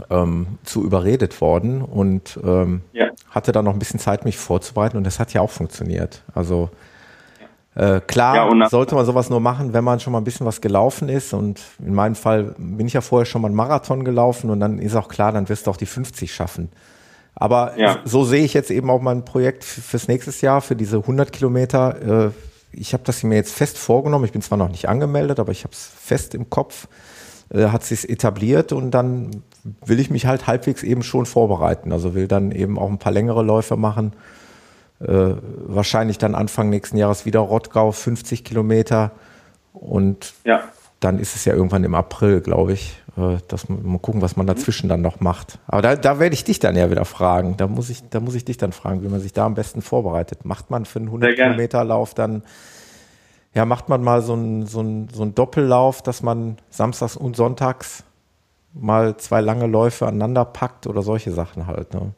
[0.09, 3.07] ähm, zu überredet worden und ähm, ja.
[3.29, 6.23] hatte dann noch ein bisschen Zeit, mich vorzubereiten und das hat ja auch funktioniert.
[6.33, 6.69] Also
[7.75, 10.61] äh, klar ja, sollte man sowas nur machen, wenn man schon mal ein bisschen was
[10.61, 11.33] gelaufen ist.
[11.33, 14.79] Und in meinem Fall bin ich ja vorher schon mal einen Marathon gelaufen und dann
[14.79, 16.69] ist auch klar, dann wirst du auch die 50 schaffen.
[17.35, 17.99] Aber ja.
[18.05, 22.27] so sehe ich jetzt eben auch mein Projekt fürs nächste Jahr, für diese 100 Kilometer.
[22.27, 22.31] Äh,
[22.71, 24.23] ich habe das mir jetzt fest vorgenommen.
[24.23, 26.87] Ich bin zwar noch nicht angemeldet, aber ich habe es fest im Kopf.
[27.49, 29.43] Äh, hat sich etabliert und dann
[29.85, 31.91] will ich mich halt halbwegs eben schon vorbereiten.
[31.91, 34.13] Also will dann eben auch ein paar längere Läufe machen
[34.99, 35.35] äh,
[35.67, 39.11] wahrscheinlich dann Anfang nächsten Jahres wieder Rottgau, 50 Kilometer.
[39.73, 40.63] Und ja.
[40.99, 43.01] dann ist es ja irgendwann im April, glaube ich.
[43.17, 45.59] Äh, dass man, mal gucken, was man dazwischen dann noch macht.
[45.67, 47.55] Aber da, da werde ich dich dann ja wieder fragen.
[47.57, 49.81] Da muss ich, da muss ich dich dann fragen, wie man sich da am besten
[49.81, 50.43] vorbereitet.
[50.43, 52.43] Macht man für einen 100 Kilometer Lauf dann,
[53.53, 54.83] ja, macht man mal so einen so
[55.13, 58.03] so ein Doppellauf, dass man samstags und sonntags
[58.73, 61.93] mal zwei lange Läufe aneinander packt oder solche Sachen halt.
[61.93, 62.11] Ne?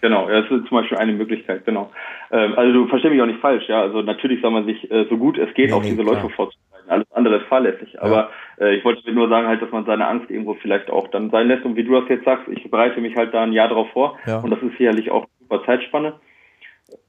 [0.00, 1.90] Genau, das ist zum Beispiel eine Möglichkeit, genau.
[2.30, 3.82] Ähm, also du verstehst mich auch nicht falsch, ja.
[3.82, 6.30] Also natürlich soll man sich äh, so gut es geht nee, auf nee, diese Läufe
[6.30, 6.88] vorzubereiten.
[6.88, 8.00] Alles andere ist fahrlässig.
[8.00, 8.66] Aber ja.
[8.66, 11.48] äh, ich wollte nur sagen halt, dass man seine Angst irgendwo vielleicht auch dann sein
[11.48, 11.64] lässt.
[11.64, 14.18] Und wie du das jetzt sagst, ich bereite mich halt da ein Jahr drauf vor.
[14.26, 14.40] Ja.
[14.40, 16.14] Und das ist sicherlich auch eine super Zeitspanne.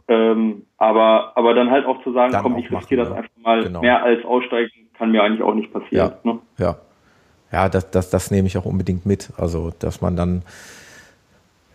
[0.07, 3.63] Ähm, aber, aber dann halt auch zu sagen, dann komm, ich riskiere das einfach mal
[3.63, 3.81] genau.
[3.81, 6.13] mehr als aussteigen, kann mir eigentlich auch nicht passieren.
[6.23, 6.39] Ja, ne?
[6.57, 6.75] ja.
[7.51, 9.31] ja das, das, das nehme ich auch unbedingt mit.
[9.37, 10.43] Also, dass man dann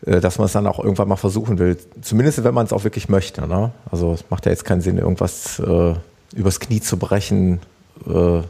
[0.06, 1.76] dass man es dann auch irgendwann mal versuchen will.
[2.00, 3.46] Zumindest wenn man es auch wirklich möchte.
[3.46, 3.72] Ne?
[3.90, 5.94] Also es macht ja jetzt keinen Sinn, irgendwas äh,
[6.34, 7.60] übers Knie zu brechen,
[8.06, 8.42] äh,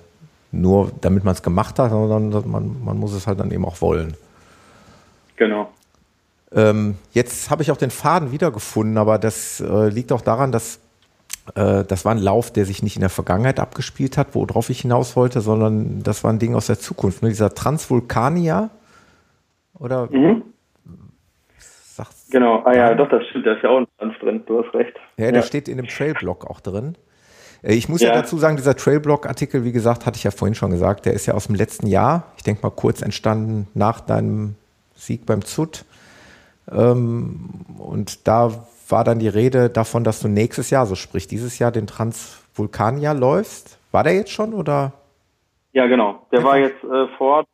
[0.53, 3.81] nur damit man es gemacht hat, sondern man, man muss es halt dann eben auch
[3.81, 4.15] wollen.
[5.37, 5.71] Genau.
[6.53, 10.79] Ähm, jetzt habe ich auch den Faden wiedergefunden, aber das äh, liegt auch daran, dass
[11.55, 14.81] äh, das war ein Lauf, der sich nicht in der Vergangenheit abgespielt hat, worauf ich
[14.81, 17.23] hinaus wollte, sondern das war ein Ding aus der Zukunft.
[17.23, 17.29] Ne?
[17.29, 18.71] Dieser Transvulkania
[19.75, 20.43] oder mhm.
[22.31, 24.75] Genau, ah ja, doch, das stimmt, da ist ja auch ein Trans drin, du hast
[24.75, 24.97] recht.
[25.17, 25.43] Ja, der ja.
[25.43, 26.97] steht in dem Trailblock auch drin.
[27.63, 28.09] Äh, ich muss ja.
[28.09, 31.27] ja dazu sagen, dieser Trailblock-Artikel, wie gesagt, hatte ich ja vorhin schon gesagt, der ist
[31.27, 32.33] ja aus dem letzten Jahr.
[32.37, 34.57] Ich denke mal kurz entstanden nach deinem
[34.95, 35.85] Sieg beim ZUT.
[36.71, 41.59] Ähm, und da war dann die Rede davon, dass du nächstes Jahr, so sprich dieses
[41.59, 43.79] Jahr, den Transvulkanier läufst.
[43.93, 44.93] War der jetzt schon oder?
[45.73, 46.27] Ja, genau.
[46.33, 47.45] Der war jetzt äh, vor,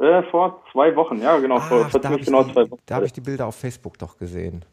[0.00, 2.80] äh, vor zwei Wochen, ja, genau, ah, vor, vor ziemlich genau die, zwei Wochen.
[2.86, 4.64] Da habe ich die Bilder auf Facebook doch gesehen.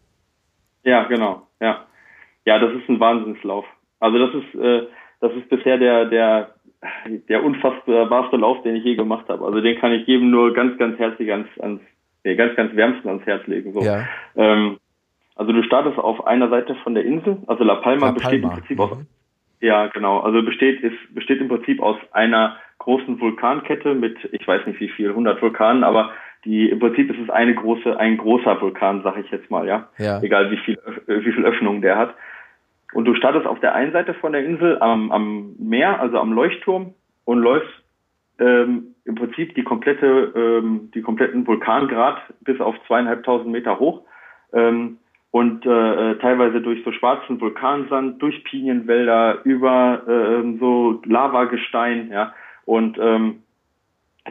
[0.84, 1.86] Ja, genau, ja.
[2.46, 3.66] Ja, das ist ein Wahnsinnslauf.
[4.00, 4.88] Also das ist, äh,
[5.22, 6.56] das ist bisher der, der,
[7.30, 9.46] der unfassbarste Lauf, den ich je gemacht habe.
[9.46, 11.82] Also den kann ich jedem nur ganz, ganz herzlich ans, ans
[12.24, 13.74] nee, ganz, ganz wärmsten ans Herz legen.
[13.74, 13.82] So.
[13.82, 14.06] Ja.
[14.36, 14.78] Ähm,
[15.36, 18.14] also du startest auf einer Seite von der Insel, also La Palma, La Palma.
[18.14, 18.84] besteht im Prinzip mhm.
[18.84, 18.98] aus,
[19.64, 24.68] ja genau, also besteht ist besteht im Prinzip aus einer großen Vulkankette mit, ich weiß
[24.68, 26.12] nicht wie viel, 100 Vulkanen, aber
[26.46, 29.88] die im Prinzip ist es eine große, ein großer Vulkan, sag ich jetzt mal, ja,
[29.98, 30.22] ja.
[30.22, 32.14] egal wie viel, wie viel Öffnungen der hat.
[32.94, 36.34] Und du startest auf der einen Seite von der Insel am, am Meer, also am
[36.34, 36.94] Leuchtturm,
[37.26, 37.72] und läufst
[38.40, 44.04] ähm, im Prinzip die komplette, ähm, die kompletten Vulkangrad bis auf zweieinhalbtausend Meter hoch
[44.52, 44.98] ähm,
[45.34, 52.36] und äh, äh, teilweise durch so schwarzen Vulkansand, durch Pinienwälder, über äh, so Lavagestein, ja.
[52.66, 53.42] Und ähm,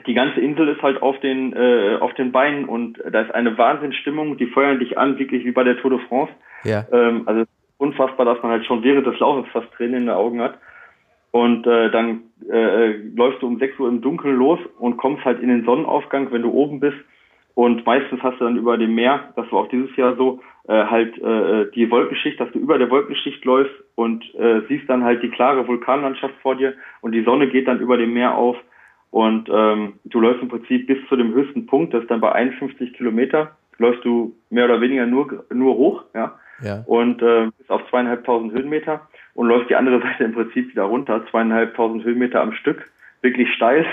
[0.07, 3.59] die ganze Insel ist halt auf den äh, auf den Beinen und da ist eine
[3.59, 4.37] Wahnsinnsstimmung.
[4.37, 6.33] Die feuern dich an, wirklich wie bei der Tour de France.
[6.63, 6.87] Ja.
[6.93, 7.47] Ähm, also
[7.79, 10.55] unfassbar, dass man halt schon während des Laufes fast Tränen in den Augen hat.
[11.33, 15.41] Und äh, dann äh, läufst du um 6 Uhr im Dunkeln los und kommst halt
[15.41, 16.99] in den Sonnenaufgang, wenn du oben bist.
[17.55, 20.85] Und meistens hast du dann über dem Meer, das war auch dieses Jahr so, äh,
[20.85, 25.23] halt äh, die Wolkenschicht, dass du über der Wolkenschicht läufst und äh, siehst dann halt
[25.23, 28.57] die klare Vulkanlandschaft vor dir und die Sonne geht dann über dem Meer auf.
[29.11, 32.33] Und ähm, du läufst im Prinzip bis zu dem höchsten Punkt, das ist dann bei
[32.33, 36.39] 51 Kilometer, läufst du mehr oder weniger nur nur hoch, ja.
[36.63, 36.85] Ja.
[36.87, 39.03] und äh, bis auf zweieinhalbtausend Höhenmeter
[39.35, 42.89] und läuft die andere Seite im Prinzip wieder runter, zweieinhalbtausend Höhenmeter am Stück,
[43.23, 43.87] wirklich steil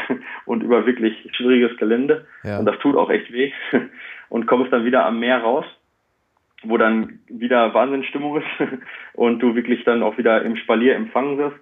[0.46, 2.26] und über wirklich schwieriges Gelände.
[2.44, 2.60] Ja.
[2.60, 3.52] und das tut auch echt weh.
[4.30, 5.66] Und kommst dann wieder am Meer raus
[6.64, 8.48] wo dann wieder Wahnsinnsstimmung ist
[9.14, 11.58] und du wirklich dann auch wieder im Spalier empfangen wirst.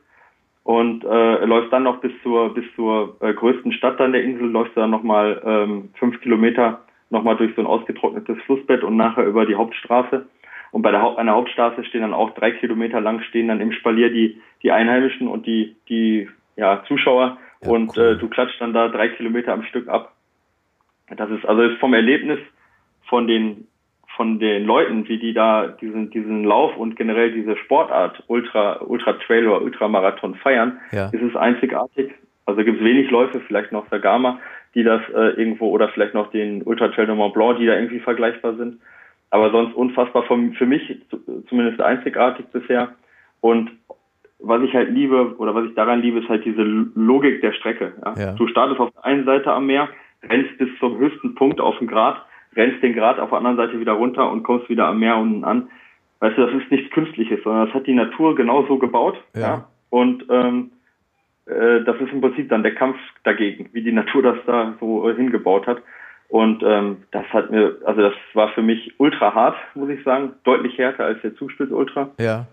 [0.63, 4.49] Und äh, läufst dann noch bis zur bis zur äh, größten Stadt dann der Insel,
[4.49, 9.45] läufst dann nochmal ähm, fünf Kilometer nochmal durch so ein ausgetrocknetes Flussbett und nachher über
[9.45, 10.27] die Hauptstraße.
[10.71, 13.71] Und bei der Haupt, einer Hauptstraße stehen dann auch drei Kilometer lang stehen dann im
[13.71, 18.03] Spalier die, die Einheimischen und die, die ja, Zuschauer ja, und cool.
[18.03, 20.13] äh, du klatscht dann da drei Kilometer am Stück ab.
[21.15, 22.39] Das ist also ist vom Erlebnis
[23.07, 23.67] von den
[24.15, 29.13] von den Leuten, wie die da diesen diesen Lauf und generell diese Sportart Ultra Ultra
[29.13, 31.09] Trail oder Ultramarathon feiern, ja.
[31.09, 32.13] ist es einzigartig.
[32.45, 34.39] Also gibt es wenig Läufe, vielleicht noch Sagama,
[34.73, 37.75] die das äh, irgendwo oder vielleicht noch den Ultra Trail de Mont Blanc, die da
[37.75, 38.79] irgendwie vergleichbar sind
[39.29, 41.01] aber sonst unfassbar vom, für mich
[41.49, 42.89] zumindest einzigartig bisher.
[43.41, 43.71] Und
[44.39, 47.93] was ich halt liebe oder was ich daran liebe, ist halt diese Logik der Strecke.
[48.05, 48.13] Ja?
[48.17, 48.31] ja.
[48.33, 49.89] Du startest auf der einen Seite am Meer,
[50.23, 52.21] rennst bis zum höchsten Punkt auf dem Grat,
[52.55, 55.43] rennst den Grat auf der anderen Seite wieder runter und kommst wieder am Meer unten
[55.43, 55.69] an.
[56.19, 59.15] Weißt du, das ist nichts Künstliches, sondern das hat die Natur genauso gebaut.
[59.35, 59.41] Ja.
[59.41, 59.67] ja?
[59.89, 60.71] Und ähm,
[61.45, 65.09] äh, das ist im Prinzip dann der Kampf dagegen, wie die Natur das da so
[65.11, 65.81] hingebaut hat.
[66.29, 70.33] Und ähm, das hat mir, also das war für mich ultra hart, muss ich sagen,
[70.43, 72.09] deutlich härter als der Zuspitz Ultra.
[72.19, 72.47] Ja.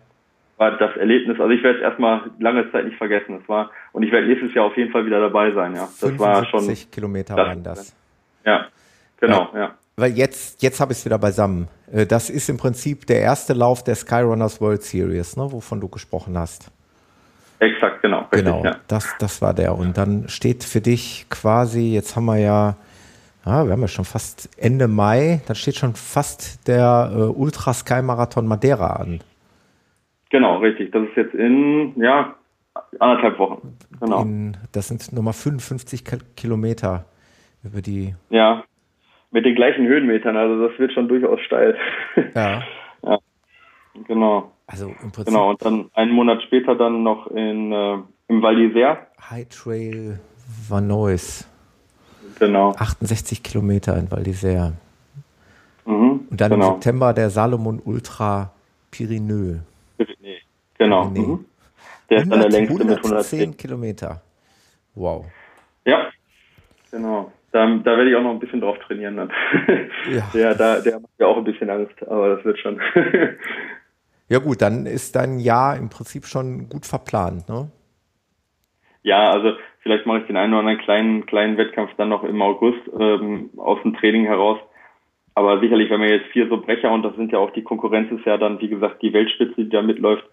[0.57, 3.39] War das Erlebnis, also ich werde es erstmal lange Zeit nicht vergessen.
[3.39, 5.89] Das war, und ich werde nächstes Jahr auf jeden Fall wieder dabei sein, ja.
[6.01, 6.73] Das war schon.
[6.93, 7.97] Kilometer das, waren das.
[8.45, 8.67] Ja,
[9.21, 9.61] genau, ja.
[9.61, 9.75] ja.
[9.97, 11.69] Weil jetzt, jetzt habe ich es wieder beisammen.
[11.93, 15.89] Äh, das ist im Prinzip der erste Lauf der Skyrunners World Series, ne, wovon du
[15.89, 16.71] gesprochen hast.
[17.61, 18.21] Exakt, genau.
[18.33, 18.77] Richtig, genau, ja.
[18.89, 19.77] das, das war der.
[19.77, 22.77] Und dann steht für dich quasi, jetzt haben wir ja,
[23.47, 27.73] ja, wir haben ja schon fast Ende Mai, dann steht schon fast der äh, Ultra
[27.73, 29.21] Sky Marathon Madeira an.
[30.35, 30.91] Genau, richtig.
[30.91, 32.35] Das ist jetzt in, ja,
[32.99, 33.79] anderthalb Wochen.
[34.01, 34.23] Genau.
[34.23, 36.03] In, das sind nochmal 55
[36.35, 37.05] Kilometer
[37.63, 38.17] über die.
[38.31, 38.65] Ja,
[39.31, 41.77] mit den gleichen Höhenmetern, also das wird schon durchaus steil.
[42.35, 42.65] Ja.
[43.05, 43.19] ja.
[44.09, 44.51] Genau.
[44.67, 45.27] Also im Prinzip.
[45.27, 48.97] Genau, und dann einen Monat später dann noch in, äh, im Val d'Isère.
[49.31, 50.19] High Trail
[50.69, 51.47] Vanois.
[52.41, 52.73] Genau.
[52.73, 54.73] 68 Kilometer in Val d'Isère.
[55.87, 56.71] Mhm, und dann genau.
[56.71, 58.51] im September der Salomon Ultra
[58.91, 59.61] Pyrenäe.
[60.79, 61.09] Genau.
[61.09, 61.27] Pyrenäe.
[61.27, 61.45] Mhm.
[62.11, 64.23] Der ist dann der längste mit 110 Kilometer.
[64.95, 65.27] Wow.
[65.85, 66.11] Ja,
[66.91, 67.33] genau.
[67.53, 69.17] Da, da werde ich auch noch ein bisschen drauf trainieren.
[69.17, 69.31] Dann.
[70.11, 70.29] Ja.
[70.35, 72.81] Der, da, der macht ja auch ein bisschen Angst, aber das wird schon.
[74.29, 77.71] Ja gut, dann ist dein Jahr im Prinzip schon gut verplant, ne?
[79.03, 82.41] Ja, also vielleicht mache ich den einen oder anderen kleinen, kleinen Wettkampf dann noch im
[82.41, 84.59] August ähm, aus dem Training heraus.
[85.35, 88.11] Aber sicherlich, wenn wir jetzt vier so Brecher und das sind ja auch die Konkurrenz
[88.13, 90.25] ist ja dann, wie gesagt, die Weltspitze, die da mitläuft,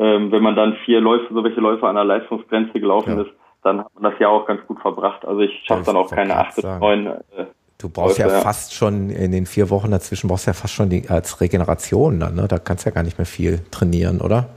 [0.00, 3.22] ähm, wenn man dann vier Läufe, so welche Läufe an der Leistungsgrenze gelaufen ja.
[3.22, 3.30] ist,
[3.62, 5.24] dann hat man das Jahr auch ganz gut verbracht.
[5.24, 7.44] Also ich schaffe dann auch keine acht bis neun äh,
[7.80, 10.90] Du brauchst ja, ja, fast schon in den vier Wochen dazwischen, brauchst ja fast schon
[10.90, 12.46] die, als Regeneration dann, ne?
[12.46, 14.50] Da kannst du ja gar nicht mehr viel trainieren, oder?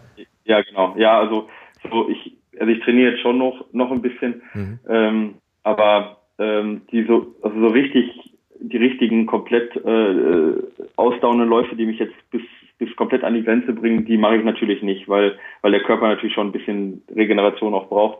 [0.43, 0.93] Ja, genau.
[0.97, 1.47] Ja, also
[1.89, 4.79] so ich, also ich trainiere jetzt schon noch, noch ein bisschen, mhm.
[4.89, 8.11] ähm, aber ähm, die so, also so richtig,
[8.59, 10.53] die richtigen komplett äh,
[10.97, 12.41] ausdauernden Läufe, die mich jetzt bis,
[12.77, 16.07] bis komplett an die Grenze bringen, die mache ich natürlich nicht, weil, weil der Körper
[16.07, 18.19] natürlich schon ein bisschen Regeneration auch braucht.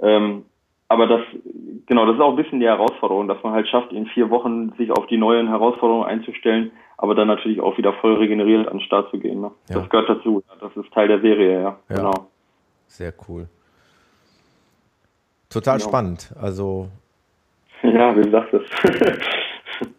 [0.00, 0.44] Ähm,
[0.88, 1.20] aber das,
[1.86, 4.72] genau, das ist auch ein bisschen die Herausforderung, dass man halt schafft, in vier Wochen
[4.76, 8.84] sich auf die neuen Herausforderungen einzustellen, aber dann natürlich auch wieder voll regeneriert an den
[8.84, 9.40] Start zu gehen.
[9.40, 9.50] Ne?
[9.68, 9.80] Ja.
[9.80, 10.42] Das gehört dazu.
[10.60, 11.78] Das ist Teil der Serie, ja.
[11.88, 11.96] ja.
[11.96, 12.12] Genau.
[12.86, 13.48] Sehr cool.
[15.48, 15.88] Total genau.
[15.88, 16.34] spannend.
[16.40, 16.88] Also.
[17.82, 19.18] Ja, wie du es?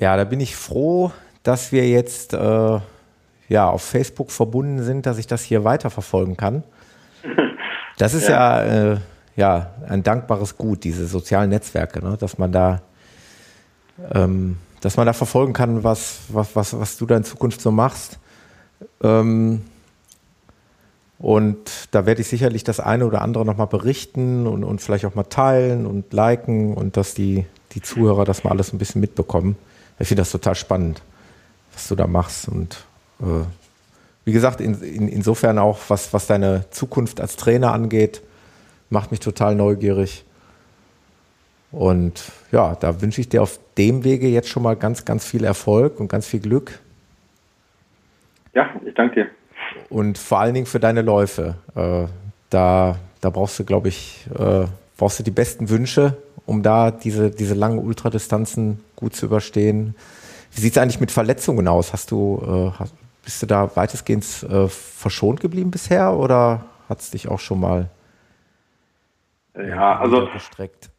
[0.00, 1.12] ja, da bin ich froh,
[1.48, 2.80] dass wir jetzt äh,
[3.48, 6.62] ja, auf Facebook verbunden sind, dass ich das hier weiterverfolgen kann.
[7.96, 8.96] Das ist ja, ja, äh,
[9.34, 12.16] ja ein dankbares Gut, diese sozialen Netzwerke, ne?
[12.16, 12.80] dass man da
[14.14, 17.72] ähm, dass man da verfolgen kann, was, was, was, was du da in Zukunft so
[17.72, 18.18] machst.
[19.02, 19.62] Ähm,
[21.18, 25.16] und da werde ich sicherlich das eine oder andere nochmal berichten und, und vielleicht auch
[25.16, 29.56] mal teilen und liken und dass die, die Zuhörer das mal alles ein bisschen mitbekommen.
[29.98, 31.02] Ich finde das total spannend,
[31.78, 32.48] was du da machst.
[32.48, 32.84] Und
[33.20, 33.44] äh,
[34.24, 38.20] wie gesagt, in, in, insofern auch, was, was deine Zukunft als Trainer angeht,
[38.90, 40.24] macht mich total neugierig.
[41.70, 45.44] Und ja, da wünsche ich dir auf dem Wege jetzt schon mal ganz, ganz viel
[45.44, 46.80] Erfolg und ganz viel Glück.
[48.54, 49.26] Ja, ich danke dir.
[49.88, 51.54] Und vor allen Dingen für deine Läufe.
[51.76, 52.06] Äh,
[52.50, 54.64] da, da brauchst du, glaube ich, äh,
[54.96, 59.94] brauchst du die besten Wünsche, um da diese, diese langen Ultradistanzen gut zu überstehen.
[60.52, 61.92] Wie sieht es eigentlich mit Verletzungen aus?
[61.92, 62.84] Hast du, äh,
[63.24, 67.90] bist du da weitestgehend äh, verschont geblieben bisher oder hat es dich auch schon mal
[69.54, 70.90] ja, also, gestreckt?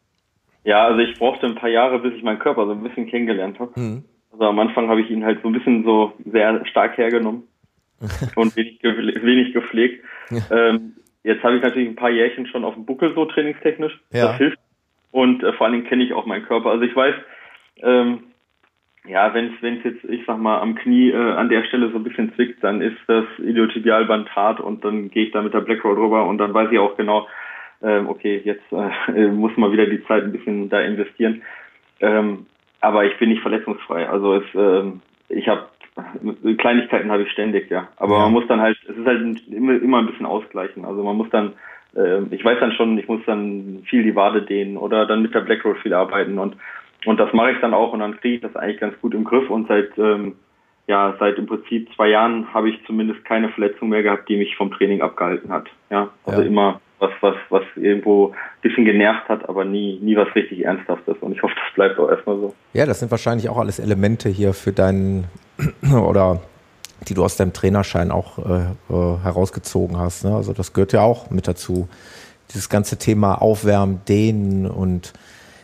[0.64, 3.58] Ja, also ich brauchte ein paar Jahre, bis ich meinen Körper so ein bisschen kennengelernt
[3.58, 3.78] habe.
[3.78, 4.04] Mhm.
[4.32, 7.44] Also am Anfang habe ich ihn halt so ein bisschen so sehr stark hergenommen
[8.36, 10.04] und wenig, wenig gepflegt.
[10.50, 13.98] ähm, jetzt habe ich natürlich ein paar Jährchen schon auf dem Buckel so trainingstechnisch.
[14.12, 14.28] Ja.
[14.28, 14.58] Das hilft.
[15.10, 16.70] Und äh, vor allen Dingen kenne ich auch meinen Körper.
[16.70, 17.14] Also ich weiß,
[17.82, 18.24] ähm,
[19.06, 22.04] ja, wenn es jetzt, ich sag mal, am Knie äh, an der Stelle so ein
[22.04, 25.84] bisschen zwickt, dann ist das Iliotibialband hart und dann gehe ich da mit der Black
[25.84, 27.26] Roll drüber und dann weiß ich auch genau,
[27.82, 31.42] ähm, okay, jetzt äh, muss man wieder die Zeit ein bisschen da investieren.
[32.00, 32.46] Ähm,
[32.80, 34.08] aber ich bin nicht verletzungsfrei.
[34.08, 35.66] Also es, ähm, ich habe
[36.58, 37.88] Kleinigkeiten habe ich ständig, ja.
[37.96, 38.22] Aber ja.
[38.24, 40.84] man muss dann halt, es ist halt immer, immer ein bisschen ausgleichen.
[40.84, 41.52] Also man muss dann,
[41.96, 45.34] äh, ich weiß dann schon, ich muss dann viel die Wade dehnen oder dann mit
[45.34, 46.56] der Black Roll viel arbeiten und
[47.06, 49.24] und das mache ich dann auch und dann kriege ich das eigentlich ganz gut im
[49.24, 50.36] Griff und seit ähm,
[50.86, 54.56] ja seit im Prinzip zwei Jahren habe ich zumindest keine Verletzung mehr gehabt, die mich
[54.56, 55.68] vom Training abgehalten hat.
[55.90, 56.46] Ja, also ja.
[56.46, 61.16] immer was was was irgendwo ein bisschen genervt hat, aber nie nie was richtig ernsthaftes
[61.20, 62.54] und ich hoffe, das bleibt auch erstmal so.
[62.74, 65.24] Ja, das sind wahrscheinlich auch alles Elemente hier für deinen
[65.92, 66.40] oder
[67.08, 68.60] die du aus deinem Trainerschein auch äh,
[68.92, 70.24] äh, herausgezogen hast.
[70.24, 70.34] Ne?
[70.34, 71.88] Also das gehört ja auch mit dazu.
[72.50, 75.12] Dieses ganze Thema Aufwärmen, Dehnen und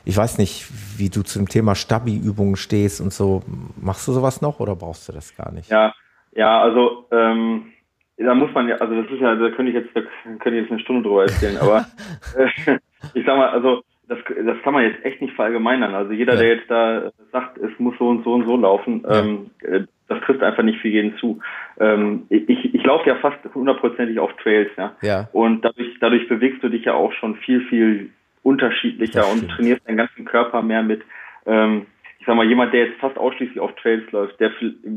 [0.07, 0.67] ich weiß nicht,
[0.99, 3.43] wie du zu dem Thema Stabi-Übungen stehst und so.
[3.77, 5.69] Machst du sowas noch oder brauchst du das gar nicht?
[5.69, 5.93] Ja,
[6.33, 7.73] ja, also ähm,
[8.17, 10.03] da muss man ja, also das ist ja, da könnte ich jetzt, da
[10.39, 11.87] könnte ich jetzt eine Stunde drüber erzählen, aber
[12.39, 12.79] äh,
[13.15, 15.93] ich sag mal, also das, das kann man jetzt echt nicht verallgemeinern.
[15.95, 16.39] Also jeder, ja.
[16.39, 19.19] der jetzt da sagt, es muss so und so und so laufen, ja.
[19.19, 21.41] ähm, äh, das trifft einfach nicht für jeden zu.
[21.81, 24.95] Ähm, ich, ich laufe ja fast hundertprozentig auf Trails, ja.
[25.03, 25.29] ja.
[25.33, 28.11] Und dadurch, dadurch bewegst du dich ja auch schon viel, viel
[28.47, 31.03] unterschiedlicher und trainierst deinen ganzen Körper mehr mit,
[31.47, 31.87] ähm,
[32.21, 34.53] ich sag mal, jemand, der jetzt fast ausschließlich auf Trails läuft, der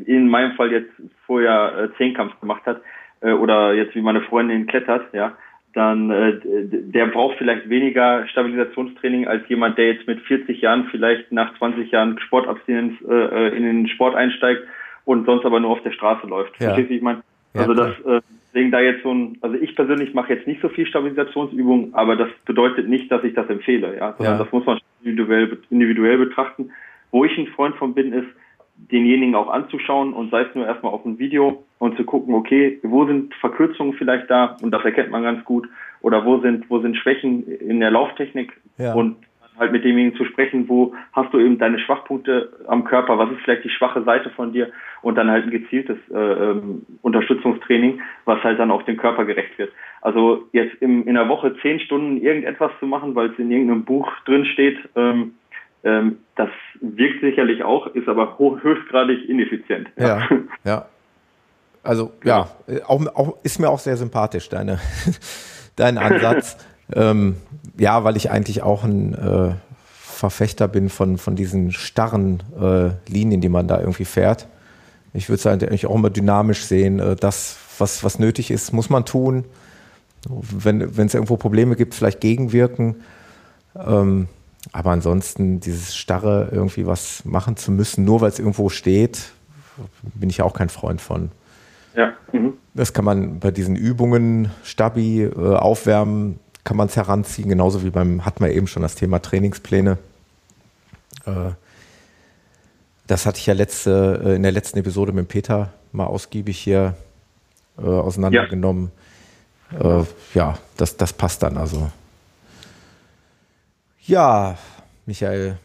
[0.05, 0.91] in meinem Fall jetzt
[1.25, 2.81] vorher äh, Zehnkampf gemacht hat,
[3.21, 5.35] äh, oder jetzt wie meine Freundin klettert, ja,
[5.73, 11.31] dann äh, der braucht vielleicht weniger Stabilisationstraining als jemand, der jetzt mit 40 Jahren vielleicht
[11.31, 14.63] nach 20 Jahren Sportabstinenz äh, äh, in den Sport einsteigt
[15.05, 16.59] und sonst aber nur auf der Straße läuft.
[16.59, 16.67] Ja.
[16.67, 17.21] Verstehst du, ich meine?
[17.55, 20.61] Also ja, das äh, deswegen da jetzt so ein, also ich persönlich mache jetzt nicht
[20.61, 24.43] so viel Stabilisationsübungen, aber das bedeutet nicht, dass ich das empfehle, ja, sondern ja.
[24.43, 26.71] das muss man individuell individuell betrachten.
[27.11, 28.27] Wo ich ein Freund von bin, ist
[28.91, 32.79] denjenigen auch anzuschauen und sei es nur erstmal auf ein Video und zu gucken, okay,
[32.83, 35.67] wo sind Verkürzungen vielleicht da und das erkennt man ganz gut
[36.01, 38.93] oder wo sind wo sind Schwächen in der Lauftechnik ja.
[38.93, 39.17] und
[39.59, 43.41] halt mit demjenigen zu sprechen, wo hast du eben deine Schwachpunkte am Körper, was ist
[43.43, 44.69] vielleicht die schwache Seite von dir
[45.01, 49.57] und dann halt ein gezieltes äh, ähm, Unterstützungstraining, was halt dann auch dem Körper gerecht
[49.57, 49.71] wird.
[50.01, 53.83] Also jetzt im, in der Woche zehn Stunden irgendetwas zu machen, weil es in irgendeinem
[53.83, 55.33] Buch drin steht, ähm,
[55.83, 56.49] ähm, das
[56.81, 59.89] wirkt sicherlich auch, ist aber höchstgradig ineffizient.
[59.97, 60.27] Ja, ja.
[60.63, 60.85] ja.
[61.83, 64.79] Also ja, ja auch, auch, ist mir auch sehr sympathisch, deine,
[65.75, 66.57] dein Ansatz.
[66.93, 67.37] Ähm,
[67.77, 69.53] ja, weil ich eigentlich auch ein äh,
[69.91, 74.47] Verfechter bin von, von diesen starren äh, Linien, die man da irgendwie fährt.
[75.13, 76.99] Ich würde es eigentlich auch immer dynamisch sehen.
[76.99, 79.45] Äh, das, was, was nötig ist, muss man tun.
[80.27, 82.97] Wenn es irgendwo Probleme gibt, vielleicht gegenwirken.
[83.75, 84.27] Ähm,
[84.73, 89.31] aber ansonsten dieses starre irgendwie was machen zu müssen, nur weil es irgendwo steht,
[90.15, 91.31] bin ich ja auch kein Freund von.
[91.95, 92.13] Ja.
[92.33, 92.53] Mhm.
[92.73, 97.89] Das kann man bei diesen Übungen, Stabi, äh, Aufwärmen, kann man es heranziehen, genauso wie
[97.89, 99.97] beim, hatten wir eben schon das Thema Trainingspläne.
[101.25, 101.51] Äh,
[103.07, 106.95] das hatte ich ja letzte, äh, in der letzten Episode mit Peter mal ausgiebig hier
[107.77, 108.91] äh, auseinandergenommen.
[109.71, 111.91] Ja, ja das, das passt dann also.
[114.01, 114.57] Ja,
[115.05, 115.59] Michael.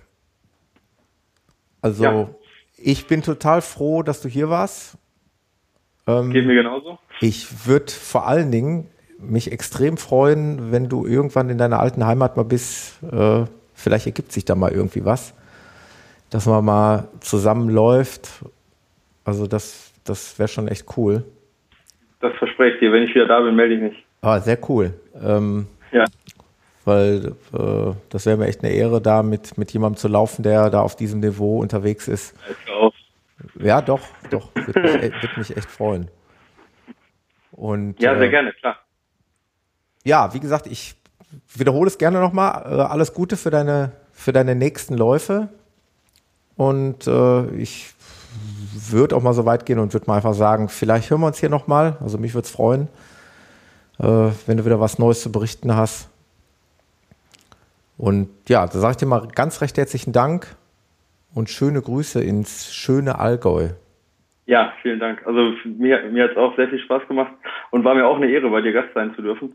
[1.80, 2.28] Also, ja.
[2.76, 4.98] ich bin total froh, dass du hier warst.
[6.06, 6.98] Ähm, Geht mir genauso.
[7.20, 8.90] Ich würde vor allen Dingen
[9.28, 13.02] mich extrem freuen, wenn du irgendwann in deiner alten Heimat mal bist.
[13.02, 13.44] Äh,
[13.74, 15.34] vielleicht ergibt sich da mal irgendwie was,
[16.30, 18.44] dass man mal zusammenläuft.
[19.24, 21.24] Also, das, das wäre schon echt cool.
[22.20, 22.92] Das verspreche ich dir.
[22.92, 24.06] Wenn ich wieder da bin, melde ich mich.
[24.22, 24.94] Ah, sehr cool.
[25.22, 26.05] Ähm, ja
[26.84, 30.70] weil äh, das wäre mir echt eine Ehre, da mit, mit jemandem zu laufen, der
[30.70, 32.36] da auf diesem Niveau unterwegs ist.
[33.59, 36.09] Ja, doch, doch, würde mich, e-, würd mich echt freuen.
[37.52, 38.78] Und, ja, sehr äh, gerne, klar.
[40.05, 40.94] Ja, wie gesagt, ich
[41.55, 42.62] wiederhole es gerne nochmal.
[42.66, 45.48] Äh, alles Gute für deine, für deine nächsten Läufe.
[46.56, 47.94] Und äh, ich
[48.90, 51.39] würde auch mal so weit gehen und würde mal einfach sagen, vielleicht hören wir uns
[51.39, 51.97] hier nochmal.
[52.01, 52.89] Also mich würde es freuen,
[53.98, 56.10] äh, wenn du wieder was Neues zu berichten hast.
[57.97, 60.56] Und ja, da sage ich dir mal ganz recht herzlichen Dank
[61.35, 63.70] und schöne Grüße ins schöne Allgäu.
[64.47, 65.26] Ja, vielen Dank.
[65.26, 67.32] Also mir, mir hat es auch sehr viel Spaß gemacht
[67.70, 69.55] und war mir auch eine Ehre, bei dir Gast sein zu dürfen.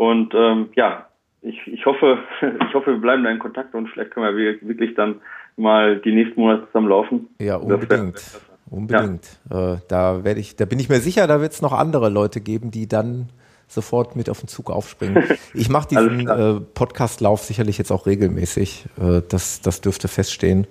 [0.00, 1.08] Und ähm, ja,
[1.42, 4.94] ich, ich hoffe, ich hoffe, wir bleiben da in Kontakt und vielleicht können wir wirklich
[4.94, 5.20] dann
[5.58, 7.28] mal die nächsten Monate zusammen laufen.
[7.38, 8.40] Ja, unbedingt.
[8.70, 9.38] Unbedingt.
[9.50, 9.74] Ja.
[9.74, 12.40] Äh, da werde ich, da bin ich mir sicher, da wird es noch andere Leute
[12.40, 13.28] geben, die dann
[13.68, 15.22] sofort mit auf den Zug aufspringen.
[15.52, 18.86] Ich mache diesen äh, Podcast-Lauf sicherlich jetzt auch regelmäßig.
[18.98, 20.66] Äh, das, das dürfte feststehen.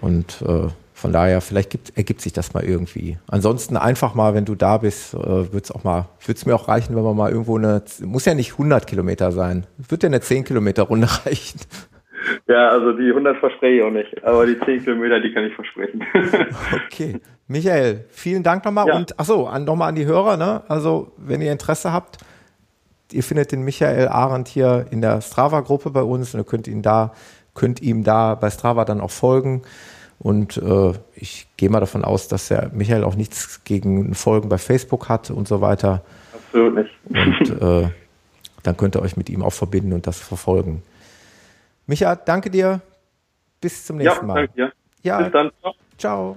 [0.00, 0.42] Und
[1.02, 3.18] von daher, vielleicht gibt, ergibt sich das mal irgendwie.
[3.26, 6.54] Ansonsten einfach mal, wenn du da bist, äh, wird es auch mal, würde es mir
[6.54, 10.08] auch reichen, wenn man mal irgendwo eine, muss ja nicht 100 Kilometer sein, wird ja
[10.08, 11.60] eine 10 Kilometer Runde reichen.
[12.46, 15.54] Ja, also die 100 verspreche ich auch nicht, aber die 10 Kilometer, die kann ich
[15.54, 16.04] versprechen.
[16.86, 17.20] okay.
[17.48, 18.94] Michael, vielen Dank nochmal ja.
[18.96, 20.62] und achso, nochmal an die Hörer, ne?
[20.68, 22.18] Also, wenn ihr Interesse habt,
[23.10, 26.80] ihr findet den Michael Arendt hier in der Strava-Gruppe bei uns und ihr könnt ihn
[26.80, 27.12] da,
[27.54, 29.62] könnt ihm da bei Strava dann auch folgen.
[30.22, 34.58] Und äh, ich gehe mal davon aus, dass der Michael auch nichts gegen Folgen bei
[34.58, 36.04] Facebook hat und so weiter.
[36.32, 36.90] Absolut nicht.
[37.08, 37.90] Und äh,
[38.62, 40.82] dann könnt ihr euch mit ihm auch verbinden und das verfolgen.
[41.86, 42.80] Micha, danke dir.
[43.60, 44.34] Bis zum nächsten ja, Mal.
[44.34, 44.72] Danke dir.
[45.02, 45.50] Ja, Bis dann.
[45.60, 45.74] Ciao.
[45.98, 46.36] Ciao.